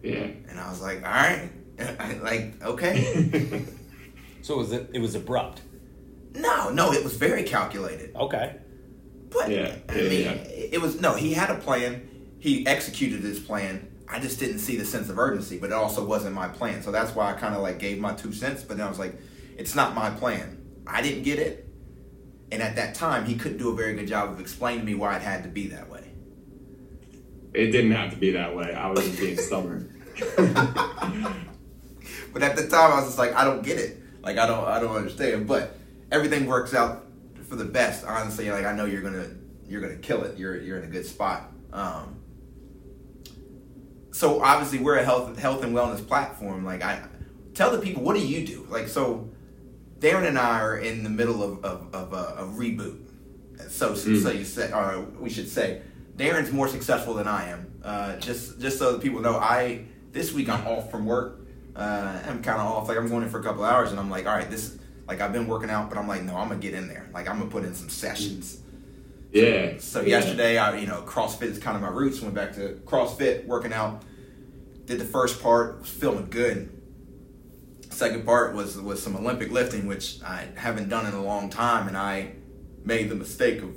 Yeah. 0.02 0.28
And 0.48 0.58
I 0.58 0.68
was 0.70 0.80
like, 0.80 1.04
all 1.04 1.10
right 1.10 1.50
like 2.22 2.62
okay. 2.62 3.64
so 4.42 4.56
was 4.56 4.72
it? 4.72 4.90
It 4.92 5.00
was 5.00 5.14
abrupt. 5.14 5.62
No, 6.34 6.70
no, 6.70 6.92
it 6.92 7.04
was 7.04 7.16
very 7.16 7.42
calculated. 7.42 8.14
Okay. 8.16 8.56
But 9.30 9.50
yeah, 9.50 9.76
I 9.88 9.94
mean, 9.94 10.24
yeah. 10.24 10.32
it 10.32 10.80
was 10.80 11.00
no. 11.00 11.14
He 11.14 11.32
had 11.34 11.50
a 11.50 11.56
plan. 11.56 12.08
He 12.38 12.66
executed 12.66 13.20
his 13.20 13.38
plan. 13.38 13.88
I 14.12 14.20
just 14.20 14.38
didn't 14.38 14.58
see 14.58 14.76
the 14.76 14.84
sense 14.84 15.08
of 15.08 15.18
urgency, 15.18 15.58
but 15.58 15.70
it 15.70 15.72
also 15.72 16.04
wasn't 16.04 16.34
my 16.34 16.48
plan. 16.48 16.82
So 16.82 16.92
that's 16.92 17.14
why 17.14 17.30
I 17.30 17.32
kind 17.32 17.54
of 17.54 17.62
like 17.62 17.78
gave 17.78 17.98
my 17.98 18.12
two 18.12 18.32
cents. 18.32 18.62
But 18.62 18.76
then 18.76 18.86
I 18.86 18.88
was 18.90 18.98
like, 18.98 19.14
it's 19.56 19.74
not 19.74 19.94
my 19.94 20.10
plan. 20.10 20.62
I 20.86 21.00
didn't 21.00 21.22
get 21.22 21.38
it. 21.38 21.66
And 22.50 22.62
at 22.62 22.76
that 22.76 22.94
time, 22.94 23.24
he 23.24 23.36
couldn't 23.36 23.56
do 23.56 23.70
a 23.70 23.74
very 23.74 23.94
good 23.94 24.06
job 24.06 24.30
of 24.30 24.38
explaining 24.38 24.80
to 24.80 24.86
me 24.86 24.94
why 24.94 25.16
it 25.16 25.22
had 25.22 25.44
to 25.44 25.48
be 25.48 25.68
that 25.68 25.88
way. 25.88 26.04
It 27.54 27.70
didn't 27.70 27.92
have 27.92 28.10
to 28.10 28.16
be 28.16 28.32
that 28.32 28.54
way. 28.54 28.74
I 28.74 28.88
was 28.88 29.00
just 29.04 29.18
being 29.18 29.38
stubborn. 29.38 29.88
But 32.32 32.42
at 32.42 32.56
the 32.56 32.66
time, 32.66 32.92
I 32.92 32.96
was 32.96 33.06
just 33.06 33.18
like, 33.18 33.34
I 33.34 33.44
don't 33.44 33.62
get 33.62 33.78
it. 33.78 34.00
Like 34.22 34.38
I 34.38 34.46
don't, 34.46 34.66
I 34.66 34.80
don't 34.80 34.96
understand. 34.96 35.46
But 35.46 35.76
everything 36.10 36.46
works 36.46 36.74
out 36.74 37.06
for 37.48 37.56
the 37.56 37.64
best. 37.64 38.04
Honestly, 38.04 38.50
like 38.50 38.64
I 38.64 38.72
know 38.72 38.84
you're 38.84 39.02
gonna, 39.02 39.28
you're 39.66 39.80
gonna 39.80 39.96
kill 39.96 40.24
it. 40.24 40.38
You're, 40.38 40.60
you're 40.60 40.78
in 40.78 40.84
a 40.84 40.90
good 40.90 41.06
spot. 41.06 41.52
Um, 41.72 42.16
so 44.12 44.42
obviously, 44.42 44.78
we're 44.78 44.96
a 44.96 45.04
health, 45.04 45.38
health 45.38 45.64
and 45.64 45.74
wellness 45.74 46.06
platform. 46.06 46.64
Like 46.64 46.82
I 46.82 47.02
tell 47.54 47.70
the 47.70 47.78
people, 47.78 48.02
what 48.02 48.14
do 48.16 48.24
you 48.24 48.46
do? 48.46 48.66
Like 48.70 48.88
so, 48.88 49.28
Darren 49.98 50.26
and 50.26 50.38
I 50.38 50.60
are 50.60 50.78
in 50.78 51.02
the 51.02 51.10
middle 51.10 51.42
of 51.42 51.64
of, 51.64 51.94
of 51.94 52.12
a, 52.12 52.42
a 52.42 52.46
reboot. 52.46 53.00
So, 53.68 53.92
mm. 53.92 54.22
so 54.22 54.30
you 54.30 54.44
say, 54.44 54.72
or 54.72 55.00
we 55.18 55.30
should 55.30 55.48
say, 55.48 55.82
Darren's 56.16 56.52
more 56.52 56.68
successful 56.68 57.14
than 57.14 57.26
I 57.26 57.48
am. 57.50 57.72
Uh, 57.82 58.16
just 58.16 58.60
just 58.60 58.78
so 58.78 58.98
people 58.98 59.20
know, 59.20 59.36
I 59.36 59.86
this 60.12 60.32
week 60.32 60.48
I'm 60.48 60.66
off 60.66 60.90
from 60.90 61.06
work 61.06 61.42
uh, 61.74 62.20
I'm 62.26 62.42
kind 62.42 62.60
of 62.60 62.66
off. 62.66 62.88
Like 62.88 62.98
I'm 62.98 63.08
going 63.08 63.22
in 63.22 63.30
for 63.30 63.40
a 63.40 63.42
couple 63.42 63.64
hours, 63.64 63.90
and 63.90 64.00
I'm 64.00 64.10
like, 64.10 64.26
all 64.26 64.34
right, 64.34 64.50
this. 64.50 64.78
Like 65.08 65.20
I've 65.20 65.32
been 65.32 65.48
working 65.48 65.68
out, 65.68 65.88
but 65.88 65.98
I'm 65.98 66.06
like, 66.06 66.22
no, 66.22 66.36
I'm 66.36 66.48
gonna 66.48 66.60
get 66.60 66.74
in 66.74 66.86
there. 66.86 67.10
Like 67.12 67.28
I'm 67.28 67.38
gonna 67.38 67.50
put 67.50 67.64
in 67.64 67.74
some 67.74 67.88
sessions. 67.88 68.60
Yeah. 69.32 69.72
So, 69.74 69.78
so 69.78 70.00
yeah. 70.02 70.18
yesterday, 70.18 70.58
I 70.58 70.76
you 70.78 70.86
know 70.86 71.02
CrossFit 71.02 71.42
is 71.42 71.58
kind 71.58 71.76
of 71.76 71.82
my 71.82 71.88
roots. 71.88 72.20
Went 72.20 72.34
back 72.34 72.54
to 72.54 72.80
CrossFit, 72.84 73.46
working 73.46 73.72
out. 73.72 74.02
Did 74.84 74.98
the 74.98 75.04
first 75.04 75.42
part, 75.42 75.80
was 75.80 75.90
feeling 75.90 76.28
good. 76.28 76.68
Second 77.90 78.24
part 78.24 78.54
was 78.54 78.76
was 78.78 79.02
some 79.02 79.16
Olympic 79.16 79.50
lifting, 79.50 79.86
which 79.86 80.22
I 80.22 80.48
haven't 80.56 80.88
done 80.88 81.06
in 81.06 81.14
a 81.14 81.22
long 81.22 81.50
time, 81.50 81.88
and 81.88 81.96
I 81.96 82.32
made 82.84 83.08
the 83.08 83.14
mistake 83.14 83.62
of 83.62 83.74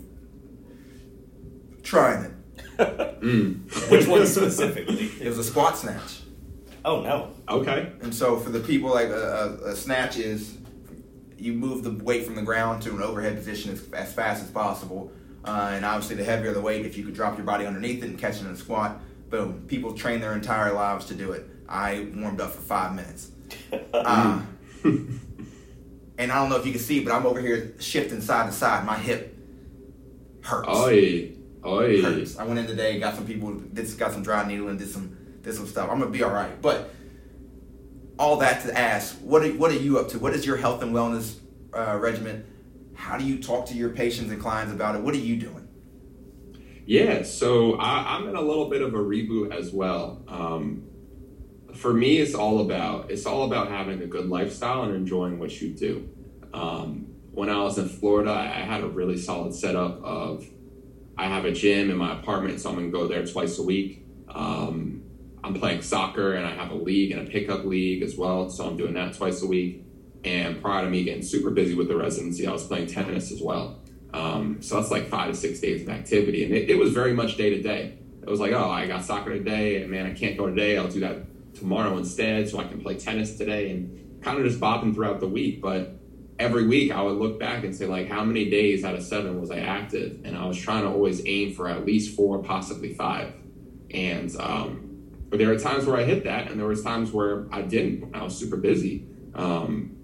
trying 1.83 2.25
it. 2.25 2.31
mm. 2.77 3.89
Which 3.91 4.07
one 4.07 4.25
specifically? 4.27 5.11
It 5.21 5.27
was 5.27 5.37
a 5.37 5.43
squat 5.43 5.77
snatch. 5.77 6.21
Oh 6.83 7.01
no. 7.01 7.31
Okay. 7.49 7.91
And 8.01 8.13
so 8.13 8.37
for 8.37 8.49
the 8.49 8.59
people, 8.59 8.89
like 8.89 9.09
a, 9.09 9.59
a, 9.63 9.71
a, 9.71 9.75
snatch 9.75 10.17
is 10.17 10.57
you 11.37 11.53
move 11.53 11.83
the 11.83 11.91
weight 12.03 12.25
from 12.25 12.35
the 12.35 12.41
ground 12.41 12.83
to 12.83 12.91
an 12.91 13.01
overhead 13.01 13.35
position 13.35 13.71
as, 13.71 13.91
as 13.93 14.13
fast 14.13 14.43
as 14.43 14.51
possible. 14.51 15.11
Uh, 15.45 15.71
and 15.73 15.85
obviously, 15.85 16.15
the 16.15 16.23
heavier 16.23 16.51
the 16.53 16.61
weight, 16.61 16.85
if 16.85 16.97
you 16.97 17.05
could 17.05 17.13
drop 17.13 17.37
your 17.37 17.45
body 17.45 17.65
underneath 17.65 18.03
it 18.03 18.09
and 18.09 18.17
catch 18.17 18.37
it 18.37 18.41
in 18.41 18.47
a 18.47 18.57
squat, 18.57 18.99
boom. 19.29 19.63
People 19.67 19.93
train 19.93 20.19
their 20.19 20.33
entire 20.33 20.73
lives 20.73 21.05
to 21.05 21.13
do 21.13 21.31
it. 21.31 21.47
I 21.69 22.07
warmed 22.15 22.41
up 22.41 22.51
for 22.51 22.61
five 22.61 22.95
minutes. 22.95 23.31
Uh, 23.93 24.41
and 26.17 26.31
I 26.31 26.35
don't 26.35 26.49
know 26.49 26.57
if 26.57 26.65
you 26.65 26.71
can 26.71 26.81
see, 26.81 27.03
but 27.03 27.11
I'm 27.11 27.25
over 27.25 27.39
here 27.39 27.73
shifting 27.79 28.21
side 28.21 28.47
to 28.47 28.51
side. 28.51 28.85
My 28.85 28.97
hip 28.97 29.35
hurts. 30.41 30.69
Oi. 30.69 31.31
Oi. 31.65 32.01
Hurts. 32.01 32.37
I 32.37 32.43
went 32.43 32.59
in 32.59 32.67
today, 32.67 32.99
got 32.99 33.15
some 33.15 33.25
people, 33.25 33.53
did, 33.53 33.97
got 33.97 34.11
some 34.11 34.23
dry 34.23 34.47
needle, 34.47 34.67
and 34.67 34.77
did 34.77 34.89
some 34.89 35.17
did 35.41 35.55
some 35.55 35.67
stuff. 35.67 35.89
I'm 35.89 35.99
gonna 35.99 36.11
be 36.11 36.23
all 36.23 36.31
right. 36.31 36.61
But 36.61 36.93
all 38.17 38.37
that 38.37 38.63
to 38.63 38.77
ask, 38.77 39.17
what 39.19 39.43
are, 39.43 39.49
what 39.49 39.71
are 39.71 39.75
you 39.75 39.99
up 39.99 40.09
to? 40.09 40.19
What 40.19 40.33
is 40.33 40.45
your 40.45 40.57
health 40.57 40.81
and 40.81 40.93
wellness 40.93 41.37
uh, 41.73 41.97
regimen? 41.99 42.45
How 42.95 43.17
do 43.17 43.25
you 43.25 43.41
talk 43.41 43.65
to 43.67 43.75
your 43.75 43.89
patients 43.89 44.31
and 44.31 44.41
clients 44.41 44.73
about 44.73 44.95
it? 44.95 45.01
What 45.01 45.13
are 45.13 45.19
you 45.19 45.35
doing? 45.35 45.67
Yeah, 46.85 47.23
so 47.23 47.75
I, 47.75 48.17
am 48.17 48.27
in 48.29 48.35
a 48.35 48.41
little 48.41 48.69
bit 48.69 48.81
of 48.81 48.93
a 48.93 48.97
reboot 48.97 49.55
as 49.55 49.71
well. 49.71 50.23
Um, 50.27 50.87
for 51.73 51.93
me, 51.93 52.17
it's 52.17 52.35
all 52.35 52.61
about 52.61 53.11
it's 53.11 53.25
all 53.25 53.43
about 53.43 53.69
having 53.69 54.01
a 54.01 54.05
good 54.05 54.27
lifestyle 54.27 54.83
and 54.83 54.95
enjoying 54.95 55.39
what 55.39 55.61
you 55.61 55.73
do. 55.73 56.09
Um, 56.53 57.07
when 57.31 57.49
I 57.49 57.61
was 57.63 57.77
in 57.77 57.89
Florida, 57.89 58.31
I 58.31 58.61
had 58.61 58.81
a 58.81 58.87
really 58.87 59.17
solid 59.17 59.53
setup 59.53 60.01
of 60.03 60.45
I 61.17 61.25
have 61.25 61.45
a 61.45 61.51
gym 61.51 61.89
in 61.89 61.97
my 61.97 62.17
apartment, 62.19 62.61
so 62.61 62.69
I'm 62.69 62.75
gonna 62.75 62.89
go 62.89 63.07
there 63.07 63.25
twice 63.25 63.57
a 63.57 63.63
week. 63.63 64.05
Um, 64.29 65.03
I'm 65.43 65.53
playing 65.53 65.81
soccer 65.81 66.33
and 66.33 66.45
I 66.45 66.51
have 66.51 66.71
a 66.71 66.75
league 66.75 67.11
and 67.11 67.27
a 67.27 67.31
pickup 67.31 67.65
league 67.65 68.03
as 68.03 68.15
well. 68.15 68.49
So 68.49 68.65
I'm 68.65 68.77
doing 68.77 68.93
that 68.93 69.13
twice 69.13 69.41
a 69.41 69.47
week. 69.47 69.84
And 70.25 70.61
prior 70.61 70.83
to 70.83 70.89
me 70.89 71.03
getting 71.03 71.21
super 71.23 71.51
busy 71.51 71.75
with 71.75 71.87
the 71.87 71.95
residency, 71.95 72.47
I 72.47 72.51
was 72.51 72.65
playing 72.65 72.87
tennis 72.87 73.31
as 73.31 73.41
well. 73.41 73.79
Um, 74.13 74.61
so 74.61 74.75
that's 74.75 74.91
like 74.91 75.07
five 75.07 75.29
to 75.29 75.35
six 75.35 75.59
days 75.59 75.83
of 75.83 75.89
activity. 75.89 76.43
And 76.43 76.53
it, 76.53 76.69
it 76.69 76.77
was 76.77 76.91
very 76.93 77.13
much 77.13 77.37
day 77.37 77.51
to 77.51 77.61
day. 77.61 77.99
It 78.21 78.29
was 78.29 78.39
like, 78.39 78.53
oh, 78.53 78.69
I 78.69 78.87
got 78.87 79.05
soccer 79.05 79.31
today, 79.31 79.81
and 79.81 79.91
man, 79.91 80.07
I 80.07 80.13
can't 80.13 80.35
go 80.35 80.47
today. 80.47 80.77
I'll 80.77 80.87
do 80.87 81.01
that 81.01 81.53
tomorrow 81.53 81.95
instead 81.97 82.49
so 82.49 82.57
I 82.57 82.63
can 82.63 82.81
play 82.81 82.97
tennis 82.97 83.37
today. 83.37 83.69
And 83.69 84.21
kind 84.23 84.39
of 84.39 84.45
just 84.45 84.59
bopping 84.59 84.95
throughout 84.95 85.19
the 85.19 85.27
week. 85.27 85.61
But 85.61 85.99
every 86.39 86.65
week 86.65 86.91
I 86.91 87.03
would 87.03 87.17
look 87.17 87.39
back 87.39 87.63
and 87.63 87.75
say, 87.75 87.85
like, 87.85 88.09
how 88.09 88.23
many 88.23 88.49
days 88.49 88.83
out 88.83 88.95
of 88.95 89.03
seven 89.03 89.39
was 89.39 89.51
I 89.51 89.59
active? 89.59 90.21
And 90.23 90.35
I 90.35 90.47
was 90.47 90.57
trying 90.57 90.83
to 90.83 90.89
always 90.89 91.21
aim 91.27 91.53
for 91.53 91.67
at 91.67 91.85
least 91.85 92.15
four, 92.15 92.41
possibly 92.41 92.95
five. 92.95 93.33
And 93.91 94.35
um, 94.37 95.11
there 95.29 95.49
were 95.49 95.59
times 95.59 95.85
where 95.85 95.97
I 95.97 96.03
hit 96.03 96.23
that, 96.23 96.49
and 96.49 96.59
there 96.59 96.67
was 96.67 96.83
times 96.83 97.11
where 97.11 97.47
I 97.51 97.61
didn't. 97.61 98.15
I 98.15 98.23
was 98.23 98.35
super 98.35 98.57
busy. 98.57 99.05
Um, 99.35 99.94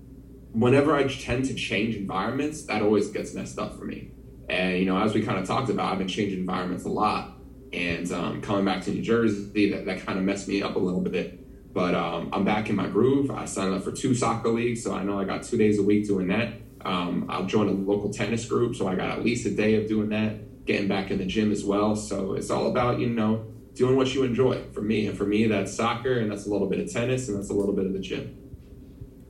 whenever 0.53 0.95
I 0.95 1.07
tend 1.07 1.45
to 1.45 1.53
change 1.53 1.95
environments, 1.95 2.63
that 2.63 2.81
always 2.81 3.09
gets 3.09 3.33
messed 3.33 3.57
up 3.59 3.77
for 3.77 3.85
me. 3.85 4.11
And 4.49 4.77
you 4.77 4.85
know, 4.85 5.01
as 5.01 5.13
we 5.13 5.21
kind 5.21 5.39
of 5.39 5.47
talked 5.47 5.69
about, 5.69 5.91
I've 5.91 5.97
been 5.97 6.07
changing 6.07 6.39
environments 6.39 6.85
a 6.85 6.89
lot, 6.89 7.37
and 7.71 8.11
um, 8.11 8.41
coming 8.41 8.65
back 8.65 8.83
to 8.83 8.91
New 8.91 9.01
Jersey, 9.01 9.71
that, 9.71 9.85
that 9.85 10.05
kind 10.05 10.19
of 10.19 10.25
messed 10.25 10.47
me 10.47 10.61
up 10.61 10.75
a 10.75 10.79
little 10.79 11.01
bit. 11.01 11.37
But 11.73 11.95
um, 11.95 12.29
I'm 12.33 12.43
back 12.43 12.69
in 12.69 12.75
my 12.75 12.87
groove. 12.87 13.31
I 13.31 13.45
signed 13.45 13.73
up 13.73 13.83
for 13.83 13.93
two 13.93 14.13
soccer 14.13 14.49
leagues, 14.49 14.83
so 14.83 14.93
I 14.93 15.03
know 15.03 15.17
I 15.17 15.23
got 15.23 15.43
two 15.43 15.57
days 15.57 15.79
a 15.79 15.83
week 15.83 16.05
doing 16.05 16.27
that. 16.27 16.53
Um, 16.83 17.27
I'll 17.29 17.45
join 17.45 17.69
a 17.69 17.71
local 17.71 18.11
tennis 18.11 18.45
group, 18.45 18.75
so 18.75 18.87
I 18.87 18.95
got 18.95 19.09
at 19.09 19.23
least 19.23 19.45
a 19.45 19.51
day 19.51 19.75
of 19.75 19.87
doing 19.87 20.09
that. 20.09 20.65
Getting 20.65 20.87
back 20.87 21.11
in 21.11 21.17
the 21.17 21.25
gym 21.25 21.51
as 21.51 21.63
well. 21.63 21.95
So 21.95 22.33
it's 22.33 22.49
all 22.49 22.67
about 22.67 22.99
you 22.99 23.07
know 23.07 23.45
doing 23.73 23.95
what 23.95 24.13
you 24.13 24.23
enjoy. 24.23 24.63
For 24.73 24.81
me, 24.81 25.07
and 25.07 25.17
for 25.17 25.25
me, 25.25 25.47
that's 25.47 25.73
soccer, 25.73 26.19
and 26.19 26.29
that's 26.29 26.45
a 26.45 26.49
little 26.49 26.67
bit 26.67 26.79
of 26.79 26.91
tennis, 26.91 27.29
and 27.29 27.37
that's 27.37 27.49
a 27.49 27.53
little 27.53 27.73
bit 27.73 27.85
of 27.85 27.93
the 27.93 27.99
gym. 27.99 28.40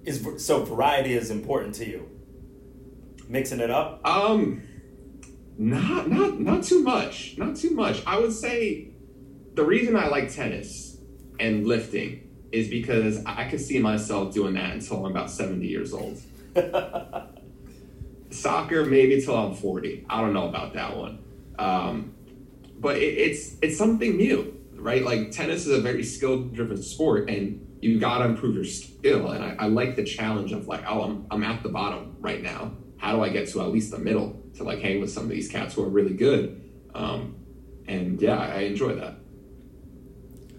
Is 0.03 0.45
so 0.45 0.63
variety 0.65 1.13
is 1.13 1.29
important 1.29 1.75
to 1.75 1.87
you. 1.87 2.09
Mixing 3.27 3.59
it 3.59 3.69
up. 3.69 4.01
Um, 4.05 4.63
not 5.57 6.09
not 6.09 6.39
not 6.39 6.63
too 6.63 6.81
much. 6.81 7.35
Not 7.37 7.55
too 7.55 7.71
much. 7.71 8.01
I 8.05 8.19
would 8.19 8.33
say 8.33 8.89
the 9.53 9.63
reason 9.63 9.95
I 9.95 10.07
like 10.07 10.33
tennis 10.33 10.97
and 11.39 11.67
lifting 11.67 12.29
is 12.51 12.67
because 12.67 13.23
I 13.25 13.49
could 13.49 13.61
see 13.61 13.79
myself 13.79 14.33
doing 14.33 14.55
that 14.55 14.73
until 14.73 15.05
I'm 15.05 15.11
about 15.11 15.31
70 15.31 15.65
years 15.65 15.93
old. 15.93 16.19
Soccer, 18.29 18.85
maybe 18.85 19.21
till 19.21 19.35
I'm 19.35 19.53
40. 19.53 20.05
I 20.09 20.21
don't 20.21 20.33
know 20.33 20.47
about 20.47 20.73
that 20.73 20.97
one. 20.97 21.23
Um, 21.57 22.15
but 22.79 22.97
it, 22.97 23.17
it's 23.17 23.55
it's 23.61 23.77
something 23.77 24.17
new, 24.17 24.59
right? 24.75 25.03
Like 25.03 25.31
tennis 25.31 25.65
is 25.67 25.77
a 25.77 25.81
very 25.81 26.03
skill 26.03 26.45
driven 26.45 26.81
sport, 26.81 27.29
and 27.29 27.65
you 27.81 27.99
got 27.99 28.19
to 28.19 28.25
improve 28.25 28.55
your 28.55 28.63
skill. 28.63 29.31
And 29.31 29.43
I, 29.43 29.65
I, 29.65 29.67
like 29.67 29.95
the 29.95 30.03
challenge 30.03 30.51
of 30.51 30.67
like, 30.67 30.83
oh, 30.87 31.01
I'm, 31.01 31.25
I'm 31.31 31.43
at 31.43 31.63
the 31.63 31.69
bottom 31.69 32.15
right 32.19 32.41
now. 32.41 32.71
How 32.97 33.15
do 33.15 33.23
I 33.23 33.29
get 33.29 33.49
to 33.49 33.61
at 33.61 33.69
least 33.69 33.91
the 33.91 33.97
middle 33.97 34.39
to 34.55 34.63
like 34.63 34.79
hang 34.79 35.01
with 35.01 35.11
some 35.11 35.23
of 35.23 35.29
these 35.29 35.49
cats 35.49 35.73
who 35.73 35.83
are 35.83 35.89
really 35.89 36.13
good? 36.13 36.69
Um, 36.93 37.35
and 37.87 38.21
yeah, 38.21 38.37
I 38.37 38.59
enjoy 38.61 38.95
that. 38.95 39.15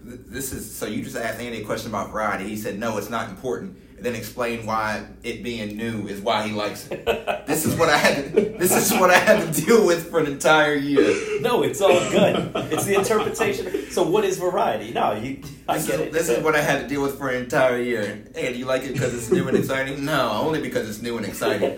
This 0.05 0.51
is 0.51 0.75
so 0.75 0.85
you 0.85 1.01
just 1.01 1.15
asked 1.15 1.39
Andy 1.39 1.61
a 1.61 1.65
question 1.65 1.89
about 1.89 2.11
variety. 2.11 2.49
He 2.49 2.57
said, 2.57 2.77
no, 2.77 2.97
it's 2.97 3.09
not 3.09 3.29
important 3.29 3.77
then 4.03 4.15
explain 4.15 4.65
why 4.65 5.05
it 5.23 5.43
being 5.43 5.77
new 5.77 6.07
is 6.07 6.19
why 6.19 6.45
he 6.45 6.53
likes 6.53 6.89
it. 6.91 7.05
this 7.47 7.65
is 7.65 7.75
what 7.75 7.87
I 7.89 7.95
had. 7.95 8.25
To, 8.25 8.41
this 8.59 8.75
is 8.75 8.91
what 8.99 9.09
I 9.09 9.17
had 9.17 9.53
to 9.53 9.61
deal 9.61 9.85
with 9.85 10.09
for 10.09 10.19
an 10.19 10.27
entire 10.27 10.75
year. 10.75 11.39
No, 11.39 11.63
it's 11.63 11.79
all 11.79 11.97
good. 12.11 12.51
It's 12.71 12.83
the 12.83 12.95
interpretation. 12.95 13.89
So, 13.91 14.03
what 14.03 14.25
is 14.25 14.37
variety? 14.37 14.91
No, 14.91 15.13
you. 15.13 15.41
I 15.69 15.77
this 15.77 15.87
get 15.87 15.95
is, 15.95 16.07
it. 16.07 16.11
This 16.11 16.29
is 16.29 16.43
what 16.43 16.53
I 16.53 16.61
had 16.61 16.81
to 16.81 16.87
deal 16.87 17.01
with 17.01 17.17
for 17.17 17.29
an 17.29 17.41
entire 17.43 17.79
year. 17.79 18.25
Hey, 18.35 18.51
do 18.51 18.59
you 18.59 18.65
like 18.65 18.83
it 18.83 18.91
because 18.91 19.13
it's 19.13 19.31
new 19.31 19.47
and 19.47 19.57
exciting? 19.57 20.03
No, 20.03 20.31
only 20.31 20.61
because 20.61 20.89
it's 20.89 21.01
new 21.01 21.15
and 21.15 21.25
exciting. 21.25 21.77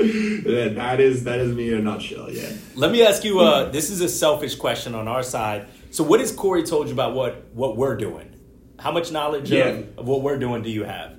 yeah, 0.00 0.68
that 0.68 1.00
is 1.00 1.24
that 1.24 1.38
is 1.38 1.54
me 1.54 1.70
in 1.70 1.78
a 1.80 1.82
nutshell. 1.82 2.32
Yeah. 2.32 2.50
Let 2.74 2.92
me 2.92 3.02
ask 3.06 3.24
you. 3.24 3.40
Uh, 3.40 3.70
this 3.70 3.90
is 3.90 4.00
a 4.00 4.08
selfish 4.08 4.54
question 4.54 4.94
on 4.94 5.06
our 5.06 5.22
side. 5.22 5.66
So, 5.90 6.02
what 6.02 6.20
has 6.20 6.32
Cory 6.32 6.62
told 6.62 6.86
you 6.86 6.94
about 6.94 7.14
what 7.14 7.44
what 7.52 7.76
we're 7.76 7.96
doing? 7.96 8.27
How 8.78 8.92
much 8.92 9.10
knowledge 9.10 9.50
yeah. 9.50 9.66
of, 9.66 9.98
of, 9.98 10.08
what 10.08 10.22
we're 10.22 10.38
doing 10.38 10.62
do 10.62 10.70
you 10.70 10.84
have? 10.84 11.18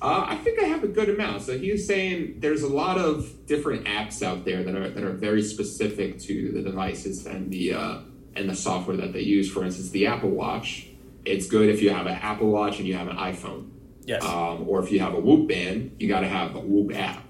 Uh, 0.00 0.24
I 0.28 0.36
think 0.36 0.60
I 0.60 0.64
have 0.64 0.84
a 0.84 0.88
good 0.88 1.08
amount. 1.08 1.42
So 1.42 1.58
he 1.58 1.72
was 1.72 1.86
saying 1.86 2.36
there's 2.38 2.62
a 2.62 2.68
lot 2.68 2.96
of 2.96 3.46
different 3.46 3.86
apps 3.86 4.22
out 4.22 4.44
there 4.44 4.62
that 4.62 4.74
are 4.74 4.88
that 4.88 5.04
are 5.04 5.12
very 5.12 5.42
specific 5.42 6.18
to 6.20 6.52
the 6.52 6.62
devices 6.62 7.26
and 7.26 7.50
the 7.50 7.74
uh, 7.74 7.98
and 8.34 8.48
the 8.48 8.54
software 8.54 8.96
that 8.96 9.12
they 9.12 9.20
use. 9.20 9.50
For 9.50 9.64
instance, 9.64 9.90
the 9.90 10.06
Apple 10.06 10.30
Watch. 10.30 10.86
It's 11.26 11.46
good 11.46 11.68
if 11.68 11.82
you 11.82 11.90
have 11.90 12.06
an 12.06 12.14
Apple 12.14 12.50
Watch 12.50 12.78
and 12.78 12.88
you 12.88 12.94
have 12.94 13.08
an 13.08 13.16
iPhone. 13.16 13.70
Yes. 14.06 14.24
Um, 14.24 14.66
or 14.66 14.82
if 14.82 14.90
you 14.90 15.00
have 15.00 15.12
a 15.12 15.20
Whoop 15.20 15.48
band, 15.48 15.96
you 15.98 16.08
got 16.08 16.20
to 16.20 16.28
have 16.28 16.54
a 16.54 16.60
Whoop 16.60 16.96
app. 16.96 17.22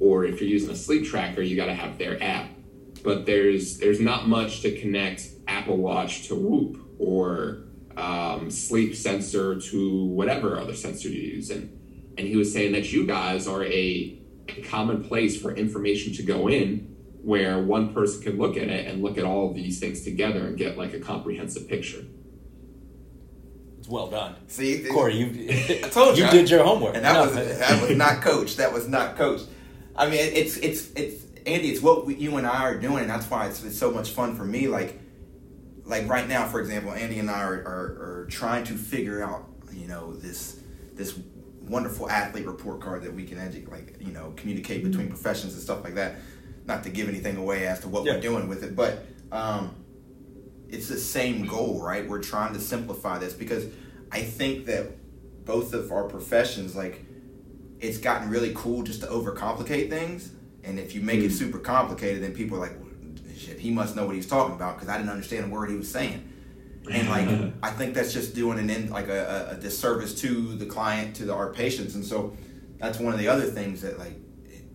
Or 0.00 0.24
if 0.24 0.40
you're 0.40 0.50
using 0.50 0.70
a 0.70 0.76
sleep 0.76 1.06
tracker, 1.06 1.42
you 1.42 1.54
got 1.54 1.66
to 1.66 1.74
have 1.74 1.96
their 1.96 2.20
app. 2.22 2.50
But 3.04 3.24
there's 3.24 3.78
there's 3.78 4.00
not 4.00 4.26
much 4.26 4.62
to 4.62 4.76
connect 4.78 5.28
Apple 5.46 5.76
Watch 5.76 6.26
to 6.28 6.34
Whoop 6.34 6.80
or 6.98 7.66
um, 7.96 8.50
sleep 8.50 8.94
sensor 8.94 9.58
to 9.60 10.04
whatever 10.04 10.58
other 10.58 10.74
sensor 10.74 11.08
you 11.08 11.20
use. 11.20 11.50
And, 11.50 12.14
and 12.18 12.26
he 12.26 12.36
was 12.36 12.52
saying 12.52 12.72
that 12.72 12.92
you 12.92 13.06
guys 13.06 13.46
are 13.46 13.64
a, 13.64 14.18
a 14.48 14.62
common 14.62 15.04
place 15.04 15.40
for 15.40 15.54
information 15.54 16.12
to 16.14 16.22
go 16.22 16.48
in 16.48 16.94
where 17.22 17.58
one 17.58 17.92
person 17.92 18.22
can 18.22 18.38
look 18.38 18.56
at 18.56 18.68
it 18.68 18.86
and 18.86 19.02
look 19.02 19.18
at 19.18 19.24
all 19.24 19.48
of 19.48 19.54
these 19.56 19.80
things 19.80 20.02
together 20.02 20.46
and 20.46 20.56
get 20.56 20.78
like 20.78 20.94
a 20.94 21.00
comprehensive 21.00 21.68
picture. 21.68 22.04
It's 23.78 23.88
well 23.88 24.08
done. 24.08 24.36
See, 24.46 24.84
Cory, 24.92 25.16
you, 25.16 25.46
I 25.84 25.88
told 25.88 26.16
you, 26.16 26.24
you 26.24 26.30
did 26.30 26.50
your 26.50 26.64
homework. 26.64 26.94
And 26.94 27.04
that 27.04 27.14
no. 27.14 27.20
was 27.22 27.34
that 27.34 27.82
was 27.82 27.96
not 27.96 28.20
coach. 28.22 28.56
That 28.56 28.72
was 28.72 28.88
not 28.88 29.16
coach. 29.16 29.42
I 29.96 30.06
mean, 30.06 30.20
it's 30.20 30.56
it's 30.58 30.90
it's 30.94 31.24
Andy. 31.46 31.70
It's 31.70 31.82
what 31.82 32.06
we, 32.06 32.14
you 32.14 32.36
and 32.36 32.46
I 32.46 32.62
are 32.62 32.78
doing, 32.78 32.98
and 32.98 33.10
that's 33.10 33.28
why 33.28 33.46
it's, 33.46 33.62
it's 33.64 33.78
so 33.78 33.90
much 33.90 34.10
fun 34.10 34.36
for 34.36 34.44
me. 34.44 34.68
Like 34.68 35.00
like 35.86 36.08
right 36.08 36.28
now, 36.28 36.46
for 36.46 36.60
example, 36.60 36.92
Andy 36.92 37.18
and 37.18 37.30
I 37.30 37.42
are, 37.42 37.54
are, 37.54 38.22
are 38.22 38.26
trying 38.28 38.64
to 38.64 38.74
figure 38.74 39.22
out, 39.22 39.46
you 39.72 39.86
know, 39.86 40.14
this 40.14 40.60
this 40.94 41.18
wonderful 41.60 42.08
athlete 42.10 42.46
report 42.46 42.80
card 42.80 43.02
that 43.02 43.12
we 43.12 43.24
can 43.24 43.38
educate, 43.38 43.70
like 43.70 43.96
you 44.00 44.12
know, 44.12 44.32
communicate 44.36 44.82
between 44.82 45.08
professions 45.08 45.54
and 45.54 45.62
stuff 45.62 45.84
like 45.84 45.94
that. 45.94 46.16
Not 46.66 46.82
to 46.82 46.90
give 46.90 47.08
anything 47.08 47.36
away 47.36 47.66
as 47.66 47.80
to 47.80 47.88
what 47.88 48.04
yeah. 48.04 48.14
we're 48.14 48.20
doing 48.20 48.48
with 48.48 48.64
it, 48.64 48.74
but 48.74 49.06
um, 49.30 49.76
it's 50.68 50.88
the 50.88 50.98
same 50.98 51.46
goal, 51.46 51.80
right? 51.80 52.08
We're 52.08 52.22
trying 52.22 52.54
to 52.54 52.60
simplify 52.60 53.18
this 53.18 53.32
because 53.32 53.66
I 54.10 54.22
think 54.22 54.66
that 54.66 54.96
both 55.44 55.74
of 55.74 55.92
our 55.92 56.04
professions, 56.04 56.74
like, 56.74 57.04
it's 57.78 57.98
gotten 57.98 58.30
really 58.30 58.52
cool 58.56 58.82
just 58.82 59.00
to 59.02 59.06
overcomplicate 59.06 59.90
things, 59.90 60.32
and 60.64 60.80
if 60.80 60.92
you 60.92 61.02
make 61.02 61.18
mm-hmm. 61.18 61.26
it 61.26 61.32
super 61.32 61.60
complicated, 61.60 62.20
then 62.24 62.34
people 62.34 62.56
are 62.56 62.60
like, 62.60 62.76
shit, 63.36 63.58
he 63.58 63.70
must 63.70 63.96
know 63.96 64.06
what 64.06 64.14
he's 64.14 64.26
talking 64.26 64.54
about 64.54 64.76
because 64.76 64.88
I 64.88 64.96
didn't 64.96 65.10
understand 65.10 65.46
a 65.46 65.48
word 65.48 65.70
he 65.70 65.76
was 65.76 65.90
saying. 65.90 66.32
And 66.90 67.08
like, 67.08 67.52
I 67.62 67.70
think 67.70 67.94
that's 67.94 68.12
just 68.12 68.34
doing 68.34 68.58
an 68.58 68.70
end, 68.70 68.90
like 68.90 69.08
a, 69.08 69.50
a, 69.52 69.56
disservice 69.56 70.14
to 70.20 70.54
the 70.54 70.66
client, 70.66 71.16
to 71.16 71.24
the, 71.24 71.34
our 71.34 71.52
patients. 71.52 71.94
And 71.94 72.04
so 72.04 72.36
that's 72.78 72.98
one 72.98 73.12
of 73.12 73.18
the 73.18 73.28
other 73.28 73.44
things 73.44 73.82
that 73.82 73.98
like 73.98 74.14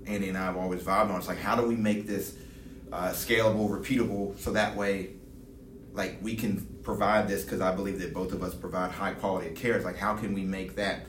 Andy 0.06 0.30
and 0.30 0.38
I 0.38 0.46
have 0.46 0.58
always 0.58 0.82
vibed 0.82 1.10
on. 1.10 1.18
It's 1.18 1.28
like, 1.28 1.40
how 1.40 1.56
do 1.56 1.66
we 1.66 1.76
make 1.76 2.08
this 2.08 2.36
uh, 2.92 3.10
scalable, 3.10 3.70
repeatable, 3.70 4.38
so 4.38 4.52
that 4.52 4.76
way, 4.76 5.12
like 5.94 6.18
we 6.22 6.36
can 6.36 6.66
provide 6.84 7.28
this 7.28 7.44
because 7.44 7.62
I 7.62 7.74
believe 7.76 8.00
that 8.00 8.14
both 8.14 8.34
of 8.34 8.44
us 8.44 8.54
provide 8.54 8.92
high 8.92 9.14
quality 9.14 9.50
of 9.50 9.56
care. 9.56 9.76
It's 9.76 9.86
like, 9.86 9.98
how 9.98 10.16
can 10.16 10.34
we 10.34 10.44
make 10.44 10.76
that 10.76 11.06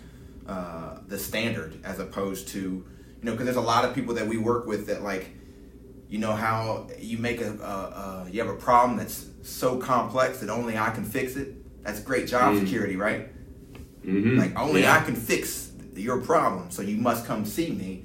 uh, 0.46 0.98
the 1.06 1.18
standard 1.18 1.80
as 1.84 1.98
opposed 1.98 2.48
to, 2.48 2.58
you 2.60 2.84
know, 3.22 3.32
because 3.32 3.46
there's 3.46 3.56
a 3.56 3.60
lot 3.60 3.84
of 3.84 3.94
people 3.94 4.14
that 4.14 4.26
we 4.26 4.36
work 4.36 4.66
with 4.66 4.86
that 4.86 5.02
like 5.02 5.30
you 6.12 6.18
know 6.18 6.32
how 6.32 6.86
you 6.98 7.16
make 7.16 7.40
a, 7.40 7.52
a, 7.54 8.26
a, 8.26 8.30
you 8.30 8.38
have 8.38 8.50
a 8.50 8.58
problem 8.58 8.98
that's 8.98 9.28
so 9.40 9.78
complex 9.78 10.40
that 10.40 10.50
only 10.50 10.76
I 10.76 10.90
can 10.90 11.04
fix 11.04 11.36
it. 11.36 11.82
That's 11.82 12.00
great 12.00 12.26
job 12.26 12.54
mm. 12.54 12.60
security, 12.60 12.96
right? 12.96 13.30
Mm-hmm. 14.04 14.38
Like 14.38 14.58
only 14.58 14.82
yeah. 14.82 14.94
I 14.94 15.02
can 15.02 15.16
fix 15.16 15.72
your 15.94 16.20
problem, 16.20 16.70
so 16.70 16.82
you 16.82 16.98
must 16.98 17.24
come 17.24 17.46
see 17.46 17.70
me. 17.70 18.04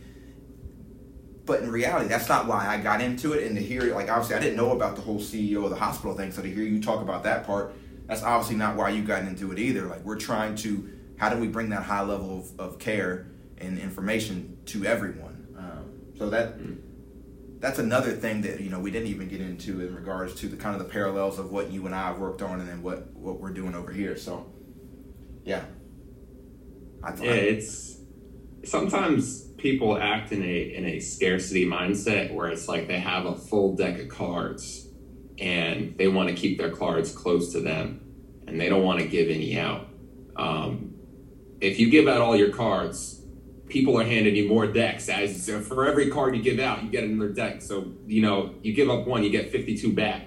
But 1.46 1.64
in 1.64 1.70
reality, 1.70 2.08
that's 2.08 2.30
not 2.30 2.48
why 2.48 2.66
I 2.66 2.78
got 2.78 3.02
into 3.02 3.34
it. 3.34 3.46
And 3.46 3.58
to 3.58 3.62
hear, 3.62 3.94
like 3.94 4.10
obviously, 4.10 4.38
I 4.38 4.40
didn't 4.40 4.56
know 4.56 4.72
about 4.72 4.96
the 4.96 5.02
whole 5.02 5.20
CEO 5.20 5.66
of 5.66 5.70
the 5.70 5.76
hospital 5.76 6.16
thing. 6.16 6.32
So 6.32 6.42
to 6.42 6.48
hear 6.50 6.64
you 6.64 6.82
talk 6.82 7.02
about 7.02 7.24
that 7.24 7.46
part, 7.46 7.74
that's 8.06 8.24
obviously 8.24 8.56
not 8.56 8.78
why 8.78 8.88
you 8.88 9.04
got 9.04 9.24
into 9.24 9.52
it 9.52 9.60
either. 9.60 9.86
Like 9.86 10.06
we're 10.06 10.16
trying 10.16 10.56
to, 10.56 10.98
how 11.18 11.28
do 11.28 11.38
we 11.38 11.50
bring 11.50 11.68
that 11.72 11.84
high 11.84 12.04
level 12.04 12.40
of, 12.40 12.58
of 12.58 12.80
care 12.80 13.28
and 13.58 13.78
information 13.78 14.60
to 14.68 14.86
everyone? 14.86 15.46
Um, 15.58 16.14
so 16.18 16.30
that. 16.30 16.58
Mm 16.58 16.87
that's 17.60 17.80
another 17.80 18.12
thing 18.12 18.42
that 18.42 18.60
you 18.60 18.70
know 18.70 18.80
we 18.80 18.92
didn't 18.92 19.08
even 19.08 19.28
get 19.28 19.42
into 19.42 19.82
in 19.82 19.96
regards 19.96 20.36
to 20.36 20.48
the 20.48 20.58
kind 20.58 20.76
of 20.76 20.86
the 20.86 20.92
parallels 20.92 21.40
of 21.40 21.52
what 21.52 21.72
you 21.72 21.86
and 21.86 21.96
I 21.96 22.08
have 22.08 22.20
worked 22.20 22.42
on 22.42 22.60
and 22.60 22.70
then 22.70 22.82
what 22.82 23.12
what 23.14 23.40
we're 23.40 23.54
doing 23.54 23.76
over 23.76 23.92
here. 23.92 24.16
So, 24.16 24.52
yeah. 25.44 25.66
I 27.04 27.14
yeah, 27.16 27.32
it's 27.32 27.98
sometimes 28.64 29.44
people 29.58 29.98
act 29.98 30.32
in 30.32 30.44
a 30.44 30.76
in 30.76 30.86
a 30.86 31.00
scarcity 31.00 31.66
mindset 31.66 32.34
where 32.34 32.50
it's 32.50 32.68
like 32.68 32.88
they 32.88 33.00
have 33.00 33.26
a 33.26 33.36
full 33.36 33.76
deck 33.76 34.00
of 34.00 34.10
cards 34.10 34.88
and 35.40 35.96
they 35.98 36.08
want 36.08 36.30
to 36.30 36.36
keep 36.36 36.58
their 36.58 36.72
cards 36.72 37.12
close 37.12 37.52
to 37.54 37.60
them 37.60 38.02
and 38.48 38.60
they 38.60 38.70
don't 38.70 38.84
want 38.84 39.00
to 39.00 39.08
give 39.08 39.30
any 39.30 39.60
out. 39.60 39.88
Um, 40.36 40.96
if 41.60 41.80
you 41.80 41.90
give 41.90 42.08
out 42.08 42.22
all 42.22 42.36
your 42.36 42.52
cards, 42.52 43.17
people 43.70 44.00
are 44.00 44.04
handing 44.04 44.36
you 44.36 44.48
more 44.48 44.68
decks. 44.68 45.10
As 45.10 45.50
for 45.50 45.86
every 45.86 46.10
card 46.10 46.36
you 46.36 46.42
give 46.42 46.60
out, 46.60 46.84
you 46.84 46.90
get 46.90 47.04
another 47.04 47.30
deck. 47.30 47.62
So 47.62 47.92
you 48.06 48.22
know, 48.22 48.56
you 48.62 48.74
give 48.74 48.90
up 48.90 49.06
one, 49.06 49.24
you 49.24 49.30
get 49.30 49.52
52 49.52 49.94
back. 49.94 50.24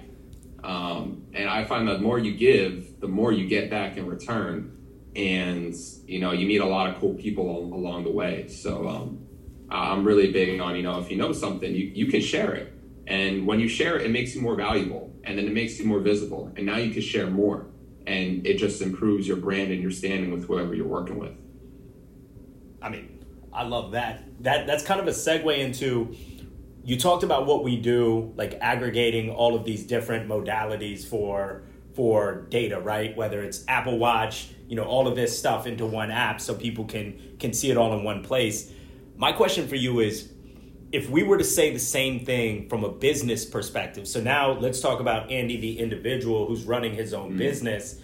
Um, 0.63 1.23
and 1.33 1.49
I 1.49 1.63
find 1.63 1.87
that 1.87 1.93
the 1.93 2.03
more 2.03 2.19
you 2.19 2.35
give, 2.35 2.99
the 2.99 3.07
more 3.07 3.31
you 3.31 3.47
get 3.47 3.69
back 3.69 3.97
in 3.97 4.05
return. 4.05 4.77
And 5.15 5.75
you 6.05 6.19
know, 6.19 6.31
you 6.31 6.47
meet 6.47 6.61
a 6.61 6.65
lot 6.65 6.89
of 6.89 6.99
cool 6.99 7.15
people 7.15 7.73
along 7.73 8.03
the 8.03 8.11
way. 8.11 8.47
So 8.47 8.87
um, 8.87 9.25
I'm 9.69 10.05
really 10.05 10.31
big 10.31 10.59
on 10.59 10.75
you 10.75 10.83
know, 10.83 10.99
if 10.99 11.09
you 11.09 11.17
know 11.17 11.33
something, 11.33 11.73
you 11.73 11.91
you 11.93 12.07
can 12.07 12.21
share 12.21 12.53
it. 12.53 12.73
And 13.07 13.45
when 13.45 13.59
you 13.59 13.67
share 13.67 13.97
it, 13.97 14.05
it 14.05 14.11
makes 14.11 14.35
you 14.35 14.41
more 14.41 14.55
valuable, 14.55 15.11
and 15.23 15.37
then 15.37 15.45
it 15.45 15.53
makes 15.53 15.79
you 15.79 15.85
more 15.85 15.99
visible. 15.99 16.51
And 16.55 16.65
now 16.65 16.77
you 16.77 16.91
can 16.91 17.01
share 17.01 17.27
more, 17.27 17.67
and 18.07 18.45
it 18.45 18.57
just 18.57 18.81
improves 18.81 19.27
your 19.27 19.37
brand 19.37 19.71
and 19.71 19.81
your 19.81 19.91
standing 19.91 20.31
with 20.31 20.45
whoever 20.45 20.73
you're 20.73 20.87
working 20.87 21.19
with. 21.19 21.33
I 22.81 22.89
mean, 22.89 23.10
I 23.53 23.63
love 23.63 23.91
that. 23.91 24.23
That 24.43 24.67
that's 24.67 24.83
kind 24.83 24.99
of 24.99 25.07
a 25.07 25.11
segue 25.11 25.57
into 25.57 26.15
you 26.83 26.97
talked 26.97 27.23
about 27.23 27.45
what 27.45 27.63
we 27.63 27.77
do, 27.77 28.33
like 28.35 28.57
aggregating 28.61 29.29
all 29.29 29.55
of 29.55 29.63
these 29.63 29.85
different 29.85 30.27
modalities 30.27 31.05
for 31.05 31.63
for 31.93 32.47
data, 32.49 32.79
right? 32.79 33.15
Whether 33.15 33.43
it's 33.43 33.63
Apple 33.67 33.99
Watch, 33.99 34.49
you 34.67 34.75
know, 34.75 34.83
all 34.83 35.07
of 35.07 35.15
this 35.15 35.37
stuff 35.37 35.67
into 35.67 35.85
one 35.85 36.09
app 36.09 36.41
so 36.41 36.55
people 36.55 36.85
can 36.85 37.35
can 37.39 37.53
see 37.53 37.69
it 37.69 37.77
all 37.77 37.97
in 37.97 38.03
one 38.03 38.23
place. 38.23 38.71
My 39.15 39.31
question 39.31 39.67
for 39.67 39.75
you 39.75 39.99
is 39.99 40.31
if 40.91 41.09
we 41.09 41.23
were 41.23 41.37
to 41.37 41.43
say 41.43 41.71
the 41.71 41.79
same 41.79 42.25
thing 42.25 42.67
from 42.67 42.83
a 42.83 42.89
business 42.89 43.45
perspective. 43.45 44.07
So 44.07 44.21
now 44.21 44.51
let's 44.51 44.81
talk 44.81 44.99
about 44.99 45.31
Andy 45.31 45.59
the 45.59 45.79
individual 45.79 46.47
who's 46.47 46.63
running 46.63 46.93
his 46.93 47.13
own 47.13 47.29
mm-hmm. 47.29 47.37
business. 47.37 47.99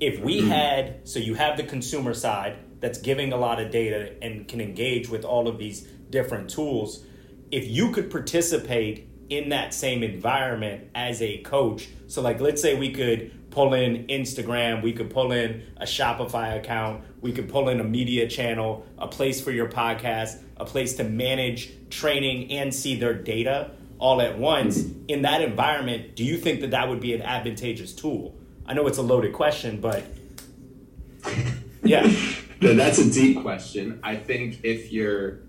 If 0.00 0.20
we 0.20 0.48
had 0.48 1.08
so 1.08 1.18
you 1.18 1.34
have 1.34 1.56
the 1.56 1.64
consumer 1.64 2.14
side 2.14 2.58
that's 2.80 2.98
giving 2.98 3.32
a 3.32 3.36
lot 3.36 3.60
of 3.60 3.70
data 3.70 4.14
and 4.22 4.46
can 4.46 4.60
engage 4.60 5.08
with 5.08 5.24
all 5.24 5.48
of 5.48 5.58
these 5.58 5.82
different 6.10 6.50
tools, 6.50 7.04
if 7.50 7.66
you 7.68 7.90
could 7.92 8.10
participate 8.10 9.08
in 9.28 9.50
that 9.50 9.74
same 9.74 10.02
environment 10.02 10.88
as 10.94 11.20
a 11.20 11.38
coach. 11.38 11.88
So 12.06 12.22
like 12.22 12.40
let's 12.40 12.62
say 12.62 12.78
we 12.78 12.92
could 12.92 13.50
pull 13.50 13.74
in 13.74 14.06
Instagram, 14.06 14.82
we 14.82 14.92
could 14.92 15.10
pull 15.10 15.32
in 15.32 15.62
a 15.76 15.84
Shopify 15.84 16.56
account, 16.56 17.02
we 17.20 17.32
could 17.32 17.48
pull 17.48 17.68
in 17.68 17.80
a 17.80 17.84
media 17.84 18.28
channel, 18.28 18.86
a 18.98 19.08
place 19.08 19.40
for 19.40 19.50
your 19.50 19.68
podcast, 19.68 20.40
a 20.56 20.64
place 20.64 20.94
to 20.94 21.04
manage 21.04 21.70
training 21.90 22.50
and 22.52 22.74
see 22.74 22.94
their 22.96 23.14
data 23.14 23.72
all 23.98 24.20
at 24.20 24.38
once. 24.38 24.84
In 25.08 25.22
that 25.22 25.42
environment, 25.42 26.14
do 26.14 26.24
you 26.24 26.38
think 26.38 26.60
that 26.60 26.70
that 26.70 26.88
would 26.88 27.00
be 27.00 27.14
an 27.14 27.22
advantageous 27.22 27.92
tool? 27.92 28.34
I 28.66 28.74
know 28.74 28.86
it's 28.86 28.98
a 28.98 29.02
loaded 29.02 29.32
question, 29.32 29.80
but 29.80 30.04
yeah. 31.82 32.06
That's 32.60 32.98
a 32.98 33.10
deep 33.10 33.40
question. 33.40 34.00
I 34.02 34.16
think 34.16 34.60
if 34.64 34.92
you're 34.92 35.40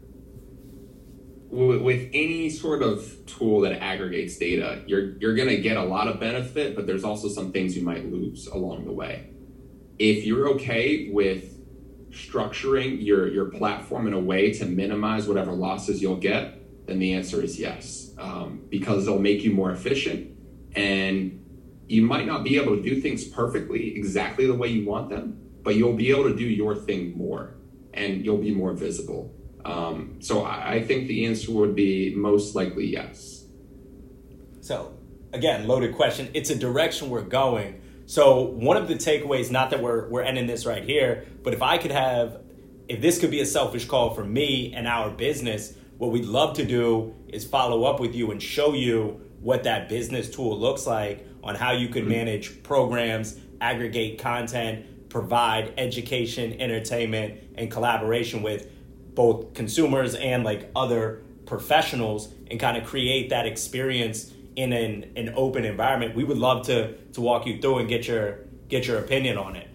with 1.50 2.10
any 2.14 2.50
sort 2.50 2.84
of 2.84 3.26
tool 3.26 3.62
that 3.62 3.82
aggregates 3.82 4.38
data, 4.38 4.84
you're 4.86 5.18
you're 5.18 5.36
going 5.36 5.50
to 5.50 5.58
get 5.58 5.78
a 5.78 5.84
lot 5.84 6.08
of 6.08 6.20
benefit, 6.20 6.76
but 6.76 6.86
there's 6.86 7.04
also 7.04 7.28
some 7.28 7.52
things 7.52 7.76
you 7.76 7.84
might 7.84 8.12
lose 8.12 8.48
along 8.48 8.86
the 8.86 8.92
way. 8.92 9.30
If 9.98 10.26
you're 10.26 10.50
okay 10.50 11.10
with 11.10 11.56
structuring 12.12 13.04
your 13.04 13.28
your 13.28 13.46
platform 13.46 14.08
in 14.08 14.14
a 14.14 14.20
way 14.20 14.54
to 14.54 14.66
minimize 14.66 15.28
whatever 15.28 15.52
losses 15.52 16.02
you'll 16.02 16.18
get, 16.18 16.86
then 16.88 17.00
the 17.00 17.14
answer 17.14 17.42
is 17.42 17.60
yes, 17.60 18.14
um, 18.20 18.62
because 18.70 19.06
they'll 19.06 19.20
make 19.20 19.44
you 19.44 19.52
more 19.52 19.72
efficient, 19.72 20.38
and 20.76 21.44
you 21.88 22.04
might 22.04 22.28
not 22.28 22.44
be 22.44 22.58
able 22.58 22.76
to 22.76 22.84
do 22.84 23.02
things 23.02 23.24
perfectly 23.24 23.96
exactly 23.96 24.46
the 24.46 24.54
way 24.54 24.68
you 24.68 24.86
want 24.86 25.10
them, 25.10 25.49
but 25.64 25.76
you'll 25.76 25.94
be 25.94 26.10
able 26.12 26.24
to 26.24 26.36
do 26.36 26.46
your 26.46 26.76
thing 26.76 27.18
more, 27.18 27.56
and 27.94 28.24
you'll 28.24 28.38
be 28.38 28.54
more 28.54 28.74
visible 28.74 29.34
um, 29.66 30.18
so 30.20 30.44
I, 30.44 30.74
I 30.74 30.84
think 30.84 31.08
the 31.08 31.26
answer 31.26 31.52
would 31.52 31.76
be 31.76 32.14
most 32.16 32.56
likely 32.56 32.88
yes. 32.88 33.46
So 34.62 34.98
again, 35.34 35.68
loaded 35.68 35.96
question. 35.96 36.30
It's 36.34 36.50
a 36.50 36.56
direction 36.56 37.10
we're 37.10 37.22
going. 37.22 37.82
So 38.06 38.42
one 38.42 38.78
of 38.78 38.88
the 38.88 38.96
takeaways, 38.96 39.52
not 39.52 39.70
that 39.72 39.82
we're 39.82 40.10
we're 40.10 40.24
ending 40.24 40.48
this 40.48 40.66
right 40.66 40.84
here, 40.84 41.28
but 41.44 41.54
if 41.54 41.62
I 41.62 41.78
could 41.78 41.92
have, 41.92 42.42
if 42.88 43.02
this 43.02 43.20
could 43.20 43.32
be 43.32 43.42
a 43.42 43.46
selfish 43.46 43.86
call 43.86 44.14
for 44.16 44.24
me 44.24 44.74
and 44.74 44.88
our 44.88 45.12
business, 45.12 45.74
what 45.98 46.12
we'd 46.12 46.26
love 46.26 46.56
to 46.58 46.66
do 46.66 47.14
is 47.28 47.46
follow 47.46 47.84
up 47.84 48.00
with 48.00 48.16
you 48.16 48.32
and 48.32 48.42
show 48.42 48.74
you 48.74 49.22
what 49.42 49.64
that 49.64 49.90
business 49.90 50.30
tool 50.30 50.58
looks 50.58 50.88
like 50.88 51.26
on 51.44 51.56
how 51.56 51.72
you 51.72 51.90
can 51.90 52.04
mm-hmm. 52.04 52.12
manage 52.12 52.64
programs, 52.64 53.40
aggregate 53.62 54.20
content, 54.20 54.86
provide 55.10 55.74
education, 55.78 56.60
entertainment, 56.62 57.40
and 57.56 57.70
collaboration 57.70 58.42
with 58.42 58.70
both 59.16 59.54
consumers 59.54 60.16
and 60.16 60.44
like 60.44 60.72
other 60.76 61.24
professionals 61.46 62.32
and 62.50 62.60
kind 62.60 62.78
of 62.78 62.86
create 62.86 63.32
that 63.32 63.46
experience 63.46 64.32
in 64.56 64.72
an, 64.72 65.12
an 65.16 65.34
open 65.36 65.66
environment. 65.66 66.16
We 66.16 66.24
would 66.24 66.38
love 66.38 66.66
to 66.68 66.94
to 67.14 67.22
walk 67.22 67.46
you 67.46 67.60
through 67.60 67.80
and 67.80 67.90
get 67.90 68.08
your 68.08 68.40
get 68.68 68.88
your 68.88 69.00
opinion 69.00 69.38
on 69.38 69.56
it. 69.56 69.68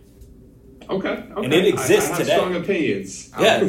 Okay, 0.88 1.08
okay. 1.08 1.44
and 1.44 1.52
it 1.52 1.66
exists 1.66 2.10
I, 2.10 2.14
I 2.14 2.18
today. 2.18 2.36
strong 2.36 2.56
opinions. 2.56 3.30
Yeah. 3.40 3.60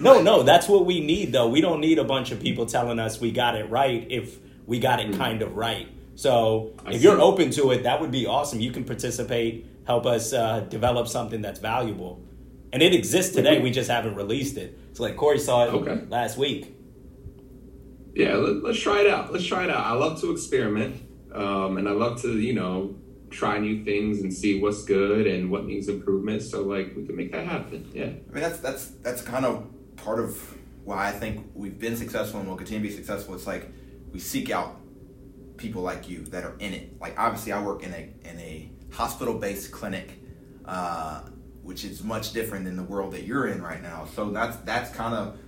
No 0.00 0.22
no 0.22 0.42
that's 0.42 0.68
what 0.68 0.86
we 0.86 1.00
need 1.00 1.32
though. 1.32 1.48
We 1.48 1.60
don't 1.60 1.80
need 1.80 1.98
a 1.98 2.04
bunch 2.04 2.30
of 2.30 2.40
people 2.40 2.66
telling 2.66 2.98
us 2.98 3.20
we 3.20 3.32
got 3.32 3.56
it 3.56 3.68
right 3.70 4.06
if 4.10 4.38
we 4.66 4.78
got 4.78 5.00
it 5.00 5.10
mm. 5.10 5.16
kind 5.16 5.42
of 5.42 5.56
right. 5.56 5.88
So 6.14 6.74
I 6.84 6.92
if 6.92 6.96
see. 6.96 7.04
you're 7.04 7.20
open 7.20 7.50
to 7.52 7.70
it 7.70 7.82
that 7.84 8.00
would 8.00 8.10
be 8.10 8.26
awesome. 8.26 8.60
You 8.60 8.70
can 8.70 8.84
participate 8.84 9.77
help 9.88 10.06
us 10.06 10.32
uh, 10.32 10.60
develop 10.68 11.08
something 11.08 11.42
that's 11.42 11.58
valuable 11.58 12.22
and 12.72 12.82
it 12.82 12.94
exists 12.94 13.34
today. 13.34 13.60
We 13.60 13.70
just 13.70 13.90
haven't 13.90 14.14
released 14.14 14.56
it. 14.56 14.78
So 14.92 15.02
like 15.02 15.16
Cory 15.16 15.38
saw 15.38 15.64
it 15.64 15.68
okay. 15.68 16.04
last 16.08 16.36
week. 16.36 16.74
Yeah, 18.14 18.34
let, 18.34 18.70
us 18.70 18.78
try 18.78 19.00
it 19.00 19.06
out. 19.06 19.32
Let's 19.32 19.46
try 19.46 19.64
it 19.64 19.70
out. 19.70 19.84
I 19.84 19.92
love 19.92 20.20
to 20.22 20.32
experiment, 20.32 21.00
um, 21.32 21.78
and 21.78 21.88
I 21.88 21.92
love 21.92 22.20
to 22.22 22.38
you 22.38 22.52
know 22.52 22.96
try 23.30 23.58
new 23.58 23.84
things 23.84 24.22
and 24.22 24.32
see 24.32 24.60
what's 24.60 24.84
good 24.84 25.26
and 25.26 25.50
what 25.50 25.66
needs 25.66 25.88
improvement. 25.88 26.42
So 26.42 26.62
like 26.62 26.94
we 26.96 27.06
can 27.06 27.16
make 27.16 27.32
that 27.32 27.46
happen. 27.46 27.88
Yeah. 27.94 28.04
I 28.04 28.06
mean 28.06 28.42
that's 28.42 28.58
that's 28.58 28.86
that's 29.02 29.22
kind 29.22 29.44
of 29.44 29.66
part 29.96 30.18
of 30.18 30.56
why 30.84 31.08
I 31.08 31.12
think 31.12 31.50
we've 31.54 31.78
been 31.78 31.96
successful 31.96 32.40
and 32.40 32.48
will 32.48 32.56
continue 32.56 32.82
to 32.82 32.88
be 32.88 32.94
successful. 32.94 33.34
It's 33.34 33.46
like 33.46 33.70
we 34.12 34.18
seek 34.18 34.50
out 34.50 34.80
people 35.56 35.82
like 35.82 36.08
you 36.08 36.24
that 36.26 36.44
are 36.44 36.56
in 36.58 36.74
it. 36.74 37.00
Like 37.00 37.18
obviously, 37.18 37.52
I 37.52 37.62
work 37.62 37.82
in 37.84 37.94
a 37.94 38.10
in 38.24 38.38
a 38.40 38.70
hospital 38.90 39.34
based 39.34 39.72
clinic. 39.72 40.20
Uh, 40.64 41.22
which 41.68 41.84
is 41.84 42.02
much 42.02 42.32
different 42.32 42.64
than 42.64 42.76
the 42.76 42.82
world 42.82 43.12
that 43.12 43.24
you're 43.24 43.46
in 43.46 43.60
right 43.60 43.82
now. 43.82 44.08
So 44.14 44.30
that's 44.30 44.56
that's 44.58 44.90
kind 44.90 45.14
of 45.14 45.38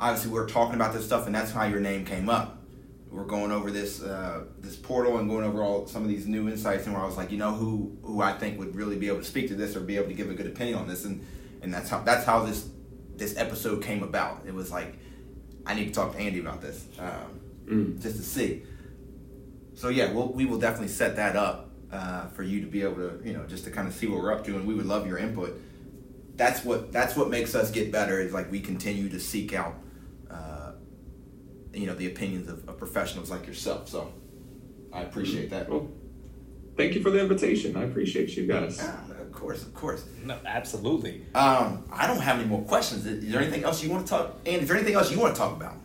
obviously 0.00 0.30
we're 0.30 0.48
talking 0.48 0.76
about 0.76 0.94
this 0.94 1.04
stuff, 1.04 1.26
and 1.26 1.34
that's 1.34 1.50
how 1.50 1.64
your 1.64 1.78
name 1.78 2.06
came 2.06 2.30
up. 2.30 2.62
We're 3.10 3.26
going 3.26 3.52
over 3.52 3.70
this 3.70 4.02
uh, 4.02 4.44
this 4.60 4.76
portal 4.76 5.18
and 5.18 5.28
going 5.28 5.44
over 5.44 5.62
all 5.62 5.86
some 5.86 6.04
of 6.04 6.08
these 6.08 6.26
new 6.26 6.48
insights, 6.48 6.86
and 6.86 6.94
where 6.94 7.02
I 7.02 7.06
was 7.06 7.18
like, 7.18 7.30
you 7.30 7.36
know, 7.36 7.52
who 7.52 7.98
who 8.02 8.22
I 8.22 8.32
think 8.32 8.58
would 8.58 8.74
really 8.74 8.96
be 8.96 9.08
able 9.08 9.18
to 9.18 9.24
speak 9.24 9.48
to 9.48 9.54
this 9.54 9.76
or 9.76 9.80
be 9.80 9.98
able 9.98 10.08
to 10.08 10.14
give 10.14 10.30
a 10.30 10.34
good 10.34 10.46
opinion 10.46 10.78
on 10.78 10.88
this, 10.88 11.04
and 11.04 11.22
and 11.60 11.72
that's 11.72 11.90
how 11.90 12.00
that's 12.02 12.24
how 12.24 12.46
this 12.46 12.70
this 13.16 13.36
episode 13.36 13.82
came 13.82 14.02
about. 14.02 14.44
It 14.46 14.54
was 14.54 14.72
like 14.72 14.94
I 15.66 15.74
need 15.74 15.88
to 15.88 15.92
talk 15.92 16.12
to 16.14 16.18
Andy 16.18 16.40
about 16.40 16.62
this 16.62 16.86
um, 16.98 17.40
mm. 17.66 18.02
just 18.02 18.16
to 18.16 18.22
see. 18.22 18.62
So 19.74 19.90
yeah, 19.90 20.12
we'll, 20.12 20.32
we 20.32 20.46
will 20.46 20.58
definitely 20.58 20.88
set 20.88 21.16
that 21.16 21.36
up 21.36 21.71
uh, 21.92 22.26
for 22.28 22.42
you 22.42 22.60
to 22.60 22.66
be 22.66 22.82
able 22.82 22.96
to, 22.96 23.20
you 23.22 23.34
know, 23.34 23.44
just 23.46 23.64
to 23.64 23.70
kind 23.70 23.86
of 23.86 23.94
see 23.94 24.06
what 24.06 24.20
we're 24.20 24.32
up 24.32 24.44
to, 24.46 24.56
and 24.56 24.66
we 24.66 24.74
would 24.74 24.86
love 24.86 25.06
your 25.06 25.18
input. 25.18 25.60
That's 26.36 26.64
what 26.64 26.92
that's 26.92 27.14
what 27.14 27.28
makes 27.28 27.54
us 27.54 27.70
get 27.70 27.92
better. 27.92 28.18
Is 28.20 28.32
like 28.32 28.50
we 28.50 28.60
continue 28.60 29.08
to 29.10 29.20
seek 29.20 29.52
out, 29.52 29.74
uh, 30.30 30.72
you 31.74 31.86
know, 31.86 31.94
the 31.94 32.06
opinions 32.06 32.48
of, 32.48 32.66
of, 32.68 32.78
professionals 32.78 33.30
like 33.30 33.46
yourself. 33.46 33.88
So 33.88 34.12
I 34.92 35.02
appreciate 35.02 35.50
that. 35.50 35.68
Well, 35.68 35.90
thank 36.76 36.94
you 36.94 37.02
for 37.02 37.10
the 37.10 37.20
invitation. 37.20 37.76
I 37.76 37.84
appreciate 37.84 38.34
you 38.36 38.46
guys. 38.46 38.78
Yeah, 38.78 39.20
of 39.20 39.30
course, 39.30 39.62
of 39.62 39.74
course. 39.74 40.06
No, 40.24 40.38
absolutely. 40.46 41.26
Um, 41.34 41.84
I 41.92 42.06
don't 42.06 42.20
have 42.20 42.40
any 42.40 42.48
more 42.48 42.62
questions. 42.62 43.04
Is 43.04 43.30
there 43.30 43.42
anything 43.42 43.64
else 43.64 43.84
you 43.84 43.90
want 43.90 44.06
to 44.06 44.10
talk? 44.10 44.38
And 44.46 44.62
is 44.62 44.68
there 44.68 44.76
anything 44.78 44.94
else 44.94 45.12
you 45.12 45.20
want 45.20 45.34
to 45.34 45.38
talk 45.38 45.54
about? 45.54 45.76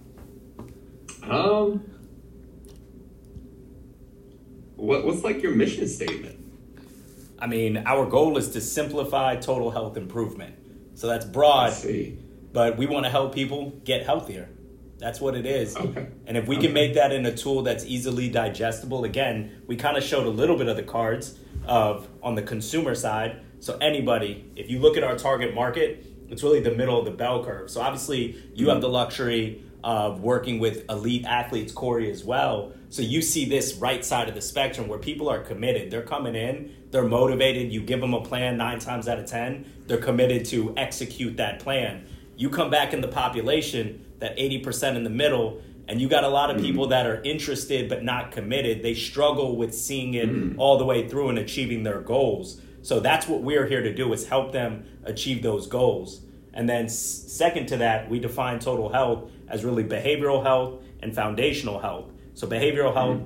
Um 1.29 1.96
what, 4.77 5.05
what's 5.05 5.23
like 5.23 5.43
your 5.43 5.53
mission 5.53 5.87
statement? 5.87 6.39
I 7.39 7.47
mean, 7.47 7.83
our 7.85 8.05
goal 8.05 8.37
is 8.37 8.49
to 8.51 8.61
simplify 8.61 9.35
total 9.35 9.71
health 9.71 9.97
improvement. 9.97 10.55
So 10.95 11.07
that's 11.07 11.25
broad, 11.25 11.73
but 12.53 12.77
we 12.77 12.87
want 12.87 13.05
to 13.05 13.11
help 13.11 13.35
people 13.35 13.71
get 13.83 14.03
healthier. 14.05 14.49
That's 14.97 15.21
what 15.21 15.35
it 15.35 15.45
is. 15.45 15.75
Okay. 15.75 16.07
And 16.25 16.37
if 16.37 16.47
we 16.47 16.57
okay. 16.57 16.67
can 16.67 16.73
make 16.73 16.95
that 16.95 17.11
in 17.11 17.25
a 17.27 17.35
tool 17.35 17.61
that's 17.61 17.85
easily 17.85 18.29
digestible, 18.29 19.03
again, 19.03 19.61
we 19.67 19.75
kind 19.75 19.95
of 19.95 20.03
showed 20.03 20.25
a 20.25 20.29
little 20.29 20.57
bit 20.57 20.67
of 20.67 20.75
the 20.75 20.83
cards 20.83 21.37
of 21.67 22.07
on 22.23 22.33
the 22.33 22.41
consumer 22.41 22.95
side. 22.95 23.41
So 23.59 23.77
anybody, 23.79 24.49
if 24.55 24.71
you 24.71 24.79
look 24.79 24.97
at 24.97 25.03
our 25.03 25.15
target 25.15 25.53
market, 25.53 26.03
it's 26.29 26.41
really 26.41 26.61
the 26.61 26.71
middle 26.71 26.97
of 26.97 27.05
the 27.05 27.11
bell 27.11 27.43
curve. 27.43 27.69
So 27.69 27.81
obviously, 27.81 28.35
you 28.55 28.65
mm-hmm. 28.65 28.69
have 28.69 28.81
the 28.81 28.89
luxury 28.89 29.63
of 29.83 30.21
working 30.21 30.59
with 30.59 30.89
elite 30.89 31.25
athletes, 31.25 31.71
Cory, 31.71 32.09
as 32.09 32.23
well. 32.23 32.73
So 32.89 33.01
you 33.01 33.21
see 33.21 33.45
this 33.45 33.75
right 33.75 34.03
side 34.03 34.29
of 34.29 34.35
the 34.35 34.41
spectrum 34.41 34.87
where 34.87 34.99
people 34.99 35.29
are 35.29 35.39
committed. 35.39 35.91
They're 35.91 36.01
coming 36.01 36.35
in, 36.35 36.73
they're 36.91 37.07
motivated. 37.07 37.71
You 37.71 37.81
give 37.81 37.99
them 37.99 38.13
a 38.13 38.21
plan 38.21 38.57
nine 38.57 38.79
times 38.79 39.07
out 39.07 39.19
of 39.19 39.25
10, 39.25 39.65
they're 39.87 39.97
committed 39.97 40.45
to 40.45 40.73
execute 40.77 41.37
that 41.37 41.59
plan. 41.59 42.05
You 42.37 42.49
come 42.49 42.69
back 42.69 42.93
in 42.93 43.01
the 43.01 43.07
population, 43.07 44.05
that 44.19 44.37
80% 44.37 44.95
in 44.95 45.03
the 45.03 45.09
middle, 45.09 45.61
and 45.87 46.01
you 46.01 46.09
got 46.09 46.23
a 46.23 46.29
lot 46.29 46.49
of 46.49 46.61
people 46.61 46.83
mm-hmm. 46.83 46.91
that 46.91 47.05
are 47.05 47.21
interested 47.23 47.87
but 47.87 48.03
not 48.03 48.31
committed. 48.31 48.83
They 48.83 48.93
struggle 48.93 49.55
with 49.55 49.73
seeing 49.73 50.13
it 50.15 50.29
mm-hmm. 50.29 50.59
all 50.59 50.77
the 50.77 50.85
way 50.85 51.07
through 51.07 51.29
and 51.29 51.39
achieving 51.39 51.83
their 51.83 52.01
goals. 52.01 52.61
So 52.81 52.99
that's 52.99 53.27
what 53.27 53.41
we're 53.41 53.67
here 53.67 53.81
to 53.81 53.93
do 53.93 54.11
is 54.13 54.27
help 54.27 54.51
them 54.51 54.85
achieve 55.03 55.41
those 55.41 55.67
goals. 55.67 56.21
And 56.53 56.67
then 56.67 56.89
second 56.89 57.67
to 57.67 57.77
that, 57.77 58.09
we 58.09 58.19
define 58.19 58.59
total 58.59 58.89
health 58.89 59.29
as 59.47 59.63
really 59.63 59.83
behavioral 59.83 60.43
health 60.43 60.81
and 61.01 61.13
foundational 61.13 61.79
health. 61.79 62.05
So 62.37 62.45
behavioral 62.45 62.93
health, 62.93 63.21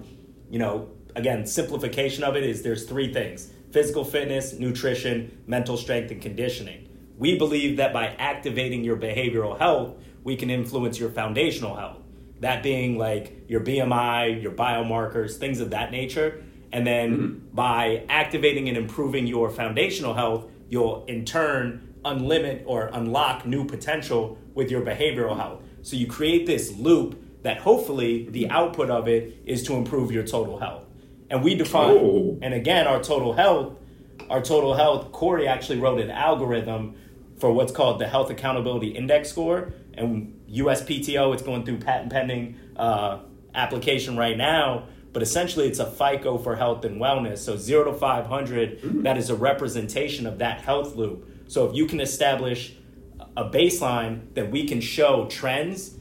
you 0.49 0.57
know, 0.57 0.89
again, 1.18 1.45
simplification 1.45 2.24
of 2.24 2.38
it 2.38 2.43
is 2.43 2.62
there's 2.62 2.86
three 2.86 3.12
things: 3.12 3.51
physical 3.72 4.05
fitness, 4.05 4.53
nutrition, 4.53 5.43
mental 5.47 5.76
strength, 5.76 6.12
and 6.12 6.22
conditioning. 6.22 6.88
we 7.18 7.38
believe 7.38 7.76
that 7.78 7.91
by 7.91 8.07
activating 8.18 8.86
your 8.86 8.95
behavioral 8.95 9.59
health, 9.59 9.95
we 10.24 10.38
can 10.38 10.49
influence 10.49 10.97
your 10.97 11.09
foundational 11.09 11.76
health. 11.76 11.97
That 12.39 12.64
being 12.64 12.97
like 12.97 13.43
your 13.49 13.59
BMI, 13.59 14.41
your 14.41 14.53
biomarkers, 14.53 15.36
things 15.36 15.59
of 15.59 15.72
that 15.72 15.91
nature. 15.91 16.41
And 16.72 16.88
then 16.88 17.18
mm-hmm. 17.18 17.53
by 17.53 18.05
activating 18.07 18.70
and 18.70 18.78
improving 18.78 19.28
your 19.28 19.49
foundational 19.49 20.14
health, 20.14 20.45
you'll 20.70 21.05
in 21.05 21.26
turn 21.26 21.95
unlimit 22.05 22.64
or 22.66 22.89
unlock 22.93 23.45
new 23.45 23.66
potential 23.66 24.38
with 24.55 24.72
your 24.72 24.82
behavioral 24.82 25.36
health. 25.36 25.62
So 25.82 25.97
you 25.97 26.07
create 26.07 26.45
this 26.47 26.72
loop 26.72 27.22
that 27.44 27.60
hopefully 27.60 28.30
the 28.30 28.50
output 28.50 28.89
of 28.89 29.08
it 29.08 29.42
is 29.46 29.64
to 29.64 29.74
improve 29.74 30.12
your 30.12 30.24
total 30.24 30.60
health. 30.60 30.86
And 31.30 31.44
we 31.44 31.56
define, 31.56 31.98
oh. 31.98 32.39
and 32.42 32.54
again, 32.54 32.88
our 32.88 33.02
total 33.02 33.34
health, 33.34 33.78
our 34.30 34.42
total 34.42 34.74
health, 34.74 35.12
Cory 35.12 35.48
actually 35.48 35.80
wrote 35.80 36.00
an 36.00 36.12
algorithm 36.12 36.96
for 37.38 37.52
what's 37.52 37.72
called 37.72 38.00
the 38.00 38.08
Health 38.08 38.30
Accountability 38.30 38.89
Index 38.89 39.30
score. 39.30 39.74
And 39.94 40.39
USPTO, 40.50 41.34
it's 41.34 41.42
going 41.42 41.66
through 41.66 41.78
patent 41.78 42.12
pending 42.12 42.58
uh, 42.76 43.20
application 43.56 44.18
right 44.18 44.38
now. 44.38 44.88
But 45.14 45.24
essentially, 45.24 45.68
it's 45.68 45.80
a 45.80 45.89
FICO 45.89 46.38
for 46.38 46.56
health 46.56 46.86
and 46.86 47.02
wellness. 47.02 47.39
So 47.39 47.58
zero 47.58 47.92
to 47.92 47.94
500, 47.94 48.82
mm. 48.82 49.04
that 49.04 49.18
is 49.18 49.30
a 49.30 49.36
representation 49.36 50.26
of 50.26 50.38
that 50.38 50.62
health 50.62 50.96
loop. 50.96 51.28
So 51.48 51.68
if 51.70 51.76
you 51.76 51.86
can 51.86 52.00
establish 52.00 52.74
a 53.36 53.50
baseline, 53.50 54.34
then 54.34 54.52
we 54.52 54.68
can 54.68 54.80
show 54.80 55.28
trends 55.28 55.98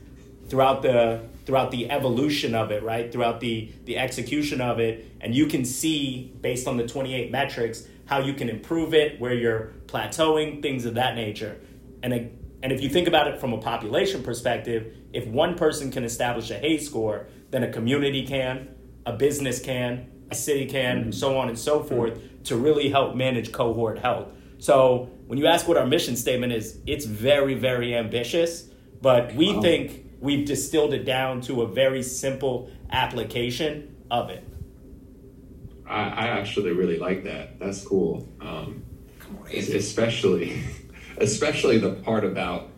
throughout 0.49 0.83
the 0.83 1.23
throughout 1.47 1.71
the 1.71 1.91
evolution 1.91 2.55
of 2.55 2.71
it, 2.71 2.83
right? 2.83 3.11
Throughout 3.13 3.41
the 3.41 3.73
the 3.85 3.99
execution 3.99 4.61
of 4.61 4.79
it, 4.79 5.07
and 5.21 5.35
you 5.35 5.47
can 5.47 5.65
see 5.65 6.33
based 6.41 6.67
on 6.67 6.77
the 6.77 6.87
28 6.87 7.31
metrics 7.31 7.87
how 8.07 8.19
you 8.19 8.35
can 8.35 8.49
improve 8.49 8.93
it, 8.93 9.21
where 9.21 9.35
you're 9.35 9.73
plateauing, 9.87 10.61
things 10.63 10.85
of 10.85 10.95
that 10.95 11.15
nature. 11.15 11.61
And 12.03 12.13
a, 12.13 12.31
and 12.63 12.73
if 12.73 12.83
you 12.83 12.89
think 12.89 13.07
about 13.07 13.29
it 13.29 13.39
from 13.39 13.53
a 13.53 13.59
population 13.59 14.23
perspective, 14.23 14.97
if 15.13 15.27
one 15.29 15.55
person 15.55 15.91
can 15.91 16.05
establish 16.05 16.51
a 16.51 16.59
HAES 16.59 16.87
score, 16.87 17.27
then 17.51 17.63
a 17.63 17.73
community 17.73 18.27
can, 18.27 18.69
a 19.07 19.13
business 19.13 19.61
can, 19.61 20.11
a 20.31 20.35
city 20.35 20.67
can, 20.67 21.01
mm-hmm. 21.01 21.11
so 21.13 21.39
on 21.39 21.49
and 21.49 21.59
so 21.59 21.83
forth, 21.83 22.19
to 22.45 22.57
really 22.57 22.89
help 22.89 23.15
manage 23.15 23.53
cohort 23.53 23.99
health. 23.99 24.29
So 24.59 25.11
when 25.27 25.39
you 25.39 25.47
ask 25.47 25.67
what 25.67 25.77
our 25.77 25.87
mission 25.87 26.17
statement 26.17 26.53
is, 26.53 26.79
it's 26.87 27.05
very, 27.05 27.55
very 27.55 27.97
ambitious, 27.97 28.69
but 29.01 29.35
we 29.35 29.55
wow. 29.55 29.63
think 29.63 30.10
we've 30.21 30.47
distilled 30.47 30.95
it 30.95 31.05
down 31.05 31.41
to 31.41 31.63
a 31.63 31.67
very 31.67 32.03
simple 32.03 32.71
application 32.91 33.97
of 34.11 34.31
it. 34.31 34.45
I, 35.89 36.03
I 36.03 36.27
actually 36.29 36.73
really 36.73 36.99
like 36.99 37.25
that. 37.25 37.59
That's 37.59 37.85
cool. 37.85 38.29
Um, 38.41 38.85
especially, 39.53 40.63
especially 41.19 41.79
the 41.79 41.95
part 41.95 42.25
about 42.25 42.69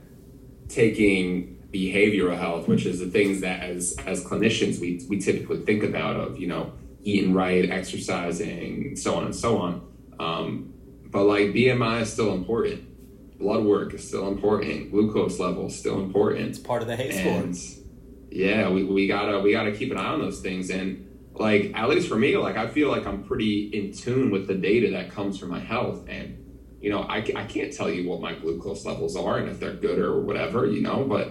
taking 0.69 1.59
behavioral 1.71 2.39
health, 2.39 2.69
which 2.69 2.87
is 2.87 3.01
the 3.01 3.11
things 3.11 3.41
that 3.41 3.63
as 3.63 3.97
as 4.07 4.25
clinicians 4.25 4.81
we 4.81 5.05
we 5.09 5.19
typically 5.19 5.59
think 5.61 5.83
about 5.83 6.17
of 6.17 6.39
you 6.39 6.47
know 6.47 6.73
eating 7.03 7.35
right, 7.35 7.69
exercising, 7.69 8.95
so 8.97 9.17
on 9.17 9.25
and 9.25 9.35
so 9.35 9.59
on. 9.59 9.87
Um, 10.21 10.73
but 11.11 11.25
like 11.25 11.49
BMI 11.49 12.03
is 12.03 12.13
still 12.13 12.33
important 12.33 12.92
blood 13.43 13.65
work 13.65 13.93
is 13.93 14.07
still 14.07 14.29
important. 14.29 14.91
Glucose 14.91 15.39
level 15.39 15.67
is 15.67 15.79
still 15.79 16.01
important. 16.01 16.49
It's 16.49 16.59
part 16.59 16.81
of 16.81 16.89
the 16.89 16.97
HAES 16.97 17.21
score. 17.21 17.89
Yeah, 18.31 18.71
we, 18.71 18.85
we 18.85 19.07
gotta 19.09 19.41
we 19.41 19.53
gotta 19.53 19.73
keep 19.73 19.91
an 19.91 19.99
eye 19.99 20.07
on 20.07 20.21
those 20.21 20.41
things. 20.41 20.71
And 20.71 21.09
like 21.35 21.73
at 21.75 21.89
least 21.91 22.09
for 22.09 22.17
me, 22.17 22.37
like 22.37 22.57
I 22.57 22.69
feel 22.69 22.89
like 22.89 23.07
I'm 23.07 23.25
pretty 23.25 23.65
in 23.65 23.93
tune 23.93 24.31
with 24.31 24.47
the 24.47 24.55
data 24.55 24.91
that 24.93 25.11
comes 25.11 25.39
from 25.39 25.51
my 25.51 25.61
health. 25.61 26.09
And 26.09 26.39
you 26.81 26.91
know, 26.91 27.03
I, 27.03 27.19
I 27.19 27.45
can't 27.45 27.73
tell 27.73 27.91
you 27.91 28.09
what 28.09 28.21
my 28.21 28.35
glucose 28.35 28.85
levels 28.85 29.17
are 29.17 29.39
and 29.39 29.49
if 29.49 29.61
they're 29.61 29.75
good 29.75 29.99
or 29.99 30.21
whatever, 30.21 30.67
you 30.67 30.81
know, 30.81 31.05
but 31.05 31.29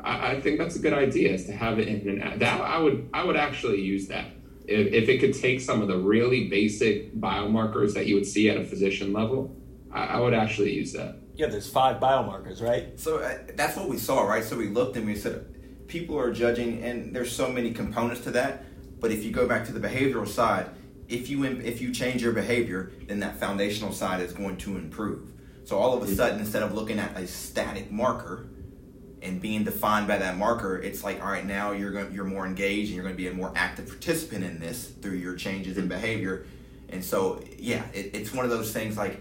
I, 0.00 0.32
I 0.32 0.40
think 0.40 0.58
that's 0.58 0.76
a 0.76 0.78
good 0.78 0.94
idea 0.94 1.32
is 1.32 1.44
to 1.46 1.52
have 1.52 1.78
it 1.78 1.88
in 1.88 2.22
an 2.22 2.38
that 2.38 2.60
I 2.60 2.78
would 2.78 3.10
I 3.12 3.24
would 3.24 3.36
actually 3.36 3.80
use 3.80 4.06
that. 4.08 4.26
If, 4.66 4.92
if 4.92 5.08
it 5.08 5.18
could 5.18 5.34
take 5.34 5.60
some 5.60 5.80
of 5.80 5.88
the 5.88 5.96
really 5.96 6.48
basic 6.48 7.14
biomarkers 7.16 7.94
that 7.94 8.06
you 8.06 8.14
would 8.14 8.26
see 8.26 8.50
at 8.50 8.58
a 8.58 8.64
physician 8.64 9.12
level, 9.14 9.56
I, 9.90 10.04
I 10.04 10.20
would 10.20 10.34
actually 10.34 10.74
use 10.74 10.92
that 10.92 11.17
yeah, 11.38 11.46
there's 11.46 11.70
five 11.70 12.00
biomarkers, 12.00 12.60
right? 12.60 12.98
So 12.98 13.18
uh, 13.18 13.38
that's 13.54 13.76
what 13.76 13.88
we 13.88 13.96
saw, 13.96 14.24
right? 14.24 14.42
So 14.42 14.56
we 14.56 14.66
looked 14.66 14.96
and 14.96 15.06
we 15.06 15.14
said, 15.14 15.46
people 15.86 16.18
are 16.18 16.32
judging, 16.32 16.82
and 16.82 17.14
there's 17.14 17.30
so 17.30 17.48
many 17.48 17.72
components 17.72 18.22
to 18.22 18.32
that. 18.32 18.64
But 19.00 19.12
if 19.12 19.24
you 19.24 19.30
go 19.30 19.46
back 19.46 19.64
to 19.66 19.72
the 19.72 19.78
behavioral 19.78 20.26
side, 20.26 20.68
if 21.08 21.30
you 21.30 21.44
if 21.44 21.80
you 21.80 21.94
change 21.94 22.22
your 22.22 22.32
behavior, 22.32 22.90
then 23.06 23.20
that 23.20 23.38
foundational 23.38 23.92
side 23.92 24.20
is 24.20 24.32
going 24.32 24.56
to 24.58 24.76
improve. 24.76 25.30
So 25.64 25.78
all 25.78 25.94
of 25.94 26.02
a 26.02 26.12
sudden, 26.12 26.40
instead 26.40 26.64
of 26.64 26.74
looking 26.74 26.98
at 26.98 27.16
a 27.16 27.26
static 27.28 27.92
marker 27.92 28.48
and 29.22 29.40
being 29.40 29.62
defined 29.62 30.08
by 30.08 30.18
that 30.18 30.36
marker, 30.38 30.76
it's 30.76 31.04
like, 31.04 31.22
all 31.22 31.30
right, 31.30 31.46
now 31.46 31.70
you're 31.70 31.92
going, 31.92 32.12
you're 32.12 32.24
more 32.24 32.46
engaged 32.46 32.88
and 32.88 32.96
you're 32.96 33.04
going 33.04 33.14
to 33.14 33.22
be 33.22 33.28
a 33.28 33.32
more 33.32 33.52
active 33.54 33.86
participant 33.86 34.44
in 34.44 34.58
this 34.58 34.88
through 34.88 35.16
your 35.16 35.36
changes 35.36 35.78
in 35.78 35.86
behavior. 35.86 36.46
And 36.88 37.04
so, 37.04 37.44
yeah, 37.58 37.84
it, 37.94 38.10
it's 38.14 38.32
one 38.32 38.44
of 38.44 38.50
those 38.50 38.72
things 38.72 38.96
like 38.96 39.20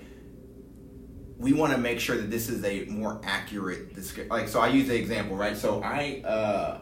we 1.37 1.53
want 1.53 1.71
to 1.73 1.77
make 1.77 1.99
sure 1.99 2.17
that 2.17 2.31
this 2.31 2.49
is 2.49 2.63
a 2.65 2.85
more 2.85 3.21
accurate 3.23 3.93
description. 3.93 4.29
Like, 4.29 4.47
so 4.47 4.59
I 4.59 4.69
use 4.69 4.87
the 4.87 4.95
example, 4.95 5.35
right? 5.35 5.55
So 5.55 5.81
I 5.83 6.21
uh, 6.25 6.79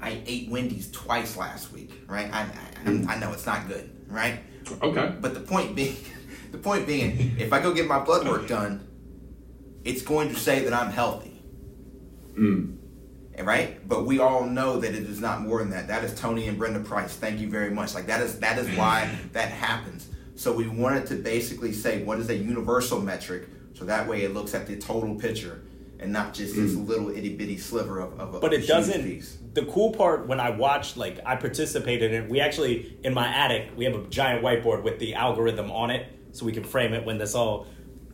I 0.00 0.20
ate 0.26 0.50
Wendy's 0.50 0.90
twice 0.90 1.36
last 1.36 1.72
week, 1.72 1.92
right? 2.08 2.28
I, 2.32 2.42
I, 2.84 3.14
I 3.14 3.18
know 3.18 3.32
it's 3.32 3.46
not 3.46 3.68
good, 3.68 3.90
right? 4.08 4.40
Okay. 4.82 5.14
But 5.20 5.34
the 5.34 5.40
point 5.40 5.76
being, 5.76 5.96
the 6.52 6.58
point 6.58 6.86
being, 6.86 7.36
if 7.38 7.52
I 7.52 7.60
go 7.60 7.72
get 7.72 7.86
my 7.86 8.00
blood 8.00 8.26
work 8.26 8.48
done, 8.48 8.86
it's 9.84 10.02
going 10.02 10.28
to 10.30 10.34
say 10.34 10.64
that 10.64 10.72
I'm 10.72 10.90
healthy. 10.90 11.40
Mm. 12.38 12.78
Right? 13.40 13.88
But 13.88 14.04
we 14.04 14.18
all 14.18 14.44
know 14.44 14.78
that 14.78 14.94
it 14.94 15.04
is 15.04 15.20
not 15.20 15.40
more 15.40 15.60
than 15.60 15.70
that. 15.70 15.88
That 15.88 16.04
is 16.04 16.18
Tony 16.18 16.48
and 16.48 16.58
Brenda 16.58 16.80
Price. 16.80 17.16
Thank 17.16 17.40
you 17.40 17.48
very 17.48 17.70
much. 17.70 17.94
Like 17.94 18.06
that 18.06 18.20
is 18.20 18.38
that 18.40 18.58
is 18.58 18.68
why 18.76 19.10
that 19.32 19.50
happens. 19.50 20.08
So 20.34 20.52
we 20.52 20.66
wanted 20.66 21.06
to 21.08 21.16
basically 21.16 21.72
say 21.72 22.02
what 22.02 22.18
is 22.18 22.30
a 22.30 22.36
universal 22.36 23.00
metric, 23.00 23.48
so 23.74 23.84
that 23.84 24.08
way 24.08 24.22
it 24.22 24.34
looks 24.34 24.54
at 24.54 24.66
the 24.66 24.76
total 24.76 25.14
picture 25.14 25.62
and 26.02 26.12
not 26.12 26.34
just 26.34 26.56
this 26.56 26.72
mm. 26.72 26.86
little 26.86 27.10
itty 27.10 27.36
bitty 27.36 27.56
sliver 27.56 28.00
of, 28.00 28.18
of 28.18 28.34
a 28.34 28.40
But 28.40 28.52
it 28.52 28.66
doesn't. 28.66 29.04
Piece. 29.04 29.38
The 29.54 29.64
cool 29.66 29.92
part 29.92 30.26
when 30.26 30.40
I 30.40 30.50
watched, 30.50 30.96
like 30.96 31.20
I 31.24 31.36
participated 31.36 32.12
in, 32.12 32.28
we 32.28 32.40
actually 32.40 32.98
in 33.04 33.14
my 33.14 33.28
attic 33.28 33.70
we 33.76 33.84
have 33.84 33.94
a 33.94 34.02
giant 34.08 34.42
whiteboard 34.42 34.82
with 34.82 34.98
the 34.98 35.14
algorithm 35.14 35.70
on 35.70 35.90
it, 35.90 36.08
so 36.32 36.44
we 36.44 36.52
can 36.52 36.64
frame 36.64 36.92
it 36.92 37.04
when 37.04 37.18
this 37.18 37.34
all, 37.34 37.66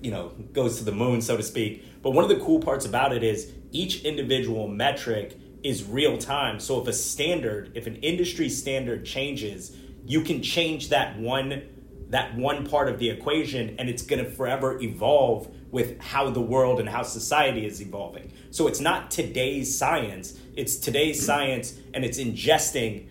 you 0.02 0.10
know, 0.10 0.28
goes 0.52 0.78
to 0.78 0.84
the 0.84 0.92
moon, 0.92 1.22
so 1.22 1.36
to 1.36 1.42
speak. 1.42 2.02
But 2.02 2.10
one 2.10 2.24
of 2.24 2.30
the 2.30 2.44
cool 2.44 2.60
parts 2.60 2.84
about 2.84 3.12
it 3.12 3.22
is 3.22 3.50
each 3.72 4.04
individual 4.04 4.68
metric 4.68 5.38
is 5.64 5.84
real 5.84 6.18
time. 6.18 6.60
So 6.60 6.80
if 6.80 6.86
a 6.86 6.92
standard, 6.92 7.72
if 7.74 7.86
an 7.86 7.96
industry 7.96 8.48
standard 8.48 9.04
changes, 9.04 9.76
you 10.06 10.22
can 10.22 10.42
change 10.42 10.90
that 10.90 11.18
one 11.18 11.62
that 12.11 12.34
one 12.36 12.66
part 12.66 12.88
of 12.88 12.98
the 12.98 13.11
equation 13.11 13.76
and 13.78 13.88
it's 13.88 14.02
going 14.02 14.24
to 14.24 14.30
forever 14.30 14.80
evolve 14.80 15.50
with 15.70 16.00
how 16.00 16.30
the 16.30 16.40
world 16.40 16.80
and 16.80 16.88
how 16.88 17.02
society 17.02 17.66
is 17.66 17.82
evolving. 17.82 18.32
So 18.50 18.66
it's 18.66 18.80
not 18.80 19.11
today's 19.11 19.76
science, 19.76 20.38
it's 20.56 20.76
today's 20.76 21.24
science 21.24 21.78
and 21.92 22.04
it's 22.04 22.18
ingesting 22.18 23.09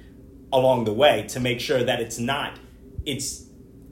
along 0.52 0.86
the 0.86 0.94
way 0.94 1.26
to 1.30 1.40
make 1.40 1.60
sure 1.60 1.84
that 1.84 2.00
it's 2.00 2.18
not 2.18 2.60
it's 3.06 3.46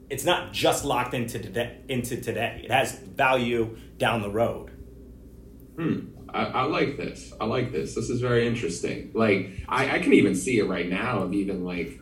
it's 0.08 0.24
not 0.24 0.52
just 0.52 0.84
locked 0.84 1.14
into 1.14 1.38
today 1.38 1.78
into 1.88 2.20
today. 2.20 2.62
It 2.64 2.70
has 2.70 2.98
value 2.98 3.76
down 3.98 4.22
the 4.22 4.30
road. 4.30 4.70
Hmm. 5.76 6.08
I, 6.28 6.44
I, 6.44 6.62
like 6.64 6.96
this. 6.96 7.32
I 7.40 7.44
like 7.44 7.72
this. 7.72 7.94
This 7.94 8.10
is 8.10 8.20
very 8.20 8.46
interesting. 8.46 9.10
Like 9.14 9.52
I, 9.68 9.96
I 9.96 9.98
can 10.00 10.12
even 10.12 10.34
see 10.34 10.58
it 10.58 10.64
right 10.64 10.88
now 10.88 11.20
of 11.20 11.32
even 11.32 11.64
like 11.64 12.00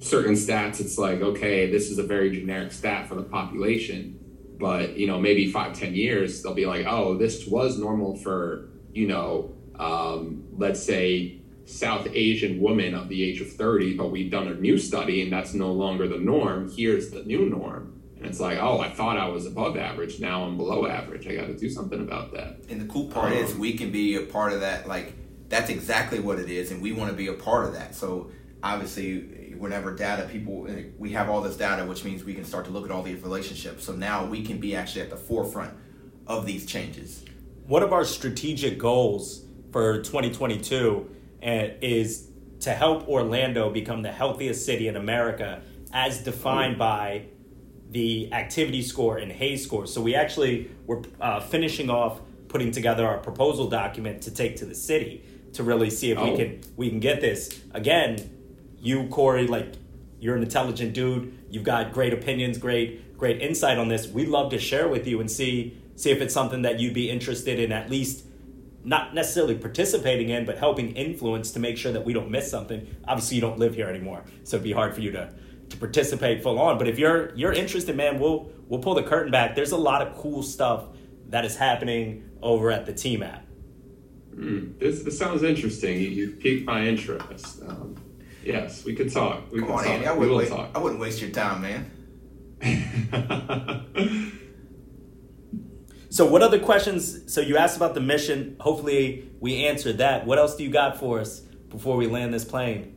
certain 0.00 0.34
stats, 0.34 0.80
it's 0.80 0.98
like, 0.98 1.20
okay, 1.20 1.70
this 1.70 1.90
is 1.90 1.98
a 1.98 2.02
very 2.02 2.30
generic 2.30 2.72
stat 2.72 3.08
for 3.08 3.14
the 3.14 3.22
population. 3.22 4.18
But, 4.58 4.96
you 4.96 5.06
know, 5.06 5.18
maybe 5.18 5.50
five, 5.50 5.78
ten 5.78 5.94
years, 5.94 6.42
they'll 6.42 6.54
be 6.54 6.66
like, 6.66 6.86
oh, 6.86 7.16
this 7.16 7.46
was 7.46 7.78
normal 7.78 8.16
for, 8.16 8.68
you 8.92 9.06
know, 9.06 9.54
um, 9.78 10.44
let's 10.56 10.82
say 10.82 11.40
South 11.64 12.08
Asian 12.12 12.60
women 12.60 12.94
of 12.94 13.08
the 13.08 13.22
age 13.22 13.40
of 13.40 13.52
30, 13.52 13.96
but 13.96 14.10
we've 14.10 14.30
done 14.30 14.48
a 14.48 14.54
new 14.54 14.76
study 14.76 15.22
and 15.22 15.32
that's 15.32 15.54
no 15.54 15.72
longer 15.72 16.08
the 16.08 16.18
norm. 16.18 16.70
Here's 16.70 17.10
the 17.10 17.22
new 17.22 17.48
norm. 17.48 18.02
And 18.16 18.26
it's 18.26 18.40
like, 18.40 18.58
oh, 18.58 18.80
I 18.80 18.90
thought 18.90 19.16
I 19.16 19.28
was 19.28 19.46
above 19.46 19.78
average. 19.78 20.20
Now 20.20 20.44
I'm 20.44 20.58
below 20.58 20.86
average. 20.86 21.26
I 21.26 21.36
got 21.36 21.46
to 21.46 21.56
do 21.56 21.70
something 21.70 22.00
about 22.00 22.34
that. 22.34 22.58
And 22.68 22.80
the 22.80 22.86
cool 22.86 23.06
part 23.06 23.32
um, 23.32 23.38
is 23.38 23.54
we 23.54 23.74
can 23.74 23.90
be 23.90 24.16
a 24.16 24.22
part 24.22 24.52
of 24.52 24.60
that. 24.60 24.86
Like, 24.86 25.14
that's 25.48 25.70
exactly 25.70 26.20
what 26.20 26.38
it 26.38 26.50
is. 26.50 26.70
And 26.70 26.82
we 26.82 26.92
want 26.92 27.10
to 27.10 27.16
be 27.16 27.28
a 27.28 27.32
part 27.32 27.64
of 27.66 27.72
that. 27.72 27.94
So 27.94 28.30
obviously, 28.62 29.39
whenever 29.60 29.94
data 29.94 30.28
people 30.30 30.66
we 30.98 31.10
have 31.12 31.28
all 31.28 31.40
this 31.40 31.56
data 31.56 31.84
which 31.84 32.04
means 32.04 32.24
we 32.24 32.34
can 32.34 32.44
start 32.44 32.64
to 32.64 32.70
look 32.70 32.84
at 32.84 32.90
all 32.90 33.02
these 33.02 33.22
relationships 33.22 33.84
so 33.84 33.92
now 33.92 34.24
we 34.24 34.42
can 34.44 34.58
be 34.58 34.74
actually 34.74 35.02
at 35.02 35.10
the 35.10 35.16
forefront 35.16 35.72
of 36.26 36.46
these 36.46 36.66
changes 36.66 37.24
one 37.66 37.82
of 37.82 37.92
our 37.92 38.04
strategic 38.04 38.78
goals 38.78 39.44
for 39.70 39.98
2022 39.98 41.08
eh, 41.42 41.70
is 41.80 42.28
to 42.60 42.70
help 42.70 43.08
orlando 43.08 43.70
become 43.70 44.02
the 44.02 44.12
healthiest 44.12 44.64
city 44.64 44.88
in 44.88 44.96
america 44.96 45.62
as 45.92 46.22
defined 46.22 46.78
by 46.78 47.24
the 47.90 48.32
activity 48.32 48.82
score 48.82 49.18
and 49.18 49.32
HAES 49.32 49.64
score. 49.64 49.86
So 49.86 50.00
we 50.00 50.14
actually 50.14 50.70
were 50.86 51.02
uh, 51.20 51.40
finishing 51.40 51.90
off 51.90 52.20
putting 52.48 52.72
together 52.72 53.06
our 53.06 53.18
proposal 53.18 53.68
document 53.68 54.22
to 54.22 54.30
take 54.30 54.56
to 54.56 54.64
the 54.64 54.74
city 54.74 55.24
to 55.52 55.62
really 55.62 55.90
see 55.90 56.10
if 56.10 56.18
oh. 56.18 56.30
we 56.30 56.36
can 56.36 56.60
we 56.76 56.88
can 56.88 57.00
get 57.00 57.20
this 57.20 57.60
again. 57.72 58.36
You 58.80 59.08
Cory, 59.08 59.46
like 59.46 59.74
you're 60.18 60.36
an 60.36 60.42
intelligent 60.42 60.94
dude. 60.94 61.38
You've 61.50 61.64
got 61.64 61.92
great 61.92 62.12
opinions, 62.12 62.58
great 62.58 63.16
great 63.16 63.42
insight 63.42 63.78
on 63.78 63.88
this. 63.88 64.08
We'd 64.08 64.28
love 64.28 64.50
to 64.50 64.58
share 64.58 64.88
with 64.88 65.06
you 65.06 65.20
and 65.20 65.30
see 65.30 65.76
see 65.96 66.10
if 66.10 66.20
it's 66.20 66.32
something 66.32 66.62
that 66.62 66.80
you'd 66.80 66.94
be 66.94 67.10
interested 67.10 67.58
in 67.58 67.72
at 67.72 67.90
least 67.90 68.24
not 68.82 69.14
necessarily 69.14 69.54
participating 69.54 70.30
in, 70.30 70.46
but 70.46 70.56
helping 70.56 70.96
influence 70.96 71.50
to 71.52 71.58
make 71.60 71.76
sure 71.76 71.92
that 71.92 72.04
we 72.04 72.14
don't 72.14 72.30
miss 72.30 72.50
something. 72.50 72.86
Obviously, 73.06 73.34
you 73.34 73.40
don't 73.42 73.58
live 73.58 73.74
here 73.74 73.88
anymore, 73.88 74.24
so 74.44 74.56
it'd 74.56 74.64
be 74.64 74.72
hard 74.72 74.94
for 74.94 75.00
you 75.00 75.12
to 75.12 75.32
to 75.68 75.76
participate 75.76 76.42
full 76.42 76.58
on. 76.58 76.78
But 76.78 76.88
if 76.88 76.98
you're 76.98 77.34
you're 77.34 77.52
interested, 77.52 77.96
man, 77.96 78.18
we'll 78.18 78.50
we'll 78.68 78.80
pull 78.80 78.94
the 78.94 79.02
curtain 79.02 79.30
back. 79.30 79.54
There's 79.54 79.72
a 79.72 79.76
lot 79.76 80.06
of 80.06 80.16
cool 80.16 80.42
stuff 80.42 80.86
that 81.28 81.44
is 81.44 81.56
happening 81.56 82.28
over 82.42 82.70
at 82.70 82.86
the 82.86 82.92
TĒM 82.92 83.22
app. 83.22 83.46
Mm, 84.34 84.78
this, 84.78 85.02
this 85.02 85.18
sounds 85.18 85.42
interesting. 85.42 86.00
You, 86.00 86.08
you 86.08 86.30
piqued 86.32 86.66
my 86.66 86.86
interest. 86.86 87.62
Um, 87.66 87.96
yes, 88.44 88.84
we 88.84 88.94
could 88.94 89.12
talk. 89.12 89.50
We 89.50 89.60
Come 89.60 89.68
could 89.68 89.74
on, 89.74 89.84
talk. 89.84 89.92
Andy. 89.92 90.06
I 90.06 90.12
wouldn't, 90.12 90.36
wait, 90.36 90.52
I 90.52 90.78
wouldn't 90.78 91.00
waste 91.00 91.20
your 91.20 91.30
time, 91.30 91.62
man. 91.62 91.90
so, 96.10 96.26
what 96.26 96.42
other 96.42 96.58
questions? 96.58 97.32
So, 97.32 97.40
you 97.40 97.56
asked 97.56 97.76
about 97.76 97.94
the 97.94 98.00
mission. 98.00 98.56
Hopefully, 98.60 99.30
we 99.40 99.66
answered 99.66 99.98
that. 99.98 100.26
What 100.26 100.38
else 100.38 100.56
do 100.56 100.64
you 100.64 100.70
got 100.70 100.98
for 100.98 101.20
us 101.20 101.40
before 101.68 101.96
we 101.96 102.06
land 102.06 102.34
this 102.34 102.44
plane? 102.44 102.96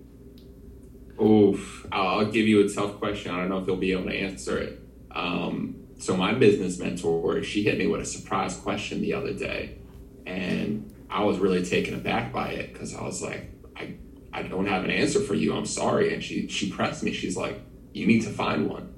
Oof, 1.21 1.85
I'll 1.91 2.25
give 2.25 2.47
you 2.47 2.65
a 2.65 2.69
tough 2.69 2.99
question. 2.99 3.33
I 3.33 3.37
don't 3.37 3.49
know 3.49 3.59
if 3.59 3.67
you'll 3.67 3.77
be 3.77 3.91
able 3.91 4.05
to 4.05 4.15
answer 4.15 4.57
it. 4.57 4.81
Um, 5.11 5.83
so 5.99 6.17
my 6.17 6.33
business 6.33 6.79
mentor, 6.79 7.43
she 7.43 7.63
hit 7.63 7.77
me 7.77 7.87
with 7.87 8.01
a 8.01 8.05
surprise 8.05 8.57
question 8.57 8.99
the 9.01 9.13
other 9.13 9.33
day, 9.33 9.77
and 10.25 10.93
I 11.09 11.23
was 11.23 11.37
really 11.37 11.63
taken 11.63 11.93
aback 11.93 12.33
by 12.33 12.49
it 12.49 12.73
because 12.73 12.93
I 12.95 13.03
was 13.03 13.21
like, 13.21 13.51
I, 13.77 13.95
I 14.33 14.43
don't 14.43 14.65
have 14.65 14.83
an 14.83 14.89
answer 14.89 15.19
for 15.19 15.35
you. 15.35 15.55
I'm 15.55 15.65
sorry. 15.65 16.13
And 16.13 16.23
she 16.23 16.47
she 16.47 16.71
pressed 16.71 17.03
me. 17.03 17.13
She's 17.13 17.37
like, 17.37 17.59
you 17.93 18.07
need 18.07 18.23
to 18.23 18.29
find 18.29 18.67
one. 18.67 18.93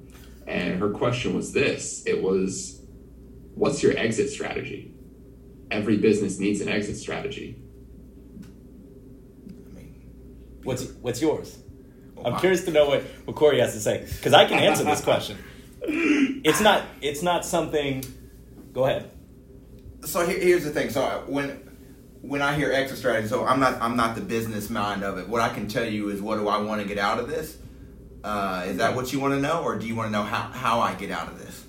And 0.46 0.80
her 0.80 0.90
question 0.90 1.34
was 1.34 1.52
this. 1.52 2.02
It 2.06 2.22
was, 2.22 2.80
what's 3.54 3.82
your 3.82 3.96
exit 3.98 4.30
strategy? 4.30 4.94
Every 5.70 5.96
business 5.96 6.38
needs 6.38 6.60
an 6.60 6.68
exit 6.68 6.96
strategy. 6.96 7.60
What's 10.62 10.86
what's 11.00 11.20
yours? 11.20 11.58
Oh, 12.16 12.24
I'm 12.24 12.40
curious 12.40 12.64
to 12.64 12.70
know 12.70 12.88
what, 12.88 13.02
what 13.24 13.36
Cory 13.36 13.60
has 13.60 13.74
to 13.74 13.80
say 13.80 14.04
because 14.04 14.32
I 14.32 14.46
can 14.46 14.58
answer 14.58 14.84
this 14.84 15.00
question. 15.00 15.38
It's 15.88 16.60
not 16.60 16.84
it's 17.00 17.22
not 17.22 17.44
something. 17.44 18.04
Go 18.72 18.84
ahead. 18.84 19.10
So 20.04 20.24
here, 20.26 20.38
here's 20.38 20.64
the 20.64 20.70
thing. 20.70 20.90
So 20.90 21.02
uh, 21.02 21.18
when 21.26 21.65
when 22.22 22.42
I 22.42 22.54
hear 22.56 22.72
exit 22.72 22.98
strategy, 22.98 23.28
so 23.28 23.44
I'm 23.44 23.60
not 23.60 23.80
I'm 23.80 23.96
not 23.96 24.14
the 24.14 24.20
business 24.20 24.70
mind 24.70 25.02
of 25.02 25.18
it. 25.18 25.28
What 25.28 25.40
I 25.40 25.48
can 25.48 25.68
tell 25.68 25.84
you 25.84 26.08
is 26.08 26.20
what 26.20 26.38
do 26.38 26.48
I 26.48 26.58
want 26.58 26.82
to 26.82 26.88
get 26.88 26.98
out 26.98 27.18
of 27.18 27.28
this? 27.28 27.58
Uh, 28.24 28.64
is 28.66 28.78
that 28.78 28.96
what 28.96 29.12
you 29.12 29.20
want 29.20 29.34
to 29.34 29.40
know, 29.40 29.62
or 29.62 29.78
do 29.78 29.86
you 29.86 29.94
want 29.94 30.08
to 30.08 30.12
know 30.12 30.24
how, 30.24 30.48
how 30.48 30.80
I 30.80 30.94
get 30.94 31.12
out 31.12 31.28
of 31.28 31.38
this? 31.38 31.64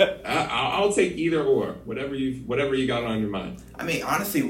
I, 0.24 0.80
will 0.80 0.92
take 0.92 1.12
either 1.16 1.42
or, 1.42 1.72
whatever 1.84 2.14
you 2.14 2.42
whatever 2.44 2.74
you 2.74 2.86
got 2.86 3.04
on 3.04 3.20
your 3.20 3.30
mind. 3.30 3.62
I 3.74 3.84
mean, 3.84 4.02
honestly, 4.02 4.42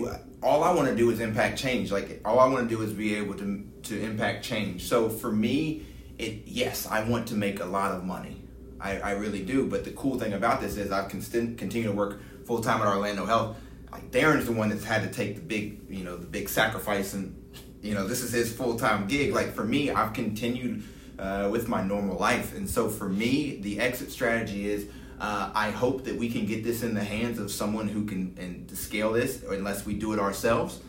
all 0.42 0.62
I 0.62 0.72
want 0.72 0.88
to 0.88 0.94
do 0.94 1.10
is 1.10 1.20
impact 1.20 1.58
change. 1.58 1.90
Like 1.90 2.20
all 2.24 2.38
I 2.38 2.46
want 2.46 2.68
to 2.68 2.74
do 2.74 2.82
is 2.82 2.92
be 2.92 3.14
able 3.16 3.34
to 3.34 3.66
to 3.84 4.00
impact 4.00 4.44
change. 4.44 4.84
So 4.84 5.08
for 5.08 5.32
me, 5.32 5.86
it 6.18 6.42
yes, 6.46 6.86
I 6.86 7.02
want 7.08 7.28
to 7.28 7.34
make 7.34 7.60
a 7.60 7.66
lot 7.66 7.92
of 7.92 8.04
money. 8.04 8.42
I, 8.80 8.98
I 8.98 9.10
really 9.12 9.42
do. 9.42 9.66
But 9.66 9.84
the 9.84 9.92
cool 9.92 10.18
thing 10.18 10.32
about 10.32 10.60
this 10.60 10.76
is 10.76 10.92
I 10.92 11.08
can 11.08 11.22
still 11.22 11.46
continue 11.56 11.88
to 11.88 11.94
work 11.94 12.20
full 12.46 12.60
time 12.60 12.80
at 12.82 12.86
Orlando 12.86 13.24
Health. 13.24 13.56
Like 13.93 14.11
Darren's 14.11 14.47
the 14.47 14.53
one 14.53 14.70
that's 14.70 14.84
had 14.84 15.03
to 15.03 15.11
take 15.11 15.36
the 15.36 15.43
big, 15.43 15.80
you 15.88 16.03
know, 16.03 16.16
the 16.16 16.26
big 16.26 16.49
sacrifice, 16.49 17.12
and 17.12 17.36
you 17.82 17.95
know, 17.95 18.09
this 18.09 18.22
is 18.22 18.32
his 18.32 18.53
full 18.53 18.78
time 18.78 19.07
gig. 19.07 19.34
Like 19.34 19.53
for 19.53 19.64
me, 19.64 19.90
I've 19.90 20.14
continued 20.14 20.82
uh, 21.18 21.49
with 21.53 21.68
my 21.68 21.82
normal 21.84 22.18
life, 22.18 22.57
and 22.57 22.68
so 22.68 22.88
for 22.88 23.09
me, 23.09 23.59
the 23.61 23.78
exit 23.80 24.11
strategy 24.11 24.70
is 24.70 24.86
uh, 25.22 25.51
I 25.55 25.70
hope 25.70 26.05
that 26.05 26.16
we 26.16 26.28
can 26.28 26.47
get 26.47 26.64
this 26.64 26.82
in 26.82 26.95
the 26.95 27.05
hands 27.05 27.38
of 27.38 27.51
someone 27.51 27.86
who 27.86 28.05
can 28.05 28.36
and 28.40 28.68
scale 28.76 29.12
this, 29.12 29.43
unless 29.49 29.86
we 29.86 29.95
do 29.95 30.12
it 30.12 30.18
ourselves. 30.18 30.80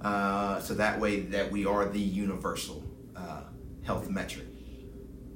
Uh, 0.00 0.60
so 0.60 0.74
that 0.74 1.00
way, 1.00 1.20
that 1.20 1.50
we 1.50 1.66
are 1.66 1.86
the 1.86 1.98
universal 1.98 2.84
uh, 3.16 3.42
health 3.82 4.08
metric. 4.08 4.46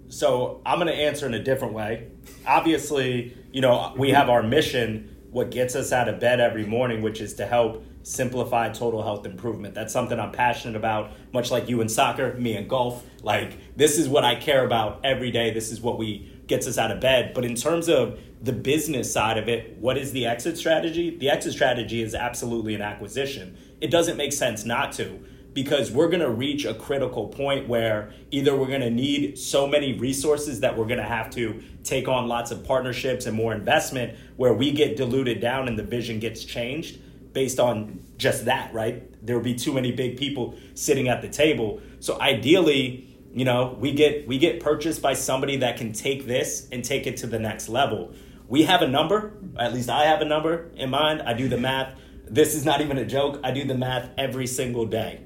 So 0.08 0.60
I'm 0.64 0.78
going 0.78 0.86
to 0.86 0.94
answer 0.94 1.26
in 1.26 1.34
a 1.34 1.42
different 1.42 1.74
way. 1.74 2.10
Obviously, 2.46 3.36
you 3.52 3.60
know, 3.60 3.92
we 3.96 4.10
have 4.10 4.28
our 4.28 4.42
mission, 4.42 5.13
what 5.34 5.50
gets 5.50 5.74
us 5.74 5.90
out 5.90 6.08
of 6.08 6.20
bed 6.20 6.38
every 6.38 6.64
morning, 6.64 7.02
which 7.02 7.20
is 7.20 7.34
to 7.34 7.44
help 7.44 7.84
simplify 8.04 8.68
total 8.68 9.02
health 9.02 9.26
improvement. 9.26 9.74
That's 9.74 9.92
something 9.92 10.20
I'm 10.20 10.30
passionate 10.30 10.76
about, 10.76 11.10
much 11.32 11.50
like 11.50 11.68
you 11.68 11.80
in 11.80 11.88
soccer, 11.88 12.34
me 12.34 12.56
in 12.56 12.68
golf. 12.68 13.04
Like, 13.20 13.58
this 13.76 13.98
is 13.98 14.08
what 14.08 14.22
I 14.22 14.36
care 14.36 14.64
about 14.64 15.00
every 15.02 15.32
day. 15.32 15.52
This 15.52 15.72
is 15.72 15.80
what 15.80 15.98
we 15.98 16.30
gets 16.46 16.68
us 16.68 16.78
out 16.78 16.92
of 16.92 17.00
bed. 17.00 17.32
But 17.34 17.44
in 17.44 17.56
terms 17.56 17.88
of 17.88 18.20
the 18.42 18.52
business 18.52 19.12
side 19.12 19.36
of 19.36 19.48
it, 19.48 19.76
what 19.78 19.98
is 19.98 20.12
the 20.12 20.24
exit 20.24 20.56
strategy? 20.56 21.16
The 21.18 21.30
exit 21.30 21.52
strategy 21.52 22.00
is 22.00 22.14
absolutely 22.14 22.76
an 22.76 22.82
acquisition. 22.82 23.58
It 23.80 23.90
doesn't 23.90 24.16
make 24.16 24.32
sense 24.32 24.64
not 24.64 24.92
to 24.92 25.18
because 25.54 25.90
we're 25.90 26.08
going 26.08 26.20
to 26.20 26.30
reach 26.30 26.64
a 26.64 26.74
critical 26.74 27.28
point 27.28 27.68
where 27.68 28.12
either 28.32 28.54
we're 28.56 28.66
going 28.66 28.80
to 28.80 28.90
need 28.90 29.38
so 29.38 29.66
many 29.66 29.96
resources 29.98 30.60
that 30.60 30.76
we're 30.76 30.86
going 30.86 30.98
to 30.98 31.04
have 31.04 31.30
to 31.30 31.62
take 31.84 32.08
on 32.08 32.26
lots 32.26 32.50
of 32.50 32.64
partnerships 32.64 33.26
and 33.26 33.36
more 33.36 33.54
investment 33.54 34.18
where 34.36 34.52
we 34.52 34.72
get 34.72 34.96
diluted 34.96 35.40
down 35.40 35.68
and 35.68 35.78
the 35.78 35.82
vision 35.82 36.18
gets 36.18 36.44
changed 36.44 36.98
based 37.32 37.60
on 37.60 38.00
just 38.18 38.44
that, 38.46 38.74
right? 38.74 39.08
There 39.24 39.36
will 39.36 39.44
be 39.44 39.54
too 39.54 39.72
many 39.72 39.92
big 39.92 40.16
people 40.16 40.56
sitting 40.74 41.08
at 41.08 41.22
the 41.22 41.28
table. 41.28 41.80
So 42.00 42.20
ideally, 42.20 43.16
you 43.32 43.44
know, 43.44 43.76
we 43.78 43.92
get 43.92 44.26
we 44.28 44.38
get 44.38 44.60
purchased 44.60 45.02
by 45.02 45.14
somebody 45.14 45.56
that 45.58 45.76
can 45.76 45.92
take 45.92 46.26
this 46.26 46.68
and 46.70 46.84
take 46.84 47.06
it 47.06 47.16
to 47.18 47.26
the 47.26 47.38
next 47.38 47.68
level. 47.68 48.12
We 48.48 48.64
have 48.64 48.82
a 48.82 48.88
number, 48.88 49.32
at 49.58 49.72
least 49.72 49.88
I 49.88 50.04
have 50.04 50.20
a 50.20 50.24
number 50.24 50.70
in 50.76 50.90
mind. 50.90 51.22
I 51.22 51.32
do 51.32 51.48
the 51.48 51.56
math. 51.56 51.94
This 52.26 52.54
is 52.54 52.64
not 52.64 52.80
even 52.80 52.98
a 52.98 53.04
joke. 53.04 53.40
I 53.42 53.50
do 53.50 53.64
the 53.64 53.74
math 53.74 54.10
every 54.16 54.46
single 54.46 54.86
day. 54.86 55.22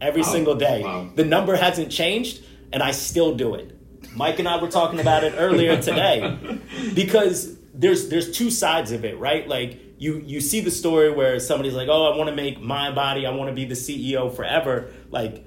Every 0.00 0.22
single 0.22 0.54
day. 0.54 0.82
Wow. 0.82 1.10
The 1.14 1.24
number 1.24 1.56
hasn't 1.56 1.90
changed 1.92 2.42
and 2.72 2.82
I 2.82 2.92
still 2.92 3.34
do 3.34 3.54
it. 3.54 3.76
Mike 4.14 4.38
and 4.38 4.48
I 4.48 4.60
were 4.60 4.68
talking 4.68 5.00
about 5.00 5.24
it 5.24 5.34
earlier 5.36 5.80
today 5.82 6.58
because 6.94 7.56
there's 7.74 8.08
there's 8.08 8.30
two 8.30 8.50
sides 8.50 8.92
of 8.92 9.04
it, 9.04 9.18
right? 9.18 9.46
Like 9.46 9.78
you 9.98 10.22
you 10.24 10.40
see 10.40 10.60
the 10.60 10.70
story 10.70 11.10
where 11.10 11.38
somebody's 11.38 11.74
like, 11.74 11.88
"Oh, 11.88 12.12
I 12.12 12.16
want 12.16 12.28
to 12.30 12.36
make 12.36 12.60
my 12.60 12.90
body. 12.90 13.26
I 13.26 13.30
want 13.30 13.50
to 13.50 13.54
be 13.54 13.64
the 13.64 13.74
CEO 13.74 14.34
forever." 14.34 14.90
Like 15.10 15.44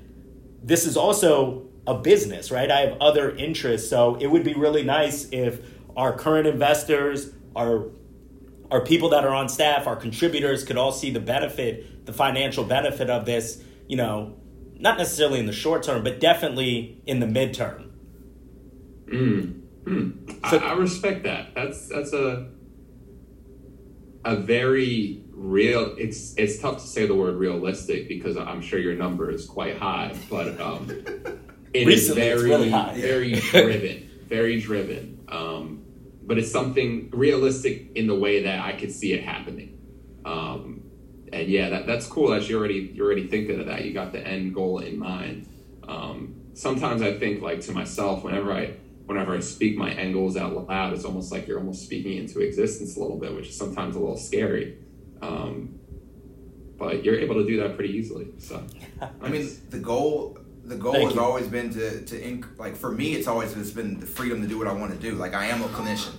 this 0.63 0.85
is 0.85 0.95
also 0.95 1.67
a 1.85 1.95
business, 1.95 2.51
right? 2.51 2.71
I 2.71 2.81
have 2.81 2.97
other 3.01 3.35
interests. 3.35 3.89
So 3.89 4.15
it 4.15 4.27
would 4.27 4.43
be 4.43 4.53
really 4.53 4.83
nice 4.83 5.27
if 5.31 5.59
our 5.97 6.15
current 6.15 6.47
investors, 6.47 7.31
our 7.55 7.89
our 8.71 8.81
people 8.81 9.09
that 9.09 9.25
are 9.25 9.33
on 9.33 9.49
staff, 9.49 9.85
our 9.85 9.95
contributors 9.95 10.63
could 10.63 10.77
all 10.77 10.91
see 10.91 11.11
the 11.11 11.19
benefit, 11.19 12.05
the 12.05 12.13
financial 12.13 12.63
benefit 12.63 13.09
of 13.09 13.25
this, 13.25 13.61
you 13.87 13.97
know, 13.97 14.35
not 14.79 14.97
necessarily 14.97 15.39
in 15.39 15.45
the 15.45 15.53
short 15.53 15.83
term, 15.83 16.03
but 16.03 16.19
definitely 16.19 17.01
in 17.05 17.19
the 17.19 17.25
midterm. 17.25 17.91
Mm. 19.07 19.61
Mm. 19.83 20.49
So, 20.49 20.57
I, 20.57 20.69
I 20.69 20.73
respect 20.73 21.23
that. 21.23 21.53
That's 21.53 21.87
that's 21.87 22.13
a 22.13 22.49
a 24.25 24.37
very 24.37 25.21
real 25.31 25.93
it's 25.97 26.33
it's 26.37 26.59
tough 26.59 26.77
to 26.77 26.87
say 26.87 27.05
the 27.05 27.13
word 27.13 27.35
realistic 27.35 28.07
because 28.07 28.37
i'm 28.37 28.61
sure 28.61 28.79
your 28.79 28.93
number 28.93 29.29
is 29.29 29.45
quite 29.45 29.77
high 29.77 30.15
but 30.29 30.61
um 30.61 30.89
it 31.73 31.87
Recently, 31.87 32.21
is 32.21 32.41
very, 32.41 32.49
really 32.49 32.69
very 33.01 33.31
driven, 33.39 34.09
very 34.27 34.59
driven. 34.59 35.25
Um, 35.27 35.83
but 36.25 36.37
it's 36.37 36.51
something 36.51 37.09
realistic 37.11 37.91
in 37.95 38.07
the 38.07 38.15
way 38.15 38.43
that 38.43 38.59
I 38.59 38.73
could 38.73 38.91
see 38.91 39.13
it 39.13 39.23
happening. 39.23 39.77
Um, 40.23 40.82
and 41.33 41.49
yeah, 41.49 41.69
that, 41.69 41.87
that's 41.87 42.05
cool 42.05 42.29
that 42.29 42.47
you 42.47 42.57
already 42.57 42.91
you're 42.93 43.07
already 43.07 43.27
thinking 43.27 43.59
of 43.59 43.65
that. 43.65 43.83
You 43.83 43.93
got 43.93 44.11
the 44.11 44.25
end 44.25 44.53
goal 44.53 44.79
in 44.79 44.99
mind. 44.99 45.47
Um, 45.87 46.35
sometimes 46.53 47.01
I 47.01 47.17
think 47.17 47.41
like 47.41 47.61
to 47.61 47.71
myself 47.71 48.23
whenever 48.23 48.53
I 48.53 48.75
whenever 49.05 49.35
I 49.35 49.39
speak 49.39 49.75
my 49.75 49.91
end 49.91 50.13
goals 50.13 50.37
out 50.37 50.53
loud, 50.53 50.93
it's 50.93 51.05
almost 51.05 51.31
like 51.31 51.47
you're 51.47 51.59
almost 51.59 51.83
speaking 51.83 52.17
into 52.17 52.39
existence 52.39 52.95
a 52.95 52.99
little 52.99 53.17
bit, 53.17 53.35
which 53.35 53.49
is 53.49 53.57
sometimes 53.57 53.95
a 53.95 53.99
little 53.99 54.17
scary. 54.17 54.77
Um, 55.21 55.79
but 56.77 57.03
you're 57.03 57.19
able 57.19 57.35
to 57.35 57.45
do 57.45 57.61
that 57.61 57.75
pretty 57.75 57.93
easily. 57.93 58.27
So, 58.39 58.63
I 59.21 59.29
mean, 59.29 59.49
the 59.69 59.79
goal 59.79 60.37
the 60.65 60.75
goal 60.75 60.93
Thank 60.93 61.05
has 61.09 61.15
you. 61.15 61.21
always 61.21 61.47
been 61.47 61.73
to 61.73 62.05
to 62.05 62.15
inc- 62.21 62.57
like 62.57 62.75
for 62.75 62.91
me 62.91 63.13
it's 63.15 63.27
always 63.27 63.55
it's 63.57 63.71
been 63.71 63.99
the 63.99 64.05
freedom 64.05 64.41
to 64.41 64.47
do 64.47 64.57
what 64.57 64.67
I 64.67 64.73
want 64.73 64.91
to 64.93 64.97
do. 64.97 65.15
Like 65.15 65.33
I 65.33 65.47
am 65.47 65.61
a 65.61 65.67
clinician. 65.67 66.13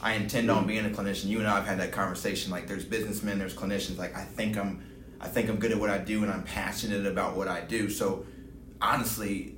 I 0.00 0.14
intend 0.14 0.50
on 0.50 0.66
being 0.66 0.84
a 0.86 0.90
clinician. 0.90 1.26
You 1.26 1.38
and 1.40 1.48
I 1.48 1.56
have 1.56 1.66
had 1.66 1.80
that 1.80 1.92
conversation. 1.92 2.50
Like 2.52 2.66
there's 2.68 2.84
businessmen, 2.84 3.38
there's 3.38 3.54
clinicians. 3.54 3.98
Like 3.98 4.16
I 4.16 4.22
think 4.24 4.56
I'm 4.56 4.82
I 5.20 5.28
think 5.28 5.48
I'm 5.48 5.56
good 5.56 5.72
at 5.72 5.78
what 5.78 5.90
I 5.90 5.98
do 5.98 6.22
and 6.22 6.32
I'm 6.32 6.42
passionate 6.44 7.06
about 7.06 7.36
what 7.36 7.48
I 7.48 7.60
do. 7.62 7.90
So 7.90 8.24
honestly, 8.80 9.56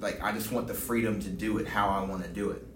like 0.00 0.22
I 0.22 0.32
just 0.32 0.52
want 0.52 0.66
the 0.68 0.74
freedom 0.74 1.20
to 1.20 1.28
do 1.28 1.58
it 1.58 1.66
how 1.66 1.88
I 1.88 2.04
want 2.04 2.22
to 2.24 2.28
do 2.28 2.50
it. 2.50 2.66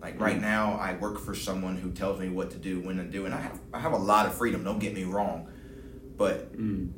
Like 0.00 0.20
right 0.20 0.40
now, 0.40 0.74
I 0.74 0.94
work 0.96 1.18
for 1.18 1.34
someone 1.34 1.76
who 1.76 1.90
tells 1.90 2.20
me 2.20 2.28
what 2.28 2.50
to 2.52 2.56
do, 2.56 2.80
when 2.80 2.98
to 2.98 3.04
do, 3.04 3.26
and 3.26 3.34
I 3.34 3.40
have 3.40 3.58
I 3.74 3.80
have 3.80 3.92
a 3.92 3.98
lot 3.98 4.26
of 4.26 4.34
freedom. 4.34 4.62
Don't 4.64 4.78
get 4.78 4.94
me 4.94 5.04
wrong, 5.04 5.48
but 6.16 6.56
Mm. 6.56 6.92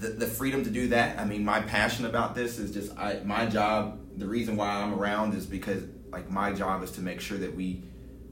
The, 0.00 0.08
the 0.08 0.26
freedom 0.26 0.64
to 0.64 0.70
do 0.70 0.88
that. 0.88 1.18
I 1.18 1.24
mean, 1.24 1.44
my 1.44 1.60
passion 1.60 2.06
about 2.06 2.34
this 2.34 2.58
is 2.58 2.72
just 2.72 2.96
I 2.96 3.20
my 3.24 3.46
job. 3.46 4.00
The 4.16 4.26
reason 4.26 4.56
why 4.56 4.68
I'm 4.68 4.94
around 4.94 5.34
is 5.34 5.46
because 5.46 5.82
like 6.10 6.30
my 6.30 6.52
job 6.52 6.82
is 6.82 6.90
to 6.92 7.00
make 7.00 7.20
sure 7.20 7.38
that 7.38 7.54
we 7.54 7.82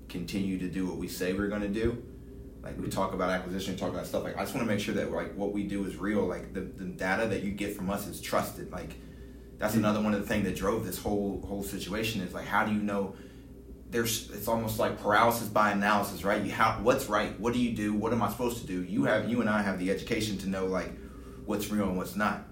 continue 0.09 0.59
to 0.59 0.69
do 0.69 0.87
what 0.87 0.97
we 0.97 1.09
say 1.09 1.33
we're 1.33 1.49
going 1.49 1.63
to 1.63 1.69
do. 1.69 2.03
Like 2.63 2.79
we 2.79 2.89
talk 2.89 3.13
about 3.13 3.31
acquisition, 3.31 3.77
talk 3.77 3.91
about 3.91 4.07
stuff 4.07 4.25
like 4.25 4.37
I 4.37 4.41
just 4.41 4.55
want 4.55 4.67
to 4.67 4.73
make 4.73 4.81
sure 4.81 4.95
that 4.95 5.13
like 5.13 5.35
what 5.35 5.53
we 5.53 5.65
do 5.65 5.85
is 5.85 5.97
real. 5.97 6.27
Like 6.27 6.55
the, 6.55 6.61
the 6.61 6.85
data 6.85 7.27
that 7.27 7.43
you 7.43 7.53
get 7.53 7.77
from 7.77 7.91
us 7.91 8.07
is 8.07 8.21
trusted. 8.21 8.73
Like 8.73 8.95
that's 9.59 9.75
another 9.75 10.01
one 10.01 10.15
of 10.15 10.21
the 10.21 10.27
things 10.27 10.45
that 10.45 10.57
drove 10.57 10.87
this 10.87 10.99
whole 10.99 11.43
whole 11.47 11.63
situation 11.63 12.23
is 12.23 12.33
like 12.33 12.47
how 12.47 12.65
do 12.65 12.73
you 12.73 12.81
know 12.81 13.15
there's 13.91 14.31
it's 14.31 14.49
almost 14.49 14.79
like 14.79 15.01
paralysis 15.01 15.49
by 15.49 15.71
analysis, 15.71 16.25
right? 16.25 16.43
You 16.43 16.53
how 16.53 16.81
what's 16.83 17.07
right? 17.09 17.39
What 17.39 17.53
do 17.53 17.61
you 17.61 17.77
do? 17.77 17.93
What 17.95 18.13
am 18.13 18.23
I 18.23 18.31
supposed 18.31 18.59
to 18.59 18.67
do? 18.67 18.83
You 18.83 19.05
have 19.05 19.29
you 19.29 19.41
and 19.41 19.49
I 19.49 19.63
have 19.63 19.79
the 19.79 19.91
education 19.91 20.39
to 20.39 20.49
know 20.49 20.67
like 20.67 20.91
what's 21.47 21.71
real 21.71 21.89
and 21.89 21.97
what's 21.97 22.17
not. 22.17 22.47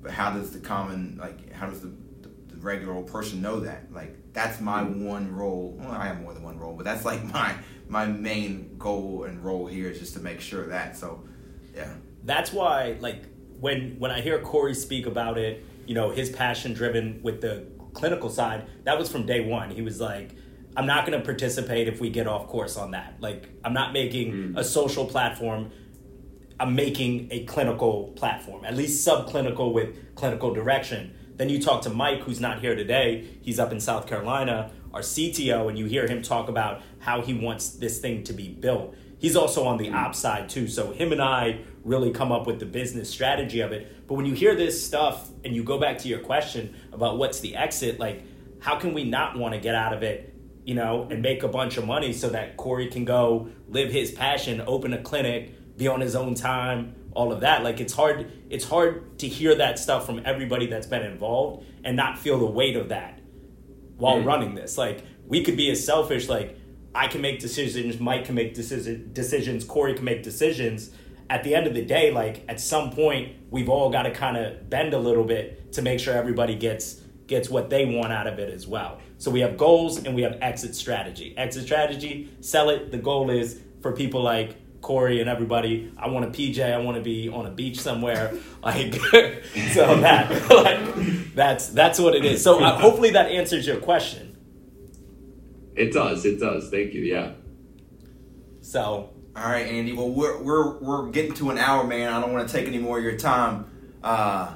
But 0.00 0.12
how 0.12 0.30
does 0.30 0.52
the 0.52 0.60
common 0.60 1.18
like 1.20 1.52
how 1.52 1.66
does 1.66 1.80
the, 1.80 1.92
the, 2.22 2.28
the 2.48 2.56
regular 2.58 2.94
old 2.94 3.08
person 3.08 3.42
know 3.42 3.60
that? 3.60 3.92
Like 3.92 4.32
that's 4.32 4.60
my 4.60 4.82
mm-hmm. 4.82 5.04
one 5.04 5.34
role. 5.34 5.76
Well, 5.78 5.90
I 5.90 6.06
have 6.06 6.20
more 6.20 6.34
than 6.34 6.42
one 6.42 6.58
role, 6.58 6.74
but 6.74 6.84
that's 6.84 7.04
like 7.04 7.24
my 7.32 7.54
my 7.88 8.06
main 8.06 8.76
goal 8.78 9.24
and 9.24 9.42
role 9.44 9.66
here 9.66 9.90
is 9.90 9.98
just 9.98 10.14
to 10.14 10.20
make 10.20 10.40
sure 10.40 10.66
that. 10.66 10.96
So 10.96 11.24
yeah. 11.74 11.94
that's 12.24 12.52
why 12.52 12.96
like 13.00 13.24
when 13.60 13.96
when 13.98 14.10
I 14.10 14.20
hear 14.20 14.38
Cory 14.40 14.74
speak 14.74 15.06
about 15.06 15.38
it, 15.38 15.64
you 15.86 15.94
know, 15.94 16.10
his 16.10 16.30
passion 16.30 16.74
driven 16.74 17.20
with 17.22 17.40
the 17.40 17.66
clinical 17.94 18.30
side, 18.30 18.66
that 18.84 18.98
was 18.98 19.10
from 19.10 19.26
day 19.26 19.40
one. 19.40 19.70
He 19.70 19.82
was 19.82 20.00
like, 20.00 20.30
I'm 20.76 20.86
not 20.86 21.06
going 21.06 21.18
to 21.18 21.24
participate 21.24 21.88
if 21.88 22.00
we 22.00 22.10
get 22.10 22.26
off 22.26 22.46
course 22.46 22.76
on 22.76 22.92
that. 22.92 23.16
Like, 23.20 23.48
I'm 23.64 23.72
not 23.72 23.92
making 23.92 24.32
mm. 24.32 24.58
a 24.58 24.62
social 24.62 25.04
platform. 25.04 25.72
I'm 26.60 26.74
making 26.74 27.28
a 27.30 27.44
clinical 27.44 28.08
platform, 28.16 28.64
at 28.64 28.76
least 28.76 29.06
subclinical 29.06 29.72
with 29.72 30.14
clinical 30.16 30.52
direction. 30.52 31.14
Then 31.36 31.48
you 31.48 31.62
talk 31.62 31.82
to 31.82 31.90
Mike, 31.90 32.20
who's 32.22 32.40
not 32.40 32.58
here 32.60 32.74
today. 32.74 33.28
He's 33.42 33.60
up 33.60 33.70
in 33.70 33.78
South 33.78 34.08
Carolina, 34.08 34.72
our 34.92 35.00
CTO, 35.00 35.68
and 35.68 35.78
you 35.78 35.86
hear 35.86 36.08
him 36.08 36.20
talk 36.20 36.48
about 36.48 36.82
how 36.98 37.22
he 37.22 37.32
wants 37.32 37.70
this 37.70 38.00
thing 38.00 38.24
to 38.24 38.32
be 38.32 38.48
built. 38.48 38.96
He's 39.18 39.36
also 39.36 39.66
on 39.66 39.78
the 39.78 39.90
ops 39.90 40.18
side 40.18 40.48
too. 40.48 40.66
So 40.66 40.90
him 40.90 41.12
and 41.12 41.22
I 41.22 41.60
really 41.84 42.10
come 42.10 42.32
up 42.32 42.46
with 42.46 42.58
the 42.58 42.66
business 42.66 43.08
strategy 43.08 43.60
of 43.60 43.70
it. 43.70 44.08
But 44.08 44.14
when 44.14 44.26
you 44.26 44.34
hear 44.34 44.56
this 44.56 44.84
stuff 44.84 45.28
and 45.44 45.54
you 45.54 45.62
go 45.62 45.78
back 45.78 45.98
to 45.98 46.08
your 46.08 46.20
question 46.20 46.74
about 46.92 47.18
what's 47.18 47.38
the 47.38 47.54
exit, 47.54 48.00
like 48.00 48.24
how 48.60 48.76
can 48.76 48.94
we 48.94 49.04
not 49.04 49.38
want 49.38 49.54
to 49.54 49.60
get 49.60 49.76
out 49.76 49.92
of 49.92 50.02
it, 50.02 50.34
you 50.64 50.74
know, 50.74 51.06
and 51.10 51.22
make 51.22 51.44
a 51.44 51.48
bunch 51.48 51.76
of 51.76 51.86
money 51.86 52.12
so 52.12 52.28
that 52.30 52.56
Cory 52.56 52.88
can 52.88 53.04
go 53.04 53.48
live 53.68 53.90
his 53.90 54.10
passion, 54.10 54.62
open 54.66 54.92
a 54.92 55.02
clinic, 55.02 55.54
be 55.78 55.88
on 55.88 56.00
his 56.00 56.14
own 56.14 56.34
time, 56.34 56.94
all 57.12 57.32
of 57.32 57.40
that. 57.40 57.62
Like 57.64 57.80
it's 57.80 57.94
hard 57.94 58.30
it's 58.50 58.64
hard 58.64 59.18
to 59.20 59.28
hear 59.28 59.54
that 59.54 59.78
stuff 59.78 60.04
from 60.04 60.20
everybody 60.24 60.66
that's 60.66 60.86
been 60.86 61.02
involved 61.02 61.64
and 61.84 61.96
not 61.96 62.18
feel 62.18 62.38
the 62.38 62.46
weight 62.46 62.76
of 62.76 62.88
that 62.90 63.20
while 63.96 64.16
Mm. 64.18 64.26
running 64.26 64.54
this. 64.54 64.76
Like 64.76 65.04
we 65.26 65.42
could 65.42 65.56
be 65.56 65.70
as 65.70 65.84
selfish 65.84 66.28
like 66.28 66.56
I 66.94 67.06
can 67.06 67.20
make 67.20 67.38
decisions, 67.38 68.00
Mike 68.00 68.24
can 68.24 68.34
make 68.34 68.54
decision, 68.54 69.10
decisions, 69.12 69.64
Cory 69.64 69.94
can 69.94 70.04
make 70.04 70.22
decisions. 70.22 70.90
At 71.30 71.44
the 71.44 71.54
end 71.54 71.66
of 71.66 71.74
the 71.74 71.84
day, 71.84 72.10
like 72.10 72.42
at 72.48 72.58
some 72.60 72.90
point, 72.90 73.36
we've 73.50 73.68
all 73.68 73.90
got 73.90 74.02
to 74.04 74.10
kind 74.10 74.36
of 74.36 74.68
bend 74.70 74.94
a 74.94 74.98
little 74.98 75.24
bit 75.24 75.72
to 75.74 75.82
make 75.82 76.00
sure 76.00 76.14
everybody 76.14 76.54
gets 76.54 77.00
gets 77.26 77.50
what 77.50 77.68
they 77.68 77.84
want 77.84 78.10
out 78.10 78.26
of 78.26 78.38
it 78.38 78.52
as 78.52 78.66
well. 78.66 78.98
So 79.18 79.30
we 79.30 79.40
have 79.40 79.58
goals 79.58 80.02
and 80.02 80.14
we 80.14 80.22
have 80.22 80.38
exit 80.40 80.74
strategy. 80.74 81.34
Exit 81.36 81.64
strategy, 81.64 82.30
sell 82.40 82.70
it. 82.70 82.90
The 82.90 82.96
goal 82.96 83.28
is 83.28 83.60
for 83.82 83.92
people 83.92 84.22
like 84.22 84.56
Cory 84.80 85.20
and 85.20 85.28
everybody. 85.28 85.92
I 85.98 86.08
want 86.08 86.24
a 86.24 86.28
PJ. 86.28 86.60
I 86.62 86.78
want 86.78 86.96
to 86.96 87.02
be 87.02 87.28
on 87.28 87.46
a 87.46 87.50
beach 87.50 87.80
somewhere. 87.80 88.32
Like 88.60 88.92
so 89.72 89.96
that 90.00 90.50
like 90.50 91.34
that's 91.34 91.68
that's 91.68 92.00
what 92.00 92.16
it 92.16 92.24
is. 92.24 92.42
So 92.42 92.58
uh, 92.62 92.76
hopefully 92.76 93.10
that 93.10 93.30
answers 93.30 93.66
your 93.66 93.76
question. 93.76 94.36
It 95.76 95.92
does. 95.92 96.24
It 96.24 96.40
does. 96.40 96.68
Thank 96.68 96.92
you. 96.92 97.02
Yeah. 97.02 97.34
So 98.60 99.10
All 99.36 99.44
right, 99.44 99.66
Andy. 99.66 99.92
Well, 99.92 100.10
we're 100.10 100.42
we're 100.42 100.78
we're 100.80 101.10
getting 101.10 101.34
to 101.34 101.50
an 101.50 101.58
hour, 101.58 101.84
man. 101.84 102.12
I 102.12 102.20
don't 102.20 102.32
want 102.32 102.48
to 102.48 102.52
take 102.52 102.66
any 102.66 102.78
more 102.78 102.98
of 102.98 103.04
your 103.04 103.16
time. 103.16 103.70
Uh, 104.02 104.54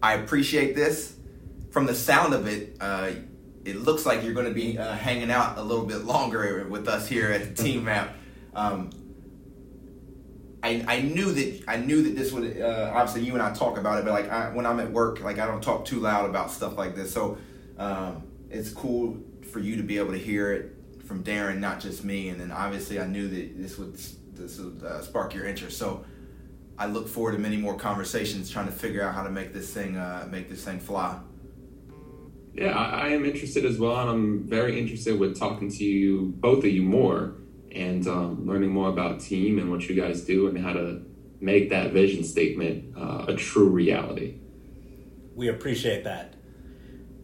I 0.00 0.14
appreciate 0.14 0.76
this. 0.76 1.16
From 1.72 1.86
the 1.86 1.94
sound 1.94 2.34
of 2.34 2.46
it, 2.46 2.76
uh, 2.80 3.10
it 3.64 3.76
looks 3.76 4.06
like 4.06 4.22
you're 4.22 4.32
going 4.32 4.46
to 4.46 4.54
be 4.54 4.78
uh, 4.78 4.92
hanging 4.94 5.30
out 5.32 5.58
a 5.58 5.62
little 5.62 5.84
bit 5.84 6.04
longer 6.04 6.66
with 6.68 6.86
us 6.86 7.08
here 7.08 7.32
at 7.32 7.56
the 7.56 7.62
TĒM 7.62 7.88
App. 7.88 8.14
Um, 8.54 8.90
I, 10.62 10.84
I 10.88 11.00
knew 11.02 11.32
that 11.32 11.64
I 11.68 11.76
knew 11.76 12.02
that 12.02 12.16
this 12.16 12.32
would 12.32 12.60
uh, 12.60 12.92
obviously 12.94 13.24
you 13.24 13.34
and 13.34 13.42
I 13.42 13.52
talk 13.52 13.78
about 13.78 13.98
it, 13.98 14.04
but 14.04 14.12
like 14.12 14.28
I, 14.30 14.52
when 14.52 14.66
I'm 14.66 14.80
at 14.80 14.90
work, 14.90 15.20
like 15.20 15.38
I 15.38 15.46
don't 15.46 15.62
talk 15.62 15.84
too 15.84 16.00
loud 16.00 16.28
about 16.28 16.50
stuff 16.50 16.76
like 16.76 16.96
this. 16.96 17.12
So 17.12 17.38
um, 17.78 18.24
it's 18.50 18.70
cool 18.70 19.18
for 19.52 19.60
you 19.60 19.76
to 19.76 19.82
be 19.82 19.98
able 19.98 20.12
to 20.12 20.18
hear 20.18 20.52
it 20.52 20.74
from 21.06 21.22
Darren, 21.22 21.58
not 21.58 21.80
just 21.80 22.04
me. 22.04 22.28
And 22.28 22.40
then 22.40 22.50
obviously 22.50 23.00
I 23.00 23.06
knew 23.06 23.28
that 23.28 23.58
this 23.60 23.78
would 23.78 23.94
this 23.94 24.58
would 24.58 24.82
uh, 24.82 25.02
spark 25.02 25.34
your 25.34 25.46
interest. 25.46 25.78
So 25.78 26.04
I 26.76 26.86
look 26.86 27.08
forward 27.08 27.32
to 27.32 27.38
many 27.38 27.56
more 27.56 27.76
conversations 27.76 28.50
trying 28.50 28.66
to 28.66 28.72
figure 28.72 29.02
out 29.02 29.14
how 29.14 29.22
to 29.22 29.30
make 29.30 29.52
this 29.52 29.72
thing 29.72 29.96
uh, 29.96 30.28
make 30.30 30.48
this 30.48 30.64
thing 30.64 30.80
fly. 30.80 31.18
Yeah, 32.54 32.76
I, 32.76 33.06
I 33.06 33.08
am 33.10 33.24
interested 33.24 33.64
as 33.64 33.78
well, 33.78 33.96
and 34.00 34.10
I'm 34.10 34.48
very 34.48 34.80
interested 34.80 35.18
with 35.18 35.38
talking 35.38 35.70
to 35.70 35.84
you, 35.84 36.34
both 36.38 36.64
of 36.64 36.70
you, 36.70 36.82
more, 36.82 37.34
and 37.78 38.06
um, 38.08 38.46
learning 38.46 38.70
more 38.70 38.88
about 38.88 39.18
TĒM 39.18 39.60
and 39.60 39.70
what 39.70 39.88
you 39.88 39.94
guys 39.94 40.22
do 40.22 40.48
and 40.48 40.58
how 40.58 40.72
to 40.72 41.00
make 41.40 41.70
that 41.70 41.92
vision 41.92 42.24
statement 42.24 42.96
uh, 42.96 43.26
a 43.28 43.34
true 43.34 43.68
reality. 43.68 44.34
we 45.36 45.48
appreciate 45.48 46.02
that. 46.04 46.34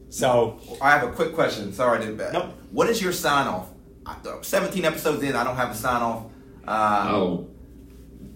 So 0.09 0.61
I 0.81 0.93
have 0.97 1.09
a 1.09 1.13
quick 1.13 1.35
question. 1.35 1.73
Sorry, 1.73 1.99
I 1.99 2.01
didn't. 2.07 2.33
Nope. 2.33 2.53
What 2.71 2.89
is 2.89 3.03
your 3.03 3.13
sign 3.13 3.49
off? 3.49 3.71
17 4.43 4.85
episodes 4.85 5.23
in, 5.25 5.35
I 5.35 5.43
don't 5.43 5.57
have 5.57 5.71
a 5.71 5.75
sign 5.75 6.03
off. 6.03 6.27
Uh, 6.67 7.09
Oh, 7.11 7.49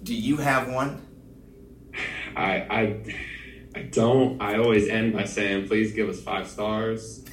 Do 0.02 0.14
you 0.14 0.38
have 0.38 0.68
one? 0.68 1.02
I, 2.36 2.52
I, 2.80 3.14
I 3.76 3.82
don't. 3.82 4.40
I 4.42 4.58
always 4.58 4.88
end 4.88 5.12
by 5.12 5.24
saying, 5.24 5.68
"Please 5.68 5.92
give 5.92 6.08
us 6.08 6.20
five 6.20 6.46
stars." 6.48 7.24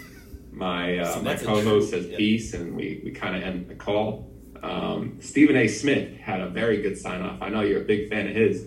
My 0.52 1.00
uh, 1.00 1.14
See, 1.14 1.22
my 1.22 1.36
co-host 1.36 1.90
says 1.92 2.08
yeah. 2.08 2.18
peace, 2.18 2.54
and 2.54 2.76
we, 2.76 3.02
we 3.04 3.12
kind 3.12 3.36
of 3.36 3.44
end 3.44 3.68
the 3.68 3.76
call. 3.76 4.32
Um, 4.64 5.18
Stephen 5.22 5.56
A. 5.56 5.68
Smith 5.68 6.18
had 6.18 6.42
a 6.42 6.50
very 6.50 6.82
good 6.82 6.98
sign 6.98 7.22
off. 7.22 7.42
I 7.42 7.50
know 7.50 7.62
you're 7.62 7.82
a 7.82 7.86
big 7.86 8.10
fan 8.10 8.28
of 8.28 8.36
his, 8.36 8.64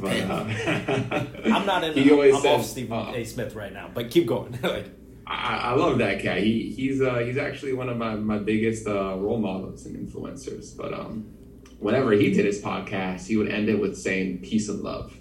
but 0.00 0.16
uh, 0.20 0.44
I'm 1.44 1.66
not 1.66 1.84
in. 1.84 1.94
He 2.02 2.10
always 2.10 2.34
I'm 2.36 2.42
says, 2.42 2.60
off 2.60 2.66
Stephen 2.66 2.92
uh, 2.98 3.12
A. 3.14 3.24
Smith 3.24 3.54
right 3.54 3.72
now, 3.72 3.90
but 3.92 4.10
keep 4.10 4.26
going. 4.26 4.58
like, 4.62 4.86
I, 5.26 5.56
I 5.56 5.74
love 5.74 5.98
that 5.98 6.20
cat. 6.20 6.38
He 6.38 6.70
he's 6.70 7.00
uh, 7.00 7.18
he's 7.18 7.36
actually 7.38 7.72
one 7.72 7.88
of 7.88 7.96
my 7.96 8.14
my 8.14 8.38
biggest 8.38 8.86
uh, 8.86 9.16
role 9.16 9.38
models 9.38 9.86
and 9.86 9.96
influencers. 9.96 10.76
But 10.76 10.92
um, 10.92 11.30
whenever 11.78 12.12
he 12.12 12.30
did 12.32 12.44
his 12.44 12.60
podcast, 12.62 13.26
he 13.26 13.36
would 13.36 13.50
end 13.50 13.68
it 13.68 13.80
with 13.80 13.96
saying 13.96 14.38
"peace 14.42 14.68
and 14.68 14.80
love," 14.80 15.16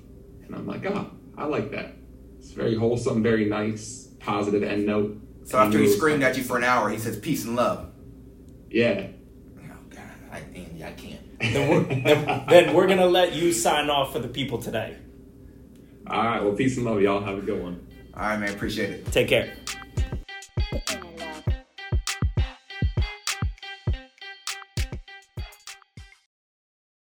and 0.46 0.56
I'm 0.56 0.66
like, 0.68 0.86
oh, 0.86 1.12
I 1.38 1.46
like 1.46 1.72
that. 1.72 1.96
It's 2.40 2.52
very 2.52 2.76
wholesome, 2.76 3.22
very 3.24 3.46
nice, 3.46 4.10
positive 4.20 4.64
end 4.64 4.86
note. 4.86 5.18
So 5.46 5.58
after 5.58 5.78
he 5.80 5.88
screamed 5.90 6.24
at 6.24 6.38
you 6.38 6.44
for 6.44 6.58
an 6.58 6.64
hour, 6.66 6.90
he 6.90 6.98
says 6.98 7.18
peace 7.20 7.46
and 7.46 7.56
love. 7.56 7.92
yeah. 8.70 9.08
I 10.88 10.92
can't. 10.92 11.40
Then 11.40 11.70
we're, 11.70 11.84
then, 11.84 12.46
then 12.48 12.74
we're 12.74 12.88
gonna 12.88 13.06
let 13.06 13.34
you 13.34 13.52
sign 13.52 13.90
off 13.90 14.14
for 14.14 14.20
the 14.20 14.28
people 14.30 14.58
today. 14.58 14.98
All 16.08 16.24
right. 16.24 16.42
Well, 16.42 16.54
peace 16.54 16.78
and 16.78 16.86
love, 16.86 17.02
y'all. 17.02 17.22
Have 17.22 17.38
a 17.38 17.42
good 17.42 17.62
one. 17.62 17.86
All 18.14 18.22
right, 18.22 18.40
man. 18.40 18.54
Appreciate 18.54 18.92
it. 18.92 19.12
Take 19.12 19.28
care. 19.28 19.54